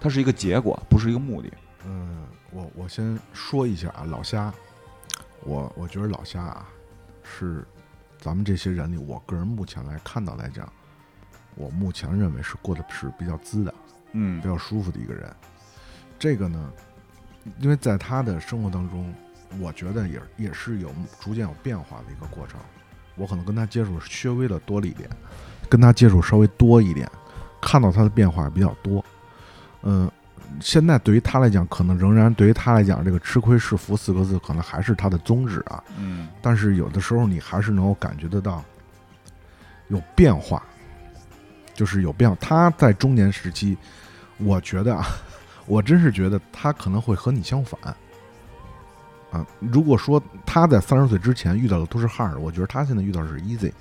[0.00, 1.52] 它是一个结果，不是一个目的。
[1.84, 4.52] 嗯，我我先说一下啊，老虾，
[5.42, 6.66] 我我觉得老虾啊，
[7.22, 7.66] 是
[8.18, 10.66] 咱们这些人里，我个人目前来看到来讲，
[11.54, 13.74] 我目前认为是过得是比较滋的，
[14.12, 15.28] 嗯，比较舒服的一个人。
[16.18, 16.72] 这个呢，
[17.58, 19.12] 因为在他的生活当中。
[19.60, 22.58] 我觉得也也是有逐渐有变化的一个过程。
[23.14, 25.08] 我可能跟他接触稍微的多了一点，
[25.68, 27.08] 跟他接触稍微多一点，
[27.60, 29.04] 看到他的变化比较多。
[29.82, 30.10] 嗯，
[30.60, 35.84] 现在对于他来讲，可能仍然对于他来讲，这个“吃亏是福”四个字可能还是他的宗旨啊。
[35.96, 36.26] 嗯。
[36.42, 38.60] 但是有的时候你还是能够感觉得到
[39.86, 40.60] 有变化，
[41.74, 42.34] 就是有变。
[42.40, 43.76] 他在中年时期，
[44.38, 45.06] 我觉得啊，
[45.66, 47.78] 我真是觉得他可能会和你相反。
[49.30, 53.72] 啊，如果说他在三十岁之前遇到的都是 hard，我觉得他现在遇到的是 easy。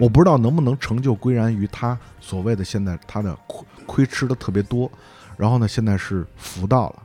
[0.00, 4.90] 我不知道能不能成就归然于他所谓的现在他的亏亏吃的特别多，
[5.36, 7.02] 然后呢，现在是福到了，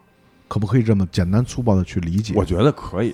[0.47, 2.33] 可不可以这么简单粗暴的去理解？
[2.35, 3.13] 我觉得可以，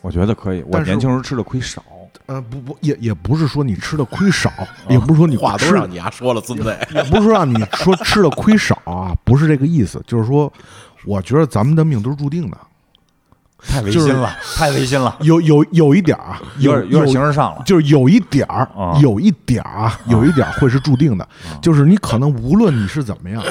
[0.00, 0.62] 我觉得可以。
[0.68, 1.82] 我年轻时候吃的亏少，
[2.26, 4.50] 呃，不不，也也不是说你吃的亏少，
[4.88, 10.50] 也不是说你话都让你丫说了，孙子，也不是说让你说吃的亏少啊，不是这个意思，就是说，
[11.04, 12.56] 我觉得咱们的命都是注定的。
[13.66, 18.68] 太违心了，太违心了，有有有一点儿，有点有点形式上了，就是有一点儿，
[19.00, 21.26] 有一点儿啊，有一点儿会是注定的，
[21.62, 23.42] 就是你可能无论你是怎么样，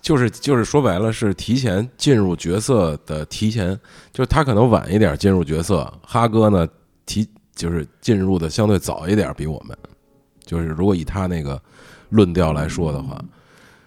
[0.00, 3.76] 就是就是说白了是提前进入角色的提前，
[4.12, 6.64] 就是他可能晚一点进入角色，哈哥呢
[7.04, 9.76] 提就是进入的相对早一点比我们，
[10.44, 11.60] 就是如果以他那个
[12.10, 13.20] 论调来说的话。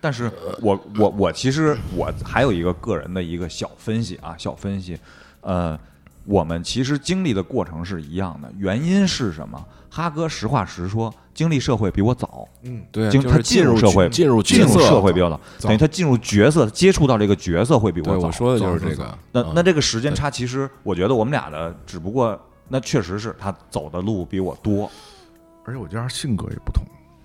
[0.01, 0.31] 但是
[0.61, 4.97] 我我我其实我还有一个个人的一个小分析啊，小分析，
[5.41, 5.77] 呃，
[6.23, 9.61] 我们其实经历的过程是一样的，原因是什么？
[9.91, 18.27] 哈哥实话实说，经历社会比我早，嗯，对，他进入社会，进入进入社会比我早，等于他进入角色，接触到这个角色会比我早。
[18.27, 19.17] 我说的就是这个。
[19.33, 22.39] 那那这个时间差，其实我觉得我们俩的，只不过
[22.69, 24.89] 那确实是他走的路比我多，
[25.65, 26.83] 而且我觉得性格也不同。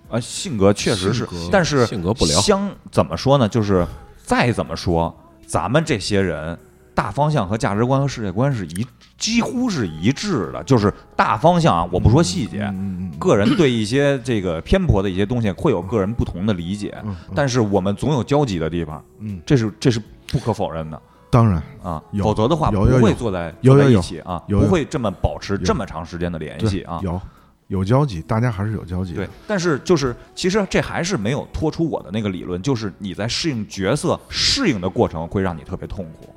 [0.09, 2.39] 啊，性格确实是，但是性格不聊。
[2.41, 3.47] 相怎么说呢？
[3.47, 3.85] 就是
[4.23, 5.15] 再怎么说，
[5.47, 6.57] 咱们这些人
[6.93, 8.85] 大方向和价值观和世界观是一
[9.17, 10.63] 几乎是一致的。
[10.63, 12.71] 就是大方向啊，我不说细节，
[13.19, 16.95] 个人对一些这个偏颇的一些东西会有个人不同的理解。
[17.33, 19.99] 但是我们总有交集的地方，嗯，这是这是
[20.31, 21.01] 不可否认的。
[21.29, 26.99] 当然啊，否则的话不会坐在坐在一起啊，不会这么保持这么长时间的联系啊。
[27.03, 27.21] 有。
[27.67, 29.13] 有交集，大家还是有交集。
[29.13, 36.29] 对，但是就是其实这还是没有脱出我的那个理论，就是你在适应角色、适应的过程会让你特别痛苦，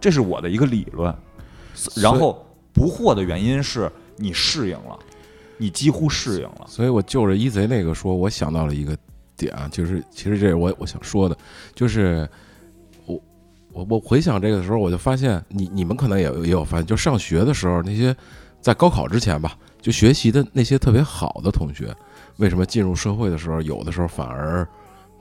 [0.00, 1.14] 这是我的一个理论。
[1.94, 4.98] 然后不惑的原因是你适应了，
[5.56, 6.66] 你几乎适应了。
[6.66, 8.98] 所以我就着一贼那个说，我想到了一个
[9.36, 11.38] 点啊，就是其实这是我我想说的，
[11.76, 12.28] 就是
[13.72, 18.14] 我我回想这个时候，我就发现你你们可能也也有发现，就上学的时候那些
[18.60, 19.56] 在高考之前吧。
[19.80, 21.90] 就学习的那些特别好的同学，
[22.36, 24.68] 为什么进入社会的时候，有的时候反而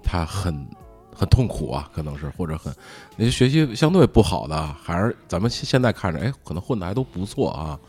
[0.03, 0.67] 他很
[1.15, 1.89] 很痛苦啊？
[1.93, 2.73] 可能是或者很
[3.15, 7.79] 那些学习相对不好的，还是咱们现现在看着，哎，可能混的还都不错啊。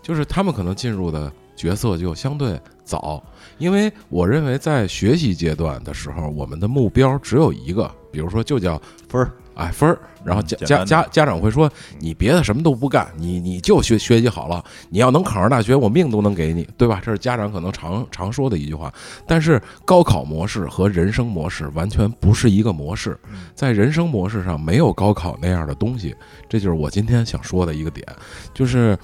[0.00, 3.22] 就是他们可能进入的角色就相对早，
[3.58, 8.80] 因为我认为在学习阶段的时候，我们的目标只有一个，比如说就叫
[9.10, 9.30] 分儿。
[9.54, 17.00] 哎，分儿，然后家家家家长会说你别的什么都不干，你你就学学习好了，你要能考上大学，我命都能给你，对吧？
[17.04, 18.92] 这是家长可能常常说的一句话。
[19.26, 23.18] 但是高考模式和人生模式完全不是一个模式，
[23.54, 26.14] 在人生模式上没有高考那样的东西，
[26.48, 28.06] 这就是我今天想说的一个点，
[28.52, 28.98] 就是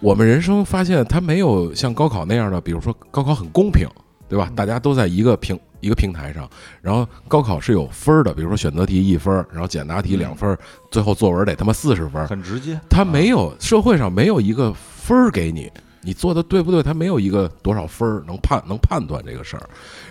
[0.00, 3.88] 我们人生发现它没有像高考那样的，比如说高考很公平，
[4.32, 4.50] 对吧？
[4.56, 5.58] 大家都在一个平。
[5.82, 6.48] 一个平台上，
[6.80, 10.56] 然后高考是有分儿的，比如说选择题一分，然后简答题两分，
[10.92, 12.80] 最后作文得他妈四十分，很直接。
[12.88, 15.68] 他没有社会上没有一个分儿给你，
[16.00, 16.84] 你做的对不对？
[16.84, 19.68] 他没有一个多少分儿能判能判断这个事儿。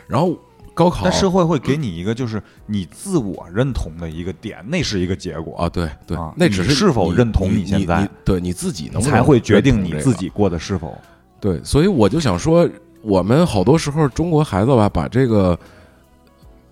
[0.07, 0.37] 然后
[0.73, 5.69] 高考，但社会会给你一个就是你自我认同的一个点，那是一个结果啊。
[5.69, 10.99] 对对，那只是是否认同你现在，对你自己能才会决定你自己过的是否
[11.39, 11.63] 对。
[11.63, 12.69] 所以我就想说。
[13.01, 15.57] 我们好多时候中国孩子吧，把这个，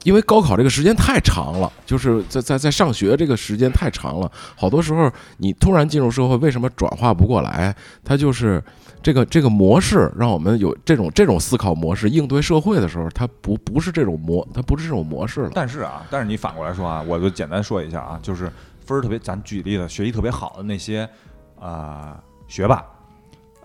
[0.04, 7.76] 因为高考这个时间太长了，就是在在在上学这个时间太长了，好多时候你突然进入社会，为什么转化不过来？
[8.04, 8.64] 它就是
[9.02, 15.52] 这个这个模式，让我们有这种这种思考模式应对社会的时候，它不不是这种模，它不是这种模式了。
[15.54, 18.52] 但是啊，但是你反过来说啊，我就简单说一下啊，就是
[18.86, 21.10] 分儿特别，咱举例子，学习特别好的那些
[21.60, 22.86] 啊学霸。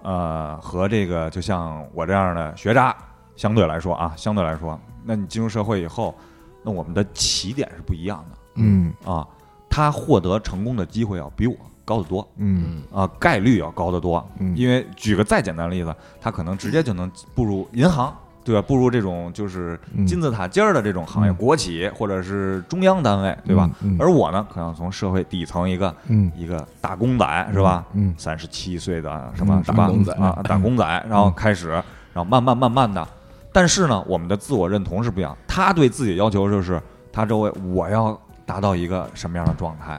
[0.05, 2.95] 呃，和这个就像我这样的学渣，
[3.37, 6.15] 相对来说啊，相对来说，那你进入社会以后，
[6.63, 8.39] 那我们的起点是不一样的。
[8.57, 9.27] 嗯啊，
[9.69, 12.29] 他获得成功的机会要比我高得多。
[12.37, 14.25] 嗯啊，概率要高得多。
[14.39, 18.15] 嗯，因为举个再简单的例子，他可能直接就能步入银行。
[18.45, 18.61] 对吧？
[18.61, 23.71] 步入这种就是金字塔尖儿的这种行业，国企或者是中央单位，对吧？
[23.99, 25.95] 而我呢，可能从社会底层一个
[26.37, 27.83] 一个打工仔，是吧？
[27.95, 33.09] 嗯三十七岁的什么打工仔啊，打工仔，然后开始，然后慢慢慢慢的，
[33.51, 35.35] 但是呢，我们的自我认同是不一样。
[35.49, 36.79] 他对自己的要求就是，
[37.11, 39.99] 他周围我要达到一个什么样的状态，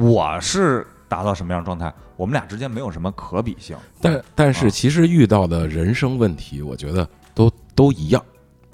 [0.00, 3.76] 我是达到什么样的状态，我们俩之间没有什么可比性。
[4.00, 7.08] 但但是其实遇到的人生问题，我觉得。
[7.34, 8.22] 都都一样，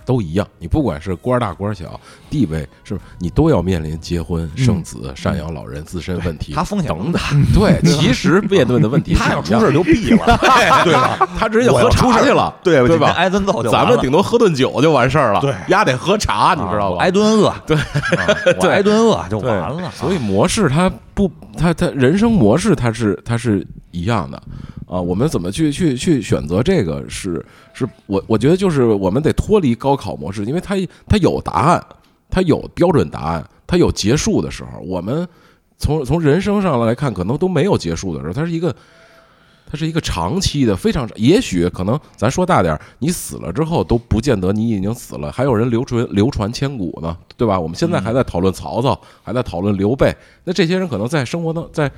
[0.05, 7.20] 都一样，你不管是官大官小，地位是不是，你都要面临结婚、生子、赡养老人、自身问题，他风险等等。
[7.55, 10.39] 对，其实面对的问题， 他要出事就毙了，
[10.85, 11.28] 对吧？
[11.39, 13.10] 他直接喝茶去了，对对吧？
[13.10, 15.40] 挨顿揍，咱们顶多喝顿酒就完事儿了。
[15.40, 17.02] 对，丫得喝茶，你知道吧？
[17.02, 17.76] 挨顿饿，对，
[18.70, 19.90] 挨顿饿就完了。
[19.94, 24.43] 所以模式它不，它它人生模式它是它是一样的。
[24.89, 27.05] 啊，我们怎么去去去选择这个？
[27.10, 27.44] 是
[27.74, 31.85] 是，我我觉得就是我们得脱离高考模式，因为它它有答案，
[32.31, 34.81] 它有标准答案，它有结束的时候。
[34.81, 35.28] 我们
[35.77, 38.32] 从从人生上来看，可能都没有结束的时候。
[38.32, 38.74] 它是一个，
[39.70, 47.60] 它是一个长期的，非常也许可能咱说大点，你死了之后都不见得你已经死了，还有人流传流传千古呢，对吧？
[47.60, 51.93] 我们现在还在讨论曹操，还在讨论刘备，那这些人可能在生活当在。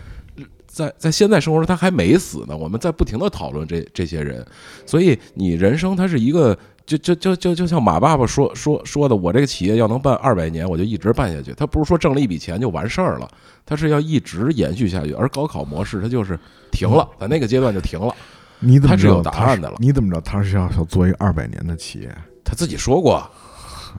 [0.72, 2.56] 在在现在生活中，他还没死呢。
[2.56, 4.46] 我们在不停的讨论这这些人，
[4.86, 6.56] 所以你人生它是一个，
[6.86, 11.52] 就就就就就像马爸爸说说说的，我这个企业要能办二百年，我就一直办下去。
[11.54, 13.28] 他不是说挣了一笔钱就完事儿了，
[13.66, 15.12] 他是要一直延续下去。
[15.12, 16.38] 而高考模式，它就是
[16.70, 18.14] 停了，在那个阶段就停了。
[18.60, 19.76] 你怎么知道答案的了？
[19.80, 22.16] 你怎么知道他是要想做一个二百年的企业？
[22.44, 23.28] 他自己说过。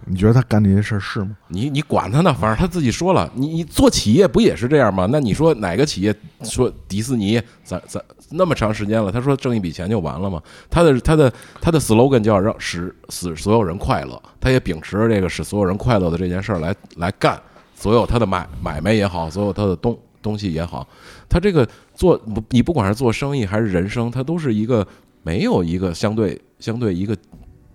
[0.06, 1.36] 你觉得他干这些事儿是吗？
[1.48, 5.08] 你你管他呢，反正他自己说了，你你做企业不也是这样吗？
[5.12, 10.42] 那你说哪个企业说迪士尼，咱咱那么长时间了，他说挣一笔钱就完了吗？
[10.70, 17.40] 他的他的他的 slogan 叫让使使所有人快乐，他也秉持着这个使所有人快乐的这件事儿来来干
[17.76, 20.88] 所有他的买买卖也好，所有他的东东西也好，
[21.28, 22.20] 他这个做
[22.50, 24.88] 你不管是做生意还是人生，他都是一个
[25.24, 27.18] 没有一个相对相对一个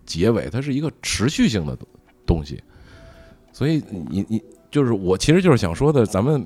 [0.05, 1.77] 结尾，它是一个持续性的。
[2.27, 2.62] 东西，
[3.53, 6.44] 所以你你就是我，其实就是想说的，咱们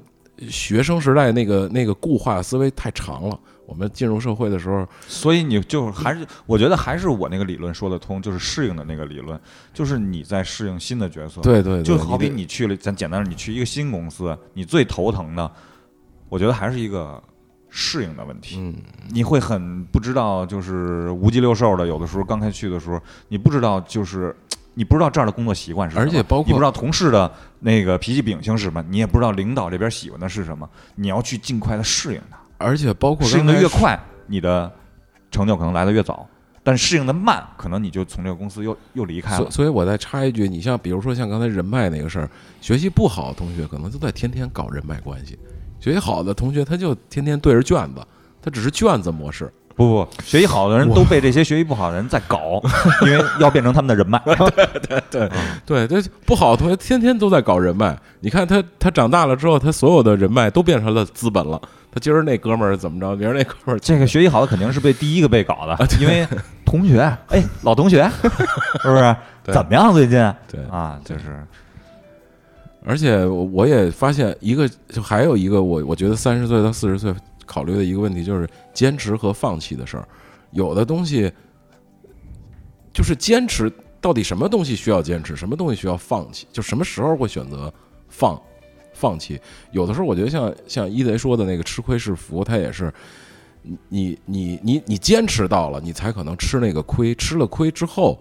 [0.49, 3.39] 学生时代那个那个固化思维太长了。
[3.67, 9.41] 我们进入社会的时候，所以你就还是我觉得还是我那个理论说得通，就是适应的那个理论，
[9.73, 11.41] 就是你在适应新的角色。
[11.41, 15.49] 对对，就好比你去了，咱简单你去一个新公司，你最头疼的，
[16.29, 17.23] 我觉得还是一个
[17.69, 18.57] 适应的问题。
[18.59, 18.75] 嗯，
[19.13, 24.35] 你会很不知道，就是无鸡六兽的，有的时候刚开去的时候，你不知道就是。
[24.75, 32.39] 你不知道这儿的工作习惯是什么，而且包括你不知道同事的那个脾气秉性是什么，你也不知道领导这边喜欢的是什么，你要去尽快的适应它。
[32.59, 34.71] 而且包括适应的越快，你的
[35.31, 36.27] 成就可能来的越早；
[36.63, 39.51] 但适应的慢，可能你就从这个公司又又离开了。
[39.51, 42.31] 所以，我再插一句，你像比如说像刚才人脉那个事儿，
[42.61, 45.35] 学习不好的同学可能都在天天搞人脉关系；
[45.81, 48.07] 学习好的同学他就天天对着卷子，
[48.43, 49.53] 他只是卷子模式。
[49.81, 52.61] 不不，学习好的人都被这些学习不好的人在搞，
[53.01, 54.21] 因为要变成他们的人脉。
[54.27, 55.31] 对对对
[55.65, 57.99] 对对，不好的同学天天都在搞人脉。
[58.21, 61.59] 你看他他长大了之后，他所有的人脉都变成了资本了。
[61.91, 66.29] 他今儿那哥们儿怎么着，明儿那哥们儿，这个学习好的肯定是被第一个被搞的，因为
[66.67, 68.03] 同学，哎，老同学，
[68.83, 69.17] 是不是？
[69.45, 70.19] 怎么样最近？
[70.47, 71.43] 对啊，就是。
[72.85, 77.15] 而且我也发现一个，就还有一个，我我觉得三十岁到四十岁。
[77.47, 78.49] 考虑的一个问题就是
[78.81, 80.09] 坚持和放弃的事儿，
[80.53, 81.31] 有的东西
[82.95, 83.71] 就是坚持，
[84.01, 87.71] 到底什么东西需要坚持，什么东西需要放弃，就什么时候会选择
[88.09, 88.41] 放
[88.95, 89.39] 放弃。
[89.71, 92.91] 有的时候我觉得像像一贼说的那个吃亏是福，他也是
[93.91, 98.19] 你你你你坚持到了，你才可能吃那个亏，吃了亏之后，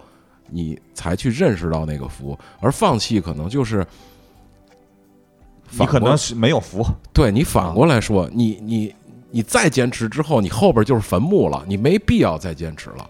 [0.50, 3.88] 你才去认识到那个福，而放弃可能就是
[5.70, 6.86] 你可能是没有福。
[7.14, 8.94] 对你反过来说，你你。
[9.32, 13.10] 你再坚持之后，你后边就是坟墓了，你没必要再坚持了。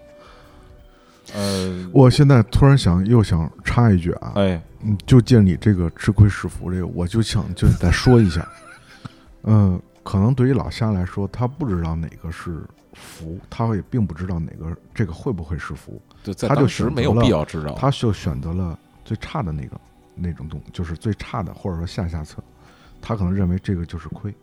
[1.32, 4.60] 呃，我现在突然想，又想插一句啊，哎，
[5.06, 8.48] 就借你这个吃亏是福这个，我就想就再说一下，
[9.44, 12.62] 嗯，可能对于老夏来说，他不知道哪个是
[12.94, 16.02] 福，他也并不知道哪个这个会不会是福，
[16.48, 19.80] 他就实没有必要知道，他就选择了最差的那个
[20.16, 22.42] 那种东，就是最差的，或者说下下策，
[23.00, 24.34] 他可能认为这个就是亏。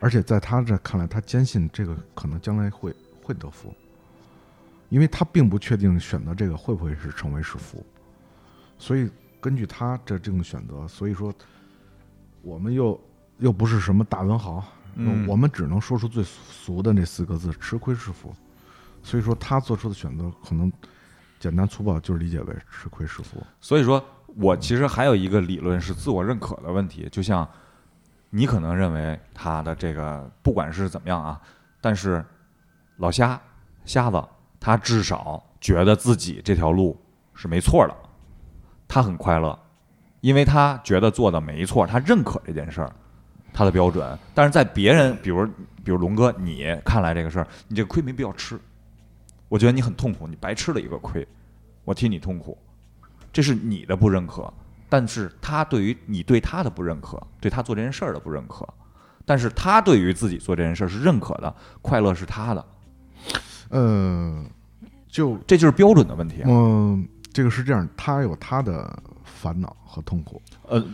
[0.00, 3.74] 而且在他这看来，他坚信这个可能将来会会得福，
[4.88, 7.84] 因为他并不确定选择这个会不会是成为是福，
[8.78, 9.10] 所以
[9.40, 11.30] 根据他这这种选择，所以说
[12.40, 12.98] 我们又
[13.38, 14.64] 又不是什么大文豪，
[15.28, 18.34] 我们只能说出最俗的那四个字：吃亏是福。
[19.02, 20.72] 所以说他做出的选择可能
[21.38, 23.36] 简单粗暴，就是理解为吃亏是福。
[23.60, 24.02] 所以说
[24.34, 27.46] 我其实还有一个理论是自我认可的问题，就像。
[28.30, 31.40] 你可能认为他的这个不管是怎么样啊，
[31.80, 32.24] 但是
[32.96, 33.40] 老瞎
[33.84, 34.22] 瞎子
[34.58, 36.96] 他至少觉得自己这条路
[37.34, 37.94] 是没错的，
[38.86, 39.58] 他很快乐，
[40.20, 42.92] 因为他觉得做的没错，他认可这件事儿，
[43.52, 44.18] 他的标准。
[44.34, 45.46] 但是在别人，比如
[45.82, 48.60] 比如龙哥，你看来这个事儿，你这个亏没必要吃，
[49.48, 51.26] 我觉得你很痛苦，你白吃了一个亏，
[51.84, 52.56] 我替你痛苦，
[53.32, 54.52] 这是你的不认可，
[54.90, 58.68] 但是他对于你对他的不认可，对他做这件事儿的不认可，
[59.24, 62.66] 但是他对于自己做这件事儿是认可的，快乐是他的。
[63.70, 64.44] 呃，
[65.08, 66.42] 就这就是标准的问题。
[66.44, 70.42] 嗯，这个是这样，他有他的烦恼和痛苦。
[70.68, 70.84] 呃。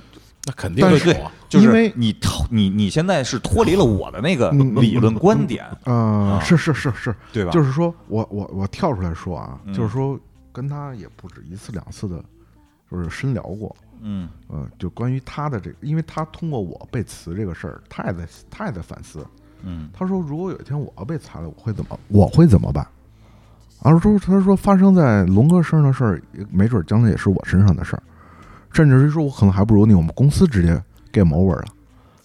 [0.48, 7.50] 那肯定对对，因为你脱你你现在是脱离了我的那个理论观点嗯，是是是是，对吧？
[7.50, 10.16] 就是说我我我跳出来说啊，就是说
[10.52, 12.24] 跟他也不止一次两次的，
[12.88, 19.26] 就是深聊过，嗯呃，就关于他的这个，因为他通过我被辞这个事儿，他也在他也在反思，
[19.62, 22.86] 嗯，他说如果有一天我要被裁了，我会怎么我会怎么办？
[23.82, 28.02] 而说他说发生在龙哥身上的事儿，没准将来也是我身上的事儿。
[28.72, 30.82] 甚至是说，我可能还不如你，我们公司直接
[31.12, 31.64] game over 了，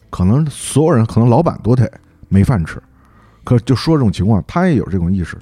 [0.09, 1.89] 可能所有人，可能老板都得
[2.27, 2.81] 没饭吃。
[3.43, 5.37] 可就说这种情况，他也有这种意识。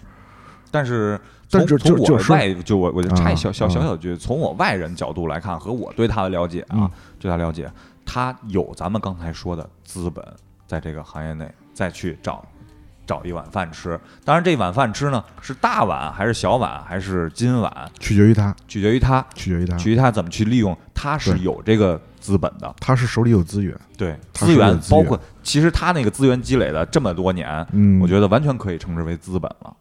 [0.69, 1.19] 但是，
[1.49, 6.89] 但是从我外，就我我就插一小小小小句，从我外人角度来看，和我对他的了解啊，
[7.19, 7.71] 对他了解，
[8.05, 10.23] 他有咱们刚才说的资本，
[10.67, 12.45] 在这个行业内再去找。
[13.07, 20.77] 找一碗饭吃，当然这碗饭吃呢是大碗还是小碗还是金碗，取决于他，取决于他，取决于他，取决于他怎么去利用。
[20.93, 29.75] 他是有这个资本的，他是手里有资源，对资源包括其实他那个资源积累的这么多年，嗯，我觉得完全可以称之为资本了。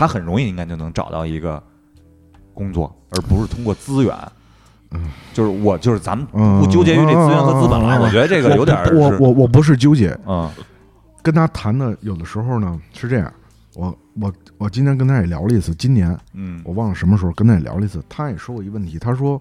[0.00, 1.62] 他很容易应该就能找到一个
[2.54, 4.16] 工作，而不是通过资源。
[4.92, 10.50] 嗯，就是我就是咱们不纠结于这资源和资本了，我觉得这个有点我我我不是纠结，嗯。
[11.22, 13.30] 跟他谈的有的时候呢是这样，
[13.74, 19.38] 我我我今天跟他也聊了一次，今年，嗯，我忘了什么时候跟他也聊了一次，他也说过一个问题，他说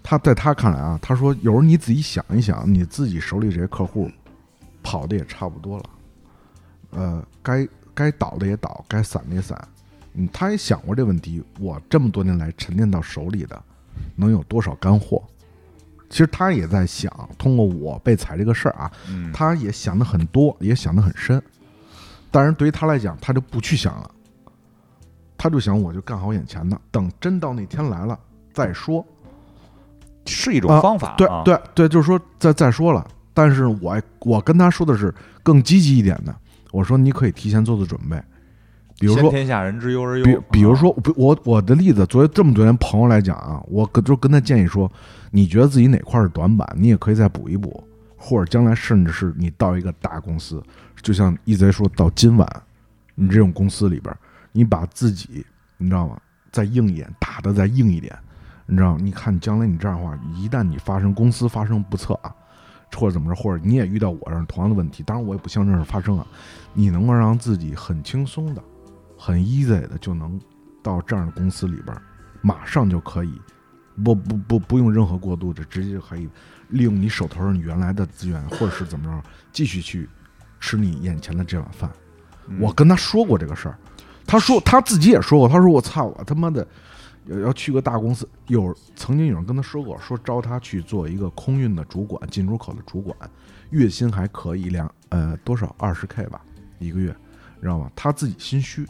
[0.00, 4.08] 他在他看来啊，他说有时候你自己想一想，你自己手里这些客户
[4.80, 5.84] 跑的也差不多了，
[6.90, 9.60] 呃，该该倒的也倒，该散的也散，
[10.14, 13.62] 嗯，他也想过这问题，我这么多年来沉淀到手里的
[14.16, 15.22] 能有多少干货？
[16.10, 18.90] 其实他也在想，通过我被裁这个事儿啊，
[19.32, 21.42] 他也想的很多，也想的很深。
[22.30, 24.10] 但是对于他来讲，他就不去想了，
[25.36, 28.18] 他就想我就干好眼前的，等真到那天来了
[28.54, 29.04] 再说，
[30.24, 31.14] 是一种方法。
[31.18, 33.06] 对对对，就是说再再说了。
[33.34, 36.34] 但是我我跟他说的是更积极一点的，
[36.72, 38.16] 我说你可以提前做做准备。
[38.98, 40.24] 比如说，天下人之忧而忧。
[40.24, 44.90] 比比如说，我我的例子，作为这么多年朋友来讲啊，我跟就跟他建议说，
[45.30, 47.82] 你觉得自己哪块是短板，你也可以再补一补，
[48.16, 50.60] 或者将来甚至是你到一个大公司，
[51.00, 52.48] 就像一贼说到今晚，
[53.14, 54.12] 你这种公司里边，
[54.50, 55.46] 你把自己
[55.76, 56.18] 你知道吗？
[56.50, 58.12] 再硬一点，打的再硬一点，
[58.66, 58.96] 你知道？
[58.98, 62.34] 你看将来你这样的话，一旦你发生公司发生不测啊，
[62.96, 66.26] 或者怎么着，或者你也遇到我这样同样的问题，当然我也不希望这事发生啊，
[66.72, 68.62] 你能够让自己很轻松的。
[69.18, 70.40] 很 easy 的就能
[70.82, 71.94] 到这样的公司里边，
[72.40, 73.38] 马上就可以，
[74.04, 76.28] 不不不不用任何过渡的，直接就可以
[76.68, 80.08] 利用你手头上原来的资源，或者是怎么着，继续去
[80.60, 81.90] 吃你眼前的这碗饭。
[82.60, 83.76] 我跟他说过这个事儿，
[84.24, 86.66] 他说他自己也说过，他说我操，我他妈的
[87.26, 88.26] 要要去个大公司。
[88.46, 93.14] 有曾经有人跟他说过，说招他去做一个空运的主管，进出口的主管，
[93.70, 96.40] 月薪还可以两呃多少二十 k 吧
[96.78, 97.14] 一个月，
[97.60, 97.90] 知道吗？
[97.96, 98.86] 他自己心虚。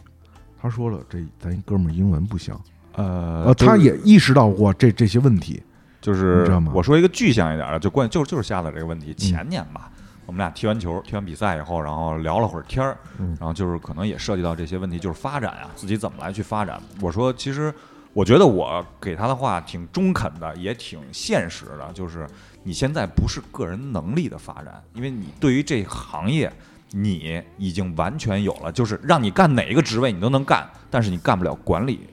[0.61, 2.53] 他说了，这咱哥们儿英文不行，
[2.93, 5.63] 呃，他也意识到过这这些问题，
[6.01, 6.73] 就是知道吗？
[6.75, 9.13] 我说一个具象一点的，就关就就是下的这个问题。
[9.13, 9.89] 前年吧，
[10.25, 16.77] 我们俩踢完球、踢完比赛以后，然后聊了会儿天儿，然后就是可能也涉及到这些问题，就是发展啊，自己怎么来去发展。
[16.99, 17.73] 我说，其实
[18.11, 22.27] 我觉得我给他的话挺中肯的，也挺现实的，就是
[22.63, 26.51] 你现在不是个人能力的发展，因为你对于这行业。
[26.91, 32.07] 你已经完全有了，就是让你干哪一个职位你都能干，但是你干不了管理。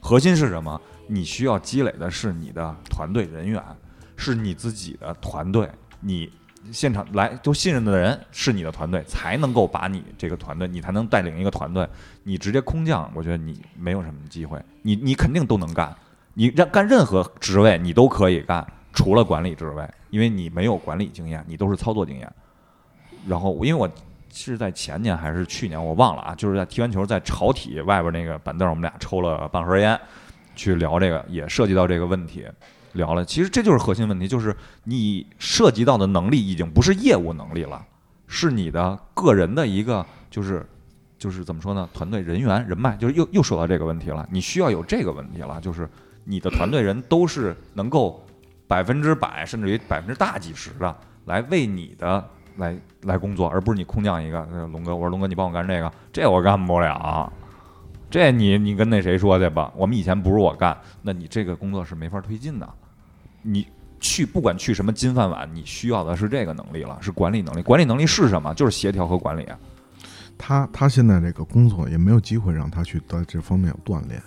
[0.00, 0.80] 核心是什么？
[1.06, 3.62] 你需要积累的是你的团队人员，
[4.16, 5.68] 是你自己的团队，
[6.00, 6.32] 你
[6.70, 11.86] 现场来都信任的人是你的团队，才能够把你这个团队，你才能带领一个团队。
[12.22, 14.62] 你直接空降，我觉得你没有什么机会。
[14.82, 15.94] 你你肯定都能干，
[16.32, 22.32] 你让干任何职位你都可以干，除了管理职位，因为你没有管理经验，你都是操作经验。
[23.28, 23.88] 然后，因为我
[24.32, 29.98] 是在前年还是去年，我忘了啊，就是在踢完球在朝体外边那个板凳，我们俩抽了半盒烟，
[30.56, 32.46] 去聊这个，也涉及到这个问题，
[32.92, 33.24] 聊了。
[33.24, 37.84] 其实这就是核心问题，就是你涉及到的能力已经不是业务能力了，
[38.26, 40.64] 是你的个人的一个，就是
[41.18, 41.88] 就是怎么说呢？
[41.92, 44.26] 团队人员人脉，就是又又说到这个问题了。
[44.30, 45.88] 你需要有这个问题了，就是
[46.24, 48.24] 你的团队人都是能够
[48.66, 52.24] 百分之百，甚至于百分之大几十的来为你的。
[52.56, 54.94] 来来工作，而不是你空降一个龙哥。
[54.94, 57.32] 我说龙哥，你帮我干这个，这我干不了。
[58.10, 59.72] 这你你跟那谁说去吧？
[59.76, 62.68] 我们以前不是我干，那你这个工作是没法推进的。
[63.42, 63.66] 你
[64.00, 67.62] 去不管去什么金饭碗，你需要的是这个能力了，是管理能力。
[67.62, 68.52] 管理能力是什么？
[68.54, 69.46] 就是协调和管理。
[70.36, 74.20] 他他现在这个工作也没有机会让他去在这方面有锻炼，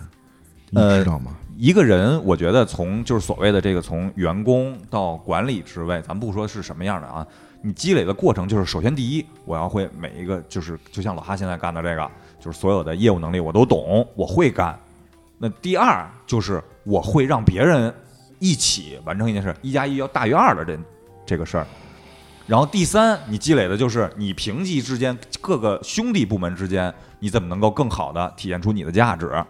[0.70, 1.32] 你知道吗？
[1.56, 7.26] 一个人，我觉得从就是所谓的这个从员工到管理职位，咱不说是什么样的啊，
[7.66, 14.78] 你积累的过程就是首先第一，我要会每一个就是就像老哈现在干的这个，就是所有的业务能力我都懂，我会干。
[15.38, 17.92] 那第二就是我会让别人
[18.38, 20.78] 一起完成一件事，一加一要大于二的这
[21.24, 21.66] 这个事儿。
[22.46, 29.42] 然后第三，你积累的就是你平级之间各个兄弟部门之间，你怎么能够更好的体现出你的价值？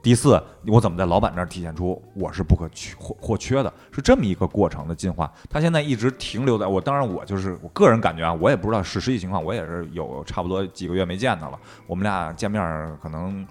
[0.00, 3.72] 第四，我怎么在老板那儿体现出我是不可缺或或缺的？
[3.90, 5.30] 是这么一个过程的进化。
[5.50, 11.58] 他现在一直停留在我，当然我就是我个人感觉啊，我也不知道是实际情况，我也是有差不多几个月没见他了。
[11.86, 13.46] 我们俩见面可能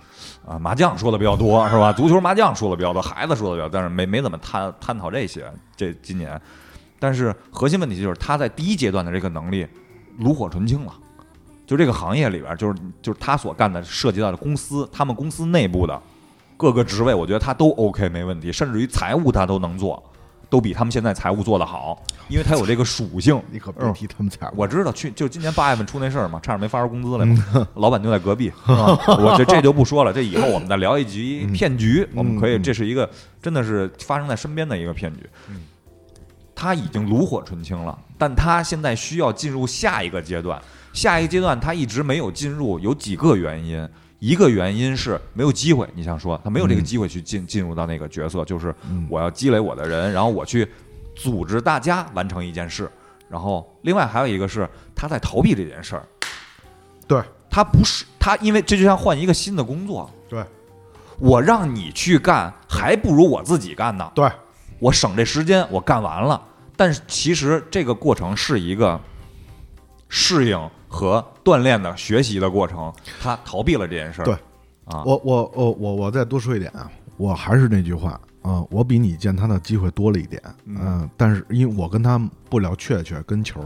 [0.46, 1.92] 啊麻将说的比较多是吧？
[1.92, 5.46] 足球麻将说的比较多，孩子说的比较多，但是没没怎么探探讨这些。
[5.76, 6.40] 这今年。
[7.00, 9.68] 但是核心问题就是他在第一阶段的这个能力
[10.18, 10.92] 炉火纯青了，
[11.68, 16.02] 就这个行业里边，就是就是他所干的涉及到的公司，他们公司内部的
[16.58, 20.04] 各个职位，我觉得他都 OK 没问题，甚至于财务他都能做，
[20.50, 23.40] 都比他们现在财务做得好，因为他有这个属性。
[23.52, 33.10] 你可别提他们财务，我知道去就今年八月份出那事儿嘛，差点没发出工资来嘛， 老板就在隔壁， 我这这就不说了，这以后我们再聊一集骗局，我们可以，这是一个
[33.42, 35.22] 真的是发生在身边的一个骗局。
[36.60, 40.60] 他已经炉火纯青了，但他现在需要进入下一个阶段。
[40.92, 43.88] 下一个阶段他一直没有进入，有几个原因。
[44.20, 48.74] 一个原因是没有机会，你想说他没有这个机会去进进入到那个角色，就是
[49.10, 50.68] 我要积累我的人，然后我去
[51.16, 52.90] 组织大家完成一件事。
[53.30, 56.08] 然后另外还有一个是他在逃避这件事儿。
[57.08, 60.10] 对他不是他，因为这就像换一个新的工作。
[60.30, 60.44] 对，
[61.20, 64.12] 我让你去干，还不如我自己干呢。
[64.16, 64.30] 对。
[64.80, 66.40] 我省这时间，我干完了。
[66.76, 69.02] 但是其实这个过程是一个
[70.08, 72.92] 适应和锻炼的学习的过程。
[73.22, 74.26] 他逃避了这件事儿。
[74.26, 74.34] 对，
[74.86, 80.42] 啊，我我我我我再多说一点啊，我还是那句话啊，我比你见他的机会多了一点。
[80.66, 82.18] 嗯，但是因为我跟他
[82.50, 83.62] 不聊雀雀跟球，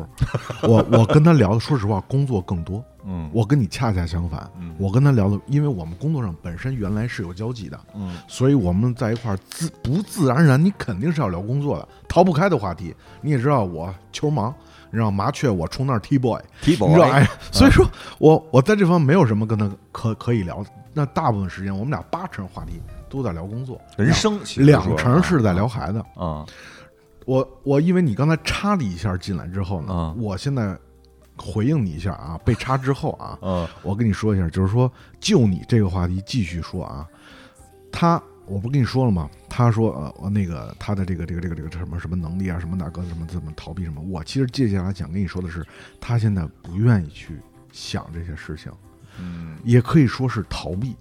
[0.63, 2.83] 我我跟他聊，说实话，工作更多。
[3.03, 4.47] 嗯，我跟你恰恰相反。
[4.59, 7.79] 嗯，我跟他聊的，因为我们工作上本身原来是有交集的。
[7.95, 12.93] 嗯，所以我们在一块儿自不自然而然，你肯定是要聊工作的，逃不开的话题。
[13.19, 14.53] 你也知道我球盲，
[14.91, 17.83] 你知道麻雀我冲那儿踢 boy，踢 boy，你知道哎，所以说
[18.19, 20.63] 我我在这方面没有什么跟他可可以聊。
[20.93, 25.99] 那大部分时间我们俩八成话题都在聊工作，人生两成是在聊孩子。
[26.15, 26.45] 啊，
[27.25, 30.77] 我我因为你刚才插了一下进来之后呢，我现在。
[31.37, 37.07] 回应你一下啊，被插之后啊，嗯，我跟你说一下，就是说，就你这个话题继续说啊，
[37.91, 39.27] 他，我不跟你说了吗？
[39.53, 43.99] 他说，呃，我那个他的这个这个这个这个什么什么能力啊，什么哪个什么怎么逃避什么？
[43.99, 45.61] 我其实接下来想跟你说的是，
[45.99, 47.37] 他现在不愿意去
[47.73, 48.71] 想这些事情，
[49.19, 50.95] 嗯，也可以说是逃避，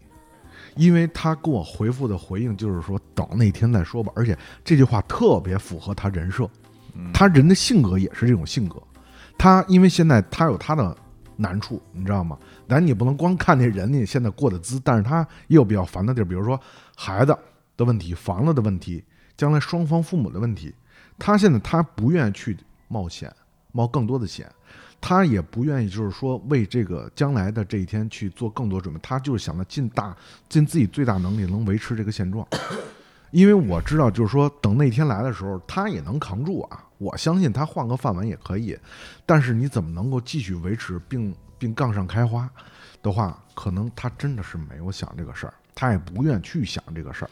[0.75, 4.13] 因为他跟我回复的回应就是说，等那天再说吧。
[4.17, 6.51] 而且这句话特别符合他人设，
[7.15, 8.83] 他人的性格也是这种性格。
[9.39, 10.97] 他因为现在他有他的
[11.37, 12.37] 难处，你知道吗？
[12.67, 16.61] 但你不能光看那人家现在过的滋，但是他也有比较烦的地儿，比如说
[16.97, 17.37] 孩子
[17.81, 19.03] 的问题、房子的问题、
[19.39, 20.75] 将来双方父母的问题。
[21.19, 22.55] 他现在他不愿意去
[22.89, 23.35] 冒险，
[23.73, 24.47] 冒更多的险，
[25.01, 29.01] 他也不愿意就是说为这个将来的这一天去做更多准备。
[29.03, 30.15] 他就是想着尽大
[30.47, 32.47] 尽自己最大能力能维持这个现状，
[33.33, 36.85] 因为我知道就是说等那天来的时候，他也能扛住啊。
[36.99, 38.79] 我相信他换个饭碗也可以，
[39.25, 42.47] 但是你怎么能够继续维持并并杠上开花
[43.03, 47.31] 的话，可能他真的是没有想这个事儿，他也不愿去想这个事儿。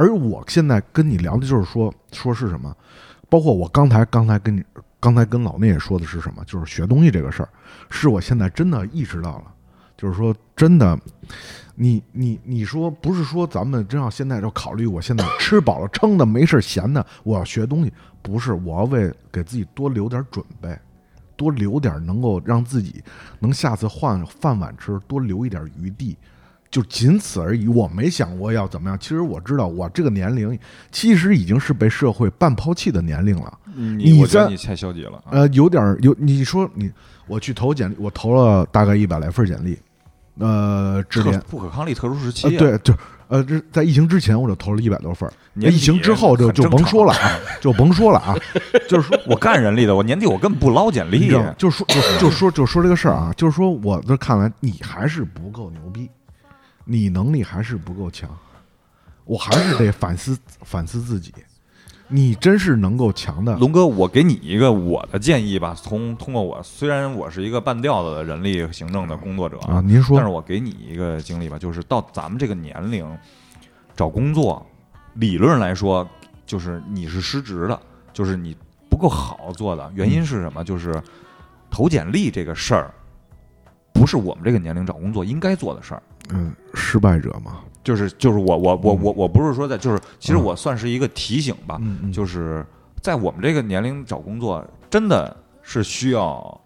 [0.00, 2.74] 而我现在跟你聊的就是说说是什么，
[3.28, 4.64] 包括我刚才刚才跟你
[4.98, 7.48] 刚才跟老聂也说的是什么，就是学东西这个事儿，
[7.90, 9.44] 是我现在真的意识到了，
[9.98, 10.98] 就是说真的。
[11.74, 20.78] 你你你说不是说咱们真要现在就考虑，我现在吃饱了撑的没事闲的，我要学东西，不是我要为给自己多留点准备，
[21.36, 23.02] 多留点能够让自己
[23.38, 26.16] 能下次换饭碗吃，多留一点余地，
[26.70, 27.66] 就仅此而已。
[27.68, 28.98] 我没想过要怎么样。
[28.98, 30.58] 其实我知道，我这个年龄
[30.92, 33.58] 其实已经是被社会半抛弃的年龄了。
[33.74, 35.22] 你我觉得你太消极了。
[35.30, 36.14] 呃，有点有。
[36.18, 36.90] 你说你
[37.26, 39.78] 我去投简历，我投了大概一百来份简历。
[40.38, 42.94] 呃，之前不可抗力特殊时期，对，就
[43.28, 48.34] 呃，这在疫情之前我就投了一百多份儿，疫情之后就 就甭说了啊，就甭说了啊，
[48.88, 56.08] 就是说我干人力的，我年底我根本不捞简历，就说就就说就说这个事儿啊，就是说我这看来你还是不够牛逼，
[56.84, 58.30] 你能力还是不够强，
[59.24, 61.32] 我还是得反思反思自己。
[62.12, 65.76] 你真是能够强的，龙哥，我给你一个我的建议吧。
[65.80, 73.08] 从通过我，虽然我是一个半吊子的人力行政的工作者啊，您说，但是我给你一个经历吧，就是到咱们这个年龄
[73.94, 74.66] 找工作，
[75.14, 76.04] 理论来说，
[76.44, 77.80] 就是你是失职的，
[78.12, 78.56] 就是你
[78.88, 79.88] 不够好做的。
[79.94, 80.64] 原因是什么？
[80.64, 81.00] 就是
[81.70, 82.92] 投简历这个事儿，
[83.92, 86.02] 不是我们这个年龄找工作应该做的事儿。
[86.34, 87.60] 嗯，失败者嘛。
[87.82, 91.80] 就是就是我我我我我不是说在就是其实我算是一个提醒吧，
[92.12, 92.64] 就是
[93.00, 96.60] 在我们这个年龄找工作真的是需要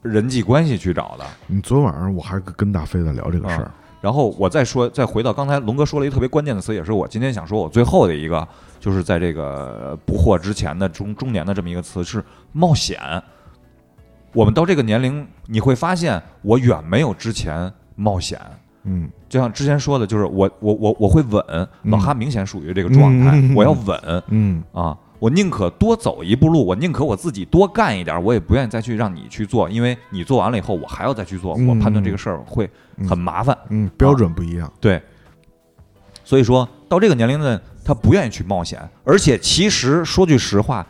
[0.00, 1.26] 人际关系去找的。
[1.46, 3.70] 你昨晚上我还跟大飞在聊这个事儿，
[4.00, 8.48] 然后我再说再回到刚才龙哥说了一个特别关键的词，也是我今天想说我最后的一个，
[8.80, 12.98] 就是在这个不惑之前的中中年的这么一个词是冒险。
[14.32, 18.40] 我们到这个年龄，你会发现我远没有之前冒险。
[18.86, 24.62] 嗯，就像之前说的，就是我我我我会稳，老哈明显属于这个状态，我要稳，嗯。
[24.72, 32.70] 啊，我宁可多走一步路，我宁可我自己多干一点，我也不愿意再去让你去做，因为你做完了以后，我还要再去做，我判断这个事儿会
[33.08, 35.02] 很麻烦，嗯，标准不一样，对，
[36.22, 40.86] 所以说到这个年龄段，他不愿意去冒险，而且其实说句实话，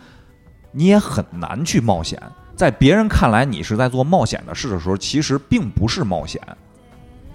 [0.73, 2.21] 你也很难去冒险，
[2.55, 6.43] 在别人看来你是在做冒险的事的时候，其实并不是冒险。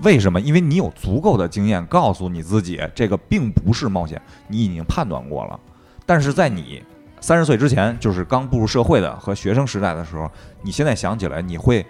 [0.04, 0.42] 为什么？
[0.42, 5.60] 因为你有足够的经验，告诉你自己这个并不是冒险，你已经判断过了。
[6.06, 6.84] 但是在你
[7.20, 10.30] 三十岁之前，就是刚步入社会的和学生时代的时候，
[10.64, 11.86] 你现在想起来，你会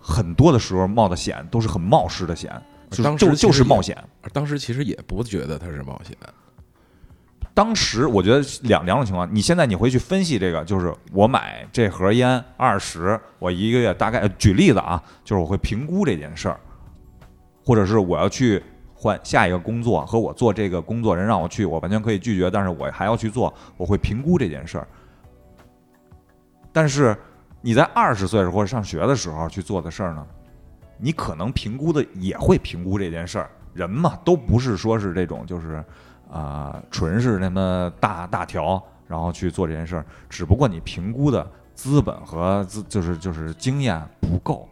[0.00, 2.50] 很多的时候冒的险都是很冒失的险，
[2.90, 3.96] 就就就是冒险。
[4.32, 6.16] 当时其实也不觉得它是冒险。
[7.52, 16.60] 当时我觉得两两种情况，你现在你回去分析这个，就是我买这盒烟二十，我一个月大概举例子啊，就是我会评估这件事儿。
[17.66, 18.62] 或者是我要去
[18.94, 24.86] 换下一个工作，和我做这个工作人让我去，我完全可以拒绝，但是我还要去做，我会评估这件事儿。
[26.72, 27.16] 但是
[27.60, 30.24] 你在二十岁或者上学的时候去做的事儿呢，
[30.96, 33.50] 你可能评估的也会评估这件事儿。
[33.74, 35.84] 人嘛，都不是说是这种，就是
[36.30, 40.06] 啊，纯是那么大大条，然后去做这件事儿。
[40.30, 44.68] 只不过你评估的资本和资就是就是经验不够。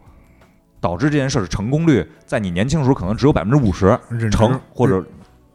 [0.79, 3.97] 导致这件事的成功率在你年轻的时候可能只有百分之五十
[4.31, 5.03] 成或者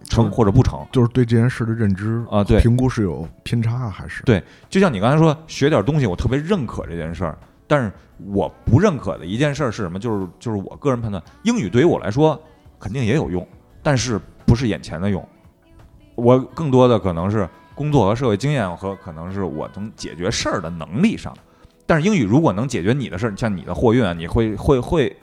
[0.04, 4.42] 成或者不成，就是对这件事的认知啊，对评估是有偏差还是对？
[4.68, 7.38] 就像你刚才说学点东西，我特别认可这件事儿，
[7.68, 7.92] 但是
[8.32, 9.98] 我不认可的一件事儿是什么？
[9.98, 12.40] 就是就是我个人判断，英语对于我来说
[12.80, 13.46] 肯定也有用，
[13.82, 15.24] 但是不是眼前的用，
[16.16, 21.32] 我更多的可能是工作和社会经验和可能是我能解决事儿的能力上。
[21.90, 25.16] 但是英语如果能解决你的事儿，像你的货运啊，你会会会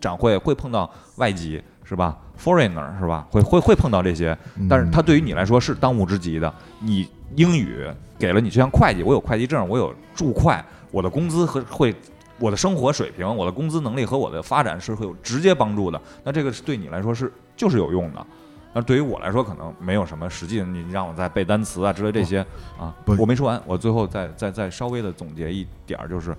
[0.00, 3.28] 展会会碰到外籍是吧？Foreigner 是吧？
[3.30, 4.34] 会会会碰到这些，
[4.66, 6.50] 但是它对于你来说是当务之急的。
[6.80, 7.06] 你
[7.36, 7.86] 英语
[8.18, 10.58] 给了你，就像会计，我有会计证，我有注会，
[10.90, 11.94] 我的工资和会，
[12.38, 16.00] 我的生活水平，我的工资能力和我的发展是会有直接帮助的。
[16.24, 18.26] 那这个是对你来说是就是有用的。
[18.74, 20.60] 那对于我来说，可能没有什么实际。
[20.60, 22.44] 你让我再背单词啊之类这些
[22.76, 26.36] 啊，我没说完，我最后再再再稍微的总结一点儿，就是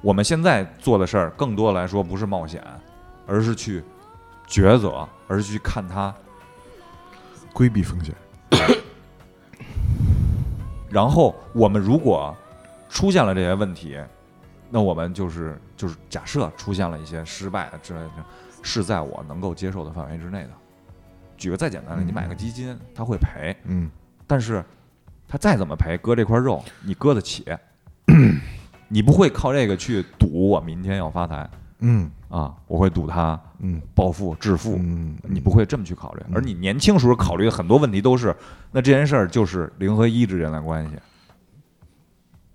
[0.00, 2.64] 我们现在做的事儿，更多来说不是冒险，
[3.26, 3.84] 而是去
[4.48, 6.14] 抉择，而是去看它
[7.52, 8.14] 规避风险。
[10.88, 12.34] 然后我们如果
[12.88, 14.00] 出现了这些问题，
[14.70, 18.24] 那我们就是就是假设出现了一些失败之类的，
[18.62, 20.50] 是在我能够接受的范围之内的。
[21.36, 23.90] 举个再简单的，你买个基金，他会赔，嗯，
[24.26, 24.64] 但是
[25.28, 27.44] 他再怎么赔，割这块肉你割得起，
[28.88, 31.48] 你不会靠这个去赌我明天要发财，
[31.80, 32.10] 嗯。
[32.28, 38.34] 啊，我会赌他，嗯，暴富致富，嗯，你不会这么去考虑，而你年轻时候考虑的很多问题都是，
[38.72, 40.96] 那这件事儿就是零和一之间的关系，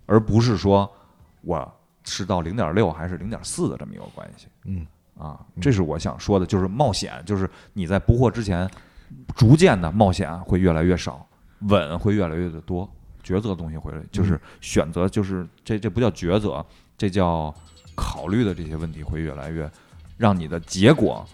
[0.04, 0.88] 而不是说
[1.40, 4.86] 我是到零点六还是零点四的这么一个关系，嗯。
[5.18, 8.68] 啊，这是我想说的，就是冒险，就是你在不惑之前，
[9.36, 11.24] 逐渐的冒险会越来越少，
[11.60, 12.88] 稳会越来越的多，
[13.22, 16.64] 抉择的东西会就是选择，就是这这不叫抉择，
[16.96, 17.54] 这叫
[17.94, 19.70] 考虑的这些问题会越来越，
[20.16, 21.24] 让你的结果，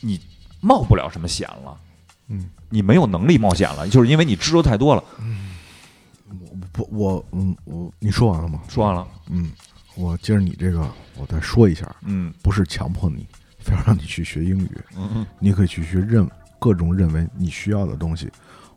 [0.00, 0.20] 你
[0.60, 1.76] 冒不了什么险了，
[2.28, 5.50] 嗯，你没有能力冒险了，就是因为你知道太多了，嗯，
[6.28, 8.62] 我不我嗯我你说完了吗？
[8.68, 9.50] 说完了，嗯。
[9.98, 13.26] 我接着你这个，我再说一下，嗯，不是强迫你，
[13.58, 16.28] 非要让你去学英语，嗯嗯，你可以去学认
[16.60, 18.30] 各种认为你需要的东西，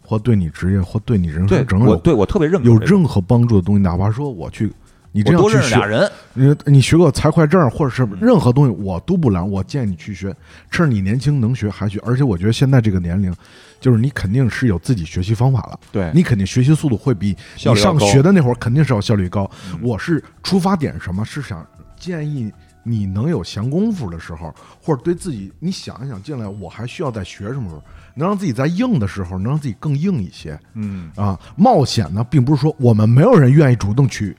[0.03, 4.71] 或对你职业或对你人生整个对我特别认可有任何帮助的东西，哪怕说我去
[5.11, 9.47] 你这样去学，你你学个财会证或者是任何东西，我都不拦。
[9.47, 10.33] 我建议你去学，
[10.69, 11.99] 趁着你年轻能学还学。
[12.05, 13.33] 而且我觉得现在这个年龄，
[13.79, 15.79] 就是你肯定是有自己学习方法了。
[15.91, 17.35] 对你肯定学习速度会比
[17.65, 19.49] 你上学的那会儿肯定是要效率高。
[19.81, 21.25] 我是出发点什么？
[21.25, 21.65] 是想
[21.99, 22.51] 建议
[22.83, 27.83] 你能有闲工夫的时候，或者对自己你想一想，进来我还需要再学什么时候，
[28.15, 30.57] 能让自己在硬的时候能让自己更硬一些。
[30.75, 34.33] 嗯啊，冒险呢，并不是说我们没有人愿意主动去。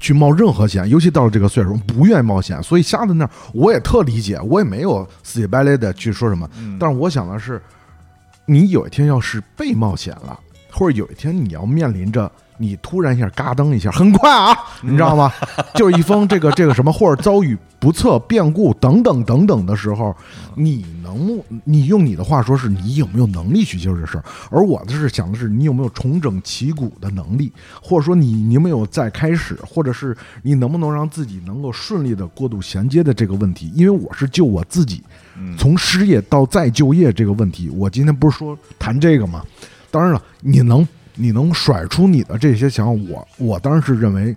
[0.00, 6.48] 去冒任何险，尤其到了这个岁数，不愿意冒险，所以瞎在那儿，我也特理解，我也没有死乞白赖的去说什么。
[6.78, 7.60] 但是我想的是，
[8.46, 10.38] 你有一天要是被冒险了，
[10.70, 12.30] 或者有一天你要面临着。
[12.62, 15.32] 你突然一下嘎噔一下，很快啊，你知道吗？
[15.74, 20.14] 就是一封这个这个什么，或者遭遇不测变故等等等等的时候，
[20.54, 24.24] 你能你用你的话说是你有没有能力去接受这事儿？
[24.50, 27.52] 而我的是想的是你有没有重整旗鼓的能力，
[27.82, 33.72] 或者说你你有没有再开始，或者是你能不能让自己能够顺利的过渡衔接的这个问题？
[33.74, 35.02] 因为我是就我自己，
[35.58, 39.42] 从失业到再就业这个问题，我今天不是说谈这个吗？
[39.90, 40.86] 当然了，你能。
[41.14, 44.34] 你能甩出你的这些想法，我我当然是认为，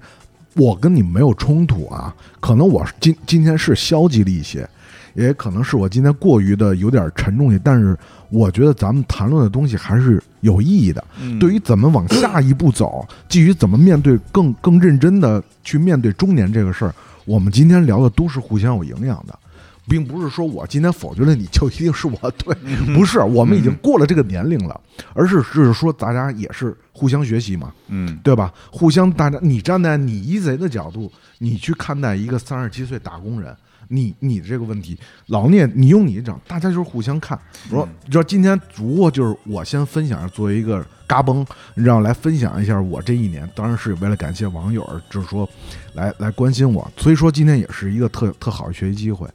[0.55, 2.13] 我跟你没有冲突啊。
[2.39, 4.67] 可能我今今天是消极了一些，
[5.13, 7.59] 也可能是我今天过于的有点沉重些。
[7.63, 7.97] 但是
[8.29, 11.03] 我觉得咱们谈论的东西还是有意义的。
[11.39, 16.93] 对于怎么往下一步走，基于怎么面对更更认真的去面对中年这个事儿，
[17.25, 19.39] 我们今天聊的都是互相有营养的。
[19.87, 22.55] 并不是说我今天否决了你就一定是我对，
[22.93, 24.79] 不是，我们已经过了这个年龄了，
[25.13, 28.51] 而是就是说大家也是互相学习嘛，嗯，对吧？
[28.71, 33.55] 互相大家，你站在你一贼的角度，你去看待一个三十七岁打工人，
[33.89, 34.97] 你你的这个问题，
[35.27, 37.39] 老聂，你用你讲，大家就是互相看。
[37.69, 41.45] 我说，你知道今天不过就是我先分享，作为一个嘎嘣，
[41.75, 45.47] 你知道来分享一下我这一年，当然是为了感谢网友，就是说
[45.93, 49.29] 来来关心我，所以说今天也是一个特特好的学习机会。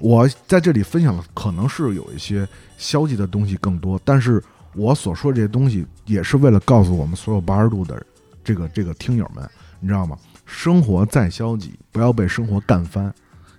[0.00, 2.48] 我在这里分享的可能是有一些
[2.78, 4.42] 消极的东西更多，但是
[4.74, 8.02] 我所说这些东西也是为了告诉我们所有八十度的
[8.42, 9.48] 这个这个听友们，
[9.78, 10.16] 你知道吗？
[10.46, 13.12] 生活再消极，不要被生活干翻，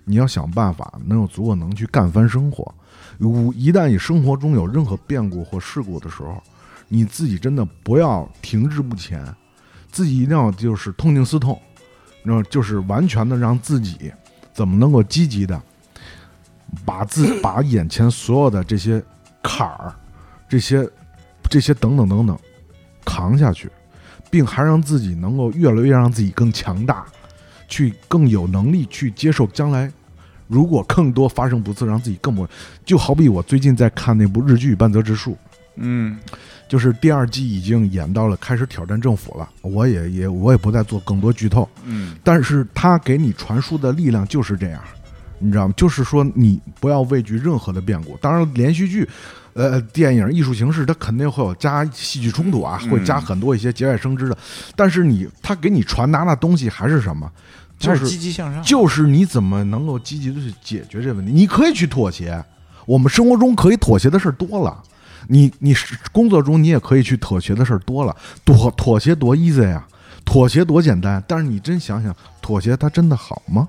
[0.04, 2.74] 你要想办法能有足够能去干翻生活。
[3.56, 6.42] 一旦你生活中有任何变故或事故的时候，
[6.88, 9.24] 你自己真的不要停滞不前，
[9.92, 11.62] 自己一定要就是痛定思痛，
[12.24, 14.12] 那就是完全的让自己
[14.54, 15.62] 怎么能够积极的。
[16.86, 19.04] 把自把眼前所有的这些
[19.44, 19.94] 坎儿，
[20.48, 20.88] 这些
[21.50, 22.38] 这些等等等等
[23.06, 23.70] 扛下去，
[24.30, 27.06] 并还让自己能够越来越让自己更强大，
[27.68, 29.92] 去更有能力去接受将来，
[30.48, 32.48] 如果更多发生不测，让自己更不
[32.86, 35.32] 就好比我最近在看那部日剧《半泽直树》，
[35.76, 36.18] 嗯，
[36.70, 44.82] 就是第二季已经演到了开始挑战政府了，我也也我也不再做更多剧透，嗯，但是他给你传输的力量就是这样。
[45.42, 45.74] 你知道吗？
[45.76, 48.16] 就是说，你不要畏惧任何的变故。
[48.18, 49.08] 当然，连续剧、
[49.54, 54.38] 呃，电影、艺术形式，它肯定会有加戏剧冲突啊，会加很多一些节外生枝的。
[54.76, 57.30] 但是你，他给你传达的东西还是什么？
[57.80, 58.62] 就是积极向上。
[58.64, 61.32] 就是你怎么能够积极的去解决这问题？
[61.32, 62.44] 你可以去妥协。
[62.86, 64.78] 我们生活中可以妥协的事儿多了。
[65.28, 65.74] 你，你
[66.12, 68.16] 工作中你也可以去妥协的事儿多了。
[68.44, 69.88] 妥妥协多 easy 啊？
[70.26, 71.24] 妥协多简单。
[71.28, 73.68] 但是你真想想，妥协它真的好吗？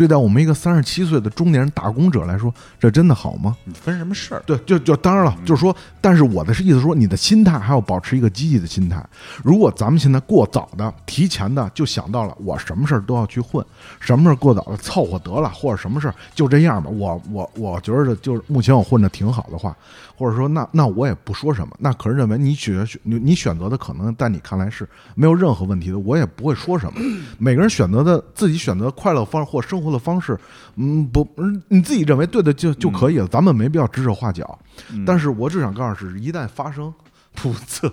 [0.00, 3.54] 对待我们一个三十七岁的中年人打工者来说，这真的好吗？
[3.64, 4.42] 你分什么事儿？
[4.46, 9.04] 对，就就当然了，就是说，但是我的是意思说，你的心态还要保持一个积极的心态。
[9.44, 13.62] 如果咱们现在过早的、提前的就想到了我什么事儿都要去混，
[13.98, 19.76] 什么事儿过早的凑合得了，或者什么事儿就这样吧，我我我觉得就是目前我混的挺好的话，
[20.16, 26.98] 或者说那那我也不说什么，那可是认为你选选你你选择的可能在你看来是没有任何问题的，我也不会说什么。
[27.36, 29.89] 每个人选择的自己选择快乐方式或生活。
[29.90, 30.38] 的方式，
[30.76, 31.26] 嗯，不，
[31.68, 34.58] 你自己认为对的就就可以了，咱们没必要指手画脚。
[35.06, 36.92] 但是我只想告诉是，一旦发生
[37.34, 37.92] 不测，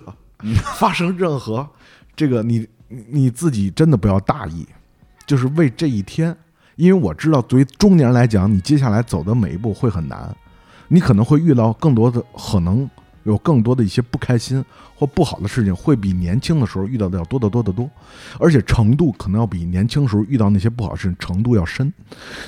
[0.76, 1.68] 发生任何
[2.16, 2.66] 这个，你
[3.08, 4.66] 你自己真的不要大意，
[5.26, 6.36] 就是为这一天，
[6.76, 10.34] 因为我知道，对于中年人来讲，你接下来走的每一步会很难，
[10.88, 12.88] 你可能会遇到更多的可能。
[13.24, 14.64] 有更多的一些不开心
[14.98, 17.88] 或不好的事情，会比年轻的时候遇到的要多得多得多，
[18.40, 21.92] 而且程度可能要比年轻时候遇到那些不好的事情程度要深。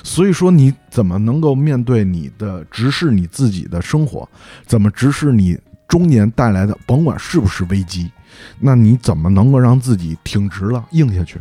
[0.03, 4.27] 所以说，你怎么能够面对你的直视你自己的生活？
[4.65, 5.57] 怎么直视你
[5.87, 8.11] 中年带来的，甭管是不是危机？
[8.59, 11.39] 那你怎么能够让自己挺直了，硬下去，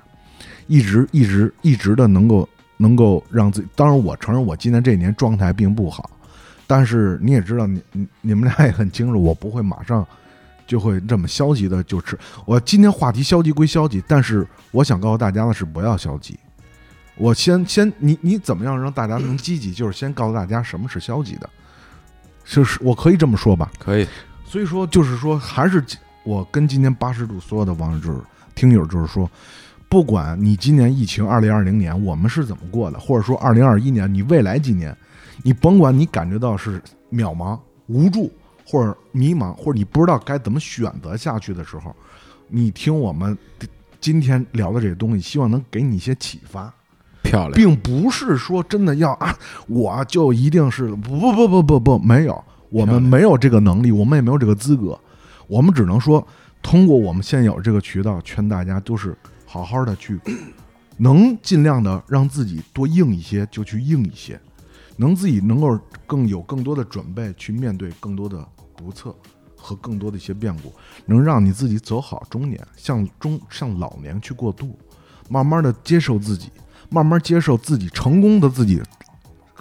[0.69, 3.69] 一直一直一直的能够能够让自己？
[3.74, 6.09] 当然，我承认我今年这一年状态并不好。
[6.69, 10.07] 但是你也知道，你你你们俩也很清楚，我不会马上
[10.70, 12.16] 就会这么消极的就吃。
[12.47, 16.38] 我今天话题消极归消极，但是我想告诉大家的是不要消极。
[17.16, 19.74] 我先先你你怎么样让大家能积极？
[19.74, 21.51] 就是先告诉大家什么是消极的，
[22.44, 23.68] 就是我可以这么说吧？
[23.80, 24.06] 可以。
[24.44, 25.84] 所以说就是说，还是
[26.22, 28.20] 我跟今天八十度所有的网友就是
[28.55, 29.28] 听友就是说，
[29.88, 34.97] 不管你今年疫情二零二零年我们是怎么过的，或者说二零二一年你未来几年，
[35.42, 36.80] 你甭管你感觉到是
[37.10, 38.30] 渺茫无助。
[38.70, 41.92] 或者迷茫，或者你不知道该怎么选择下去的时候，
[42.47, 43.36] 你听我们
[44.01, 46.72] 今天聊的这些东西，希望能给你一些启发。
[47.24, 49.36] 漂亮，并不是说真的要啊，
[49.66, 54.98] 我就一定是不不不不不不没有，我们没有这个能力，我们也没有这个资格，
[55.48, 56.24] 我们只能说
[56.62, 59.16] 通过我们现有这个渠道，劝大家都是
[59.47, 60.18] 好好的去，
[60.97, 64.40] 能尽量的让自己多硬一些就去硬一些，
[64.97, 68.47] 能自己能够更有更多的准备去面对更多的。
[68.81, 69.15] 不测
[69.57, 70.73] 和更多的一些变故，
[71.07, 74.78] 能让你自己走好中年，向中向老年去过渡，
[75.28, 76.51] 慢慢的接受自己，
[76.89, 78.82] 慢慢接受自己成功的自己，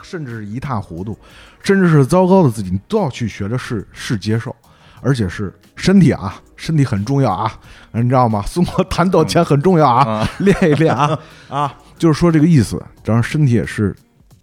[0.01, 1.17] 甚至是一塌糊涂，
[1.61, 4.55] 甚至是糟糕的自己，你都要去学着是是接受，
[5.01, 7.59] 而且是身体啊，身体很重要啊，
[7.91, 8.41] 你知道吗？
[8.43, 11.19] 送我弹抖前很重要啊，练一练啊
[11.49, 13.93] 啊，就是说这个意思，当然身体也是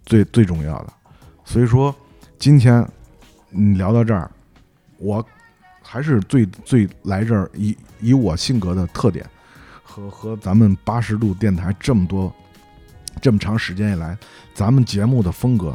[0.05, 0.93] 最最重要的，
[1.43, 1.93] 所以说
[2.37, 2.87] 今天
[3.49, 4.29] 你聊到这儿。
[4.97, 5.25] 我
[5.81, 9.25] 还是最最来这儿以以我性格的特点
[9.83, 12.33] 和和咱们八十度电台这么多
[13.21, 14.17] 这么长时间以来
[14.53, 15.73] 咱们节目的风格，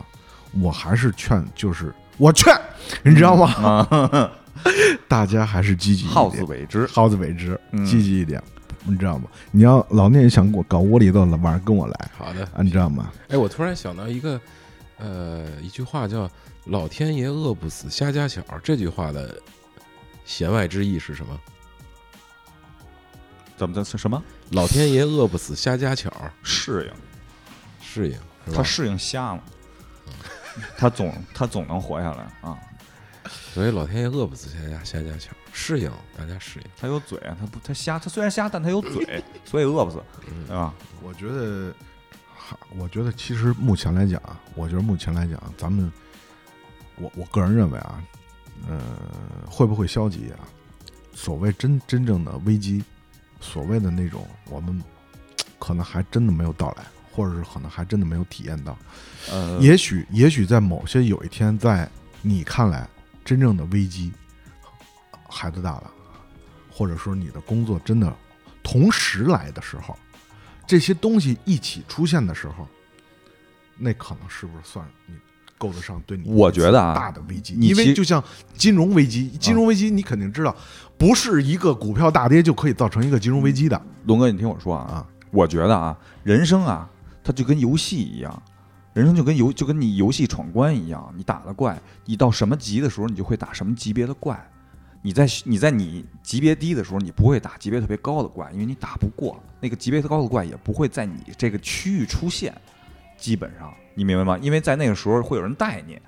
[0.61, 2.55] 我还是劝就是我劝
[3.03, 4.31] 你知道吗？
[5.09, 8.41] 大家还是积极，好自为之，好自为之，积极一点，
[8.85, 9.25] 你知道吗？
[9.51, 13.11] 你要老聂想我搞窝里斗了，晚上跟我来，好的，你知道吗？
[13.29, 14.39] 哎，我突然想到一个
[14.99, 16.31] 呃一句话叫。
[16.67, 19.41] 老天爷饿不死瞎家巧，这句话的
[20.25, 21.41] 弦外之意是什么？
[23.57, 23.85] 怎么的？
[23.85, 24.23] 是什么？
[24.51, 26.11] 老天爷饿不死瞎家巧，
[26.43, 26.93] 适应，
[27.81, 28.19] 适应，
[28.55, 29.43] 他适应瞎了，
[30.79, 32.57] 他总 他总能活下来啊！
[33.53, 36.67] 所以老天爷饿不死瞎家瞎家巧，适应大家适应。
[36.81, 40.01] 他有嘴，他不他瞎，他虽然瞎，但他有嘴，所以饿不死，
[40.47, 40.73] 对吧？
[41.03, 41.75] 我觉得，
[42.77, 44.21] 我觉得其实目前来讲，
[44.55, 45.93] 我觉得目前来讲，咱们。
[46.97, 48.03] 我我个人认为啊，
[48.69, 48.81] 呃，
[49.47, 50.41] 会不会消极啊？
[51.15, 52.83] 所谓真真正的危机，
[53.41, 54.83] 所谓的那种，我们
[55.59, 58.77] 可能还真的没有到来，或者是可能还真的没有体验到。
[59.31, 61.89] 呃，也许也许在某些有一天，在
[62.23, 62.89] 你看来
[63.25, 64.13] 真正的危机，
[65.29, 65.91] 孩子大了，
[66.71, 68.15] 或者说你的工作真的
[68.63, 69.97] 同时来的时候，
[70.67, 72.67] 这些东西一起出现的时候，
[73.77, 75.15] 那可能是不是算你？
[75.63, 78.21] 够得上对你，我觉得啊，大的危机，因为就像
[78.57, 80.57] 金融危机，金融危机你肯定知道，
[80.99, 83.81] 不是一个股票大跌就可以造成一个金融危机的。
[84.07, 86.91] 龙哥，你听我说啊，啊，我觉得啊，人生啊，
[87.23, 88.43] 它就跟游戏一样，
[88.93, 94.45] 人生就跟游就跟你游戏闯关一样，你打了怪，你到什么级的时候，你就会打什么级别的怪。
[95.05, 102.53] 你在你在你级别低的时候，你不会打级别特别高的怪，因为你打不过那个级别高的怪，也不会在你这个区域出现。
[103.19, 104.39] 基本上，你明白吗？
[104.41, 105.99] 因为在那个时候会有人带你，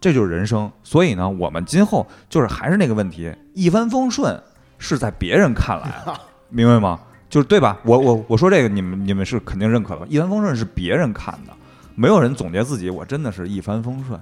[0.00, 0.70] 这就是人生。
[0.82, 4.40] 所以呢，我们今后就是还是那个问题，一帆风顺
[4.78, 5.90] 是在别人看来，
[6.48, 7.00] 明白吗？
[7.28, 7.78] 就是对吧？
[7.84, 10.06] 我我我说这个，你们你们是肯定认可的。
[10.06, 11.52] 一帆风顺是别人看的，
[11.94, 14.18] 没有人总结自己，我真的是一帆风顺。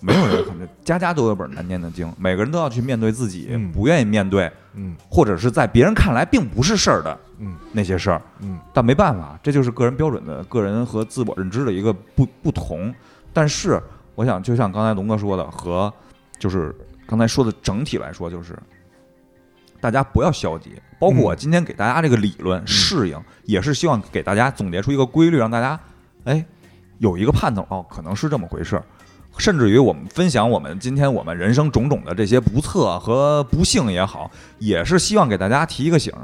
[0.00, 12.92] 没有人肯定，家家都有本难念的经，每个人都要去面对自己不愿意面对，嗯，或者是在别人看来并不是事儿的，嗯，那些事儿，嗯，但没办法，这就是个人标准的个人和自我认知的一个不不同。
[13.34, 13.78] 但是，
[14.14, 15.92] 我想就像刚才龙哥说的，和
[16.38, 16.74] 就是
[17.06, 18.58] 刚才说的整体来说，就是
[19.78, 20.72] 大家不要消极。
[20.98, 25.78] 包括我今天给大家这个理论适应，也是希望给大家总结出一个规律，让大家
[26.24, 26.42] 哎
[26.98, 28.80] 有一个盼头，哦，可能是这么回事。
[29.36, 34.30] 甚至于我们分享我们今天我们人生种种的这些不测和不幸也好，
[34.60, 36.14] 也是希望给大家提一个醒，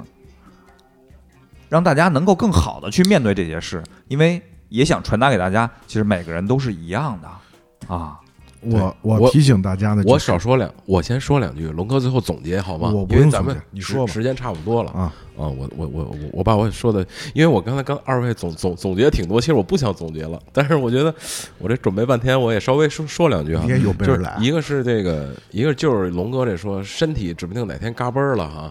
[1.70, 8.20] 让大家能够更好的去面对这些事，因为也想传达给大家，其实每个人都是一样的啊。
[8.62, 12.90] 我我提醒大家呢，我少说两，我先说两句，龙哥最后总结好吗？
[12.90, 15.01] 我因为咱们你说时间差不多了啊
[15.34, 15.48] 啊！
[15.48, 17.01] 我我我我我把我说的，
[17.32, 21.14] 因为我刚才刚二位总总总结挺多，其实我不想总结了，但是我觉得
[21.56, 23.64] 我这准备半天，我也稍微说说两句啊。
[23.66, 28.70] 也有备而来，一个是这个，一个就是龙哥这说身体指不定哪天嘎嘣了哈，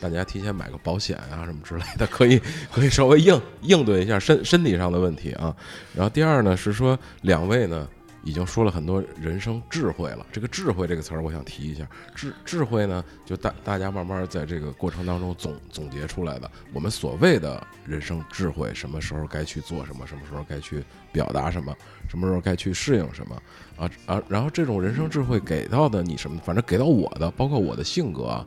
[0.00, 2.40] 大家提前买个保险啊什么之类的，可以
[2.72, 5.54] 可以稍微应应对一下身身体上的问题啊。
[5.94, 7.88] 然后第二呢是说两位呢。
[8.26, 10.26] 已经说了很多人生智慧了。
[10.32, 11.88] 这个智慧这个词儿，我想提一下。
[12.12, 16.50] 智智慧呢，就大大家慢慢在这个过程当中总总结出来的。
[16.72, 20.82] 我们所谓的人生智慧，什么时候该去做什么，什么时候该去
[21.12, 21.72] 表达什么，
[22.08, 23.42] 什么时候该去适应什么
[23.76, 24.20] 啊啊！
[24.28, 28.46] 然后这种人生智慧给到的你什么，反正给到我的，包括我的性格啊，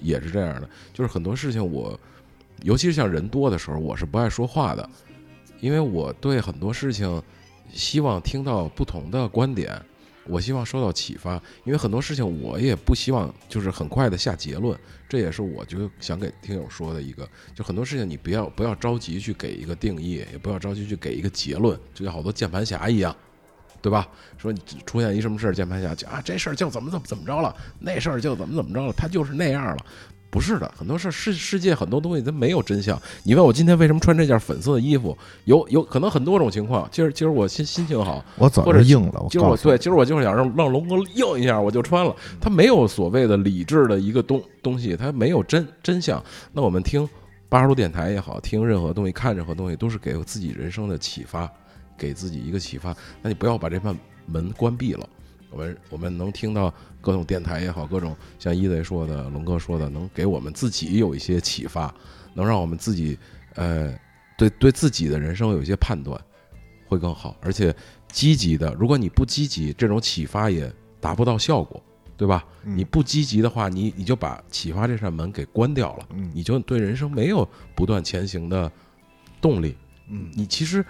[0.00, 0.68] 也是这样的。
[0.92, 1.98] 就是很多事情，我
[2.62, 4.88] 尤其是像人多的时候，我是不爱说话的，
[5.60, 7.22] 因为我对很多事情。
[7.72, 9.80] 希望听到不同的观点，
[10.24, 14.76] 我希望受到启发，因为很多事情我也不希望就是很快的下结论，
[15.08, 23.14] 这也是我就想给听友说的一个，就很多事情你不要不要着急去给一个定义，也不要着急去给一个结论，就像好多键盘侠一样，
[23.80, 24.06] 对吧？
[24.38, 29.84] 说你出现一什么事儿，键盘侠讲啊，这事儿就怎么怎么怎么着了，那事儿就怎么怎么着了，他就是那样了。
[30.32, 32.96] 不是的，很多事世世界很多东西它没有真相。
[33.24, 36.88] 你问我今天为什么穿这件粉色的衣服，有有可能很多种情况。
[36.92, 39.26] 今儿今儿我心心情好，我早就硬了。
[39.28, 42.14] 今儿我对，今儿我就是想让让龙哥硬一下，我就穿了。
[42.40, 46.22] 他没有所谓的理智的一个东东西，他没有真真相。
[46.52, 47.08] 那我们听
[47.48, 51.50] 八十度电台也好，听任何东西，看任何东西，都是给自己人生的启发，
[52.00, 52.96] 给自己一个启发。
[53.20, 53.94] 那你不要把这扇
[54.24, 55.06] 门关闭了。
[55.50, 61.92] 我们我们能听到各种电台也好，各种像一贼说的、龙哥说的，能给我们自己有一些启发，
[62.34, 63.18] 能让我们自己
[63.56, 63.92] 呃
[64.38, 66.16] 对对自己的人生有一些判断，
[66.86, 67.36] 会更好。
[67.42, 67.74] 而且
[68.12, 71.82] 积极的，如果你不积极，这种启发也达不到效果，
[72.16, 72.44] 对吧？
[72.62, 78.70] 你不积极的话，你你就把启发这扇门给关掉了，你就对人生没有不断前行的
[79.40, 79.76] 动力。
[80.08, 80.86] 嗯，你其实。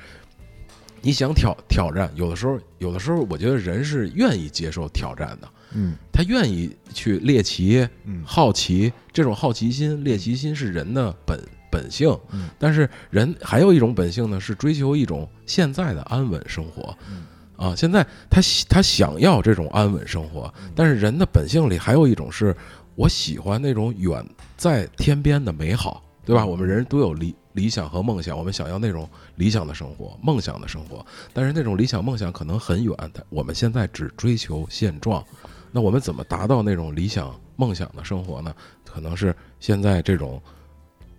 [1.03, 5.49] 你想挑挑战，有的时候，有的时候，我觉得人是愿意接受挑战的。
[5.73, 7.89] 嗯，他愿意去猎奇，
[8.25, 11.41] 好奇，这种好奇心、猎奇心是人的本
[11.71, 12.15] 本性。
[12.33, 16.97] 嗯，但是人还有一种本性呢，是追求一种现在的安稳生活。
[17.09, 17.25] 嗯，
[17.57, 22.55] 啊，现在他他想要这种安稳生活，但是人的本性里还有一种是，
[22.97, 26.45] 我喜欢那种远在天边的美好，对吧？
[26.45, 27.35] 我们人都有理。
[27.53, 32.95] 理想和梦想，我们想要那种理想的生活、梦想的生活，但是那种理想梦想可能很远。
[33.13, 35.25] 但我们现在只追求现状，
[35.73, 38.55] 那我们怎么达到那种理想梦想的生活呢？
[38.85, 40.41] 可能是现在这种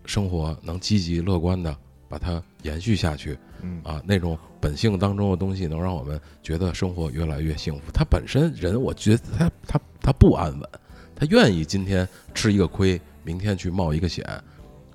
[0.06, 1.76] 生活能积极乐观的
[2.10, 3.38] 把它延续下去。
[3.62, 7.92] 嗯啊，那种本性当中的东西能让我们觉得生活越来越幸福。
[7.94, 10.70] 他本身人，我觉得他他他不安稳，
[11.16, 14.26] 他愿意今天吃一个亏，明天去冒一个险。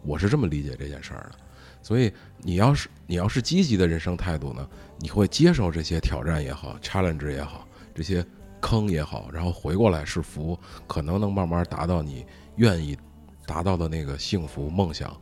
[0.07, 1.39] 我是这么理解这件事儿的，
[1.83, 4.69] 所以你要是你要是积极的人生态度呢，
[4.99, 8.25] 你会接受这些挑战也好，challenge 也好，这些
[8.61, 12.25] 坑也好，然后回过来是福，可能能慢慢达到你
[12.57, 12.97] 愿意
[13.47, 15.15] 达到的那个幸福梦想。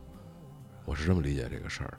[0.85, 1.97] 我是这么理解这个事儿的。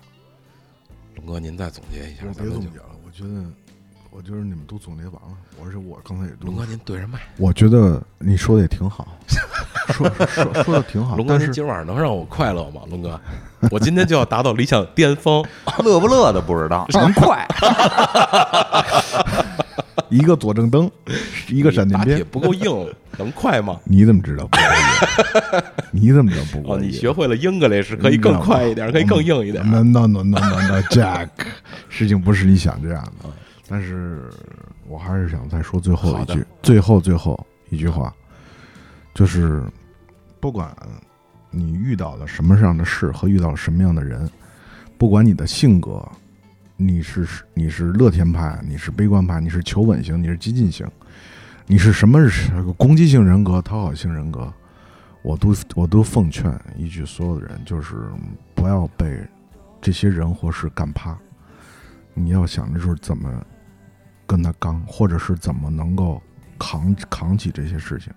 [1.16, 2.22] 龙哥，您再总结一下。
[2.22, 3.44] 别总结了，我觉得。
[4.16, 7.18] 我觉得你们都总结完了，而且我刚才也龙哥，您对着麦。
[7.36, 9.06] 我觉得你说的也挺好，
[9.88, 11.16] 说说说的挺好。
[11.16, 12.80] 龙哥，您今晚上能让我快乐吗？
[12.88, 13.20] 龙哥，
[13.70, 15.44] 我今天就要达到理想巅峰，
[15.84, 17.46] 乐不乐的不知道， 能快。
[20.08, 20.90] 一个左正灯，
[21.50, 23.78] 一个闪电鞭，不够硬，能快吗？
[23.84, 24.70] 你怎么知道不够硬？
[25.90, 26.88] 你怎么知道不够硬？
[26.88, 29.62] 你学会了 English 可以更快一点，可以更硬一点。
[29.70, 31.28] No no no no no Jack，
[31.90, 33.28] 事情不是你想这样的。
[33.68, 34.30] 但是
[34.86, 38.14] 我还是想再说最后一句，最后最后一句话，
[39.12, 39.64] 就是
[40.38, 40.72] 不管
[41.50, 44.30] 你遇到了什么样的事和遇到了什么样的人，
[44.96, 46.00] 不管你的性格，
[46.76, 50.86] 你是你是乐天派，你是悲观派，你是求稳型，你是激进型，
[51.66, 52.20] 你是什么
[52.74, 54.52] 攻击性人格、讨好性人格，
[55.22, 57.96] 我都我都奉劝一句，所有的人就是
[58.54, 59.26] 不要被
[59.80, 61.18] 这些人或事干趴，
[62.14, 63.44] 你要想的是怎么。
[64.26, 66.20] 跟他刚，或者是怎么能够
[66.58, 68.12] 扛扛起这些事情，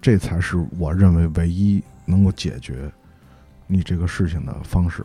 [0.00, 2.90] 这才是我认为唯一能够解决
[3.66, 5.04] 你这个事情的方式。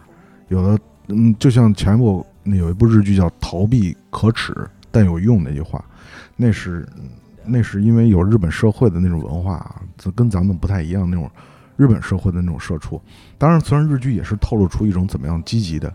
[0.49, 4.53] 有的，嗯，就像前一部有一部日剧叫《逃避可耻
[4.91, 5.83] 但有用》那句话，
[6.35, 6.87] 那是
[7.43, 9.81] 那是因为有日本社会的那种文化啊，
[10.15, 11.29] 跟咱们不太一样那种
[11.75, 13.01] 日本社会的那种社畜。
[13.37, 15.91] 当然，虽然日剧也是透露出一种怎么样积极的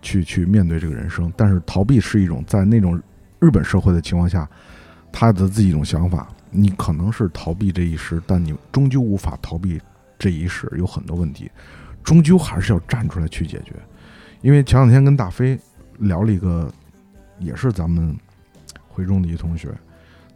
[0.00, 3.00] 去去面对这个人生，但是逃避是一种在那种。
[3.40, 4.48] 日本社会的情况下，
[5.10, 9.80] 他的自己一种想法，你可能是逃避这一时，但你终究无法逃避
[10.18, 11.50] 这一时，有很多问题，
[12.04, 13.74] 终究还是要站出来去解决。
[14.42, 15.58] 因为前两天跟大飞
[15.98, 16.70] 聊了一个，
[17.38, 18.14] 也是咱们
[18.88, 19.74] 回中的一同学，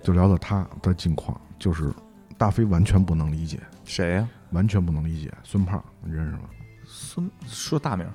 [0.02, 1.92] 就聊到他的近况，就是
[2.38, 4.28] 大飞完全不能理解谁呀？
[4.50, 6.42] 完全不能理解孙胖，你认识吗？
[6.86, 8.06] 孙说大名，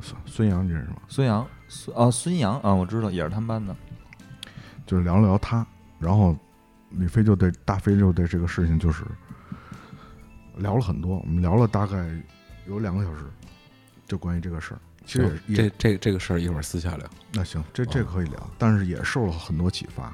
[0.00, 0.96] 孙孙杨，你认识吗？
[1.08, 3.74] 孙杨，孙啊，孙杨啊，我知道，也是他们班的。
[4.88, 5.64] 就聊了聊他，
[5.98, 6.34] 然后
[6.88, 9.04] 李飞就对大飞就对这个事情就是
[10.56, 12.08] 聊了很多，我们聊了大概
[12.66, 13.24] 有两个小时，
[14.06, 14.80] 就关于这个事儿。
[15.04, 17.06] 其实这这这个事儿一会儿私下聊。
[17.34, 20.10] 那行，这这可以聊，但是也受了很多启发，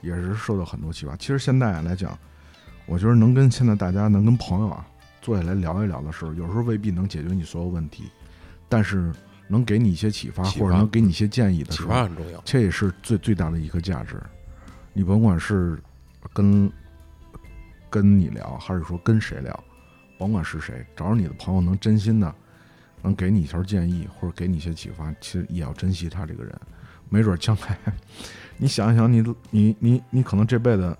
[0.00, 1.16] 也是受到很多启发。
[1.16, 2.16] 其实现在来讲，
[2.86, 4.86] 我觉得能跟现在大家能跟朋友啊
[5.20, 8.04] 坐下来聊一聊的时候，有时候未必能解决你所有问题，
[8.68, 9.12] 但是。
[9.48, 14.22] 能给你一些启发，或者能给你一些建议的，启发很重要，这也是最最大的一个价值。
[14.92, 15.78] 你甭管是
[16.34, 16.70] 跟
[17.88, 19.64] 跟你聊，还是说跟谁聊，
[20.18, 22.34] 甭管是谁，找着你的朋友能真心的
[23.02, 26.54] 能给你一条建议，或者给你一些启发，其实也要珍惜他这个人。
[27.08, 27.78] 没准将来
[28.58, 30.94] 你想一想，你你你你可能这辈子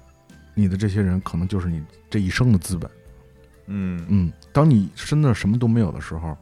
[0.55, 2.91] 你的这些人，可能就是你这一生的资本。
[3.66, 6.35] 嗯嗯，当你真的什么都没有的时候。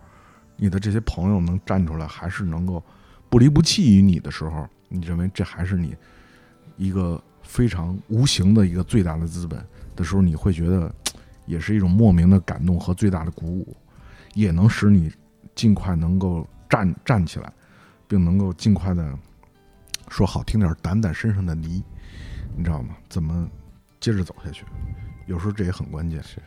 [0.56, 2.82] 你的这些朋友能站出来，还是能够
[3.28, 5.94] 不离不弃于你的时候，你认为这还是你
[6.76, 9.64] 一个非常无形的一个最大的资本
[9.94, 10.92] 的时候，你会觉得
[11.46, 13.76] 也是一种莫名的感动和最大的鼓舞，
[14.34, 15.12] 也能使你
[15.54, 17.52] 尽快能够站站起来，
[18.08, 19.16] 并能够尽快的
[20.08, 21.82] 说好听点，掸掸身上的泥，
[22.56, 22.96] 你知道吗？
[23.08, 23.48] 怎么
[24.00, 24.64] 接着走下去？
[25.26, 26.22] 有时候这也很关键。
[26.22, 26.38] 是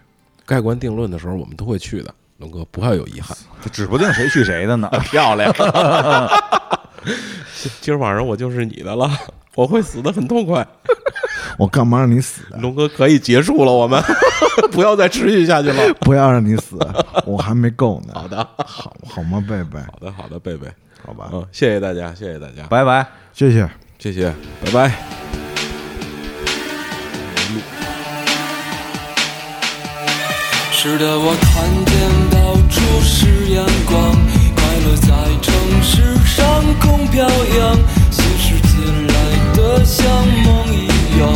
[0.46, 2.16] 盖棺定论的时候，我们都会去的。
[2.40, 3.38] 龙哥不要有遗憾，
[3.72, 4.90] 指不定谁去谁的呢。
[5.04, 5.54] 漂亮，
[7.82, 9.10] 今儿晚上我就是你的了，
[9.56, 10.66] 我会死的很痛快。
[11.60, 12.42] 我干嘛让你死？
[12.62, 14.02] 龙哥可以结束了，我们
[14.72, 15.94] 不要再持续下去了。
[15.96, 16.78] 不要让你死，
[17.26, 18.14] 我还没够呢。
[18.16, 19.80] 好的，好好吗，贝贝？
[19.82, 20.68] 好的，好的，贝贝，
[21.06, 21.30] 好吧。
[21.34, 24.34] 嗯，谢谢大家，谢谢大家，拜拜，谢谢，谢谢，
[24.64, 25.29] 拜拜。
[30.82, 31.94] 是的，我看见
[32.32, 34.16] 到处是阳光，
[34.56, 35.12] 快乐在
[35.42, 35.54] 城
[35.84, 37.78] 市上空飘扬，
[38.10, 38.80] 新事子
[39.10, 39.14] 来
[39.58, 40.08] 的像
[40.46, 40.88] 梦一
[41.20, 41.28] 样，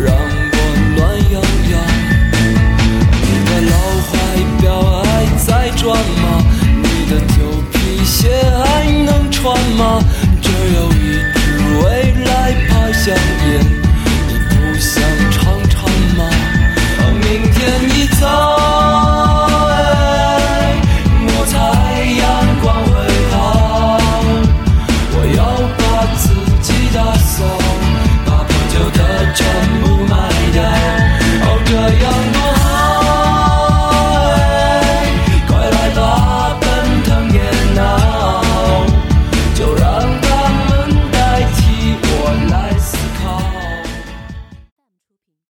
[0.00, 0.56] 让我
[0.94, 1.00] 暖
[1.32, 1.74] 洋洋。
[3.20, 3.74] 你的老
[4.06, 4.12] 怀
[4.60, 6.46] 表还在转吗？
[6.84, 10.00] 你的旧皮鞋还能穿吗？
[10.40, 11.42] 只有一支
[11.82, 13.12] 未来牌香
[13.50, 13.81] 烟。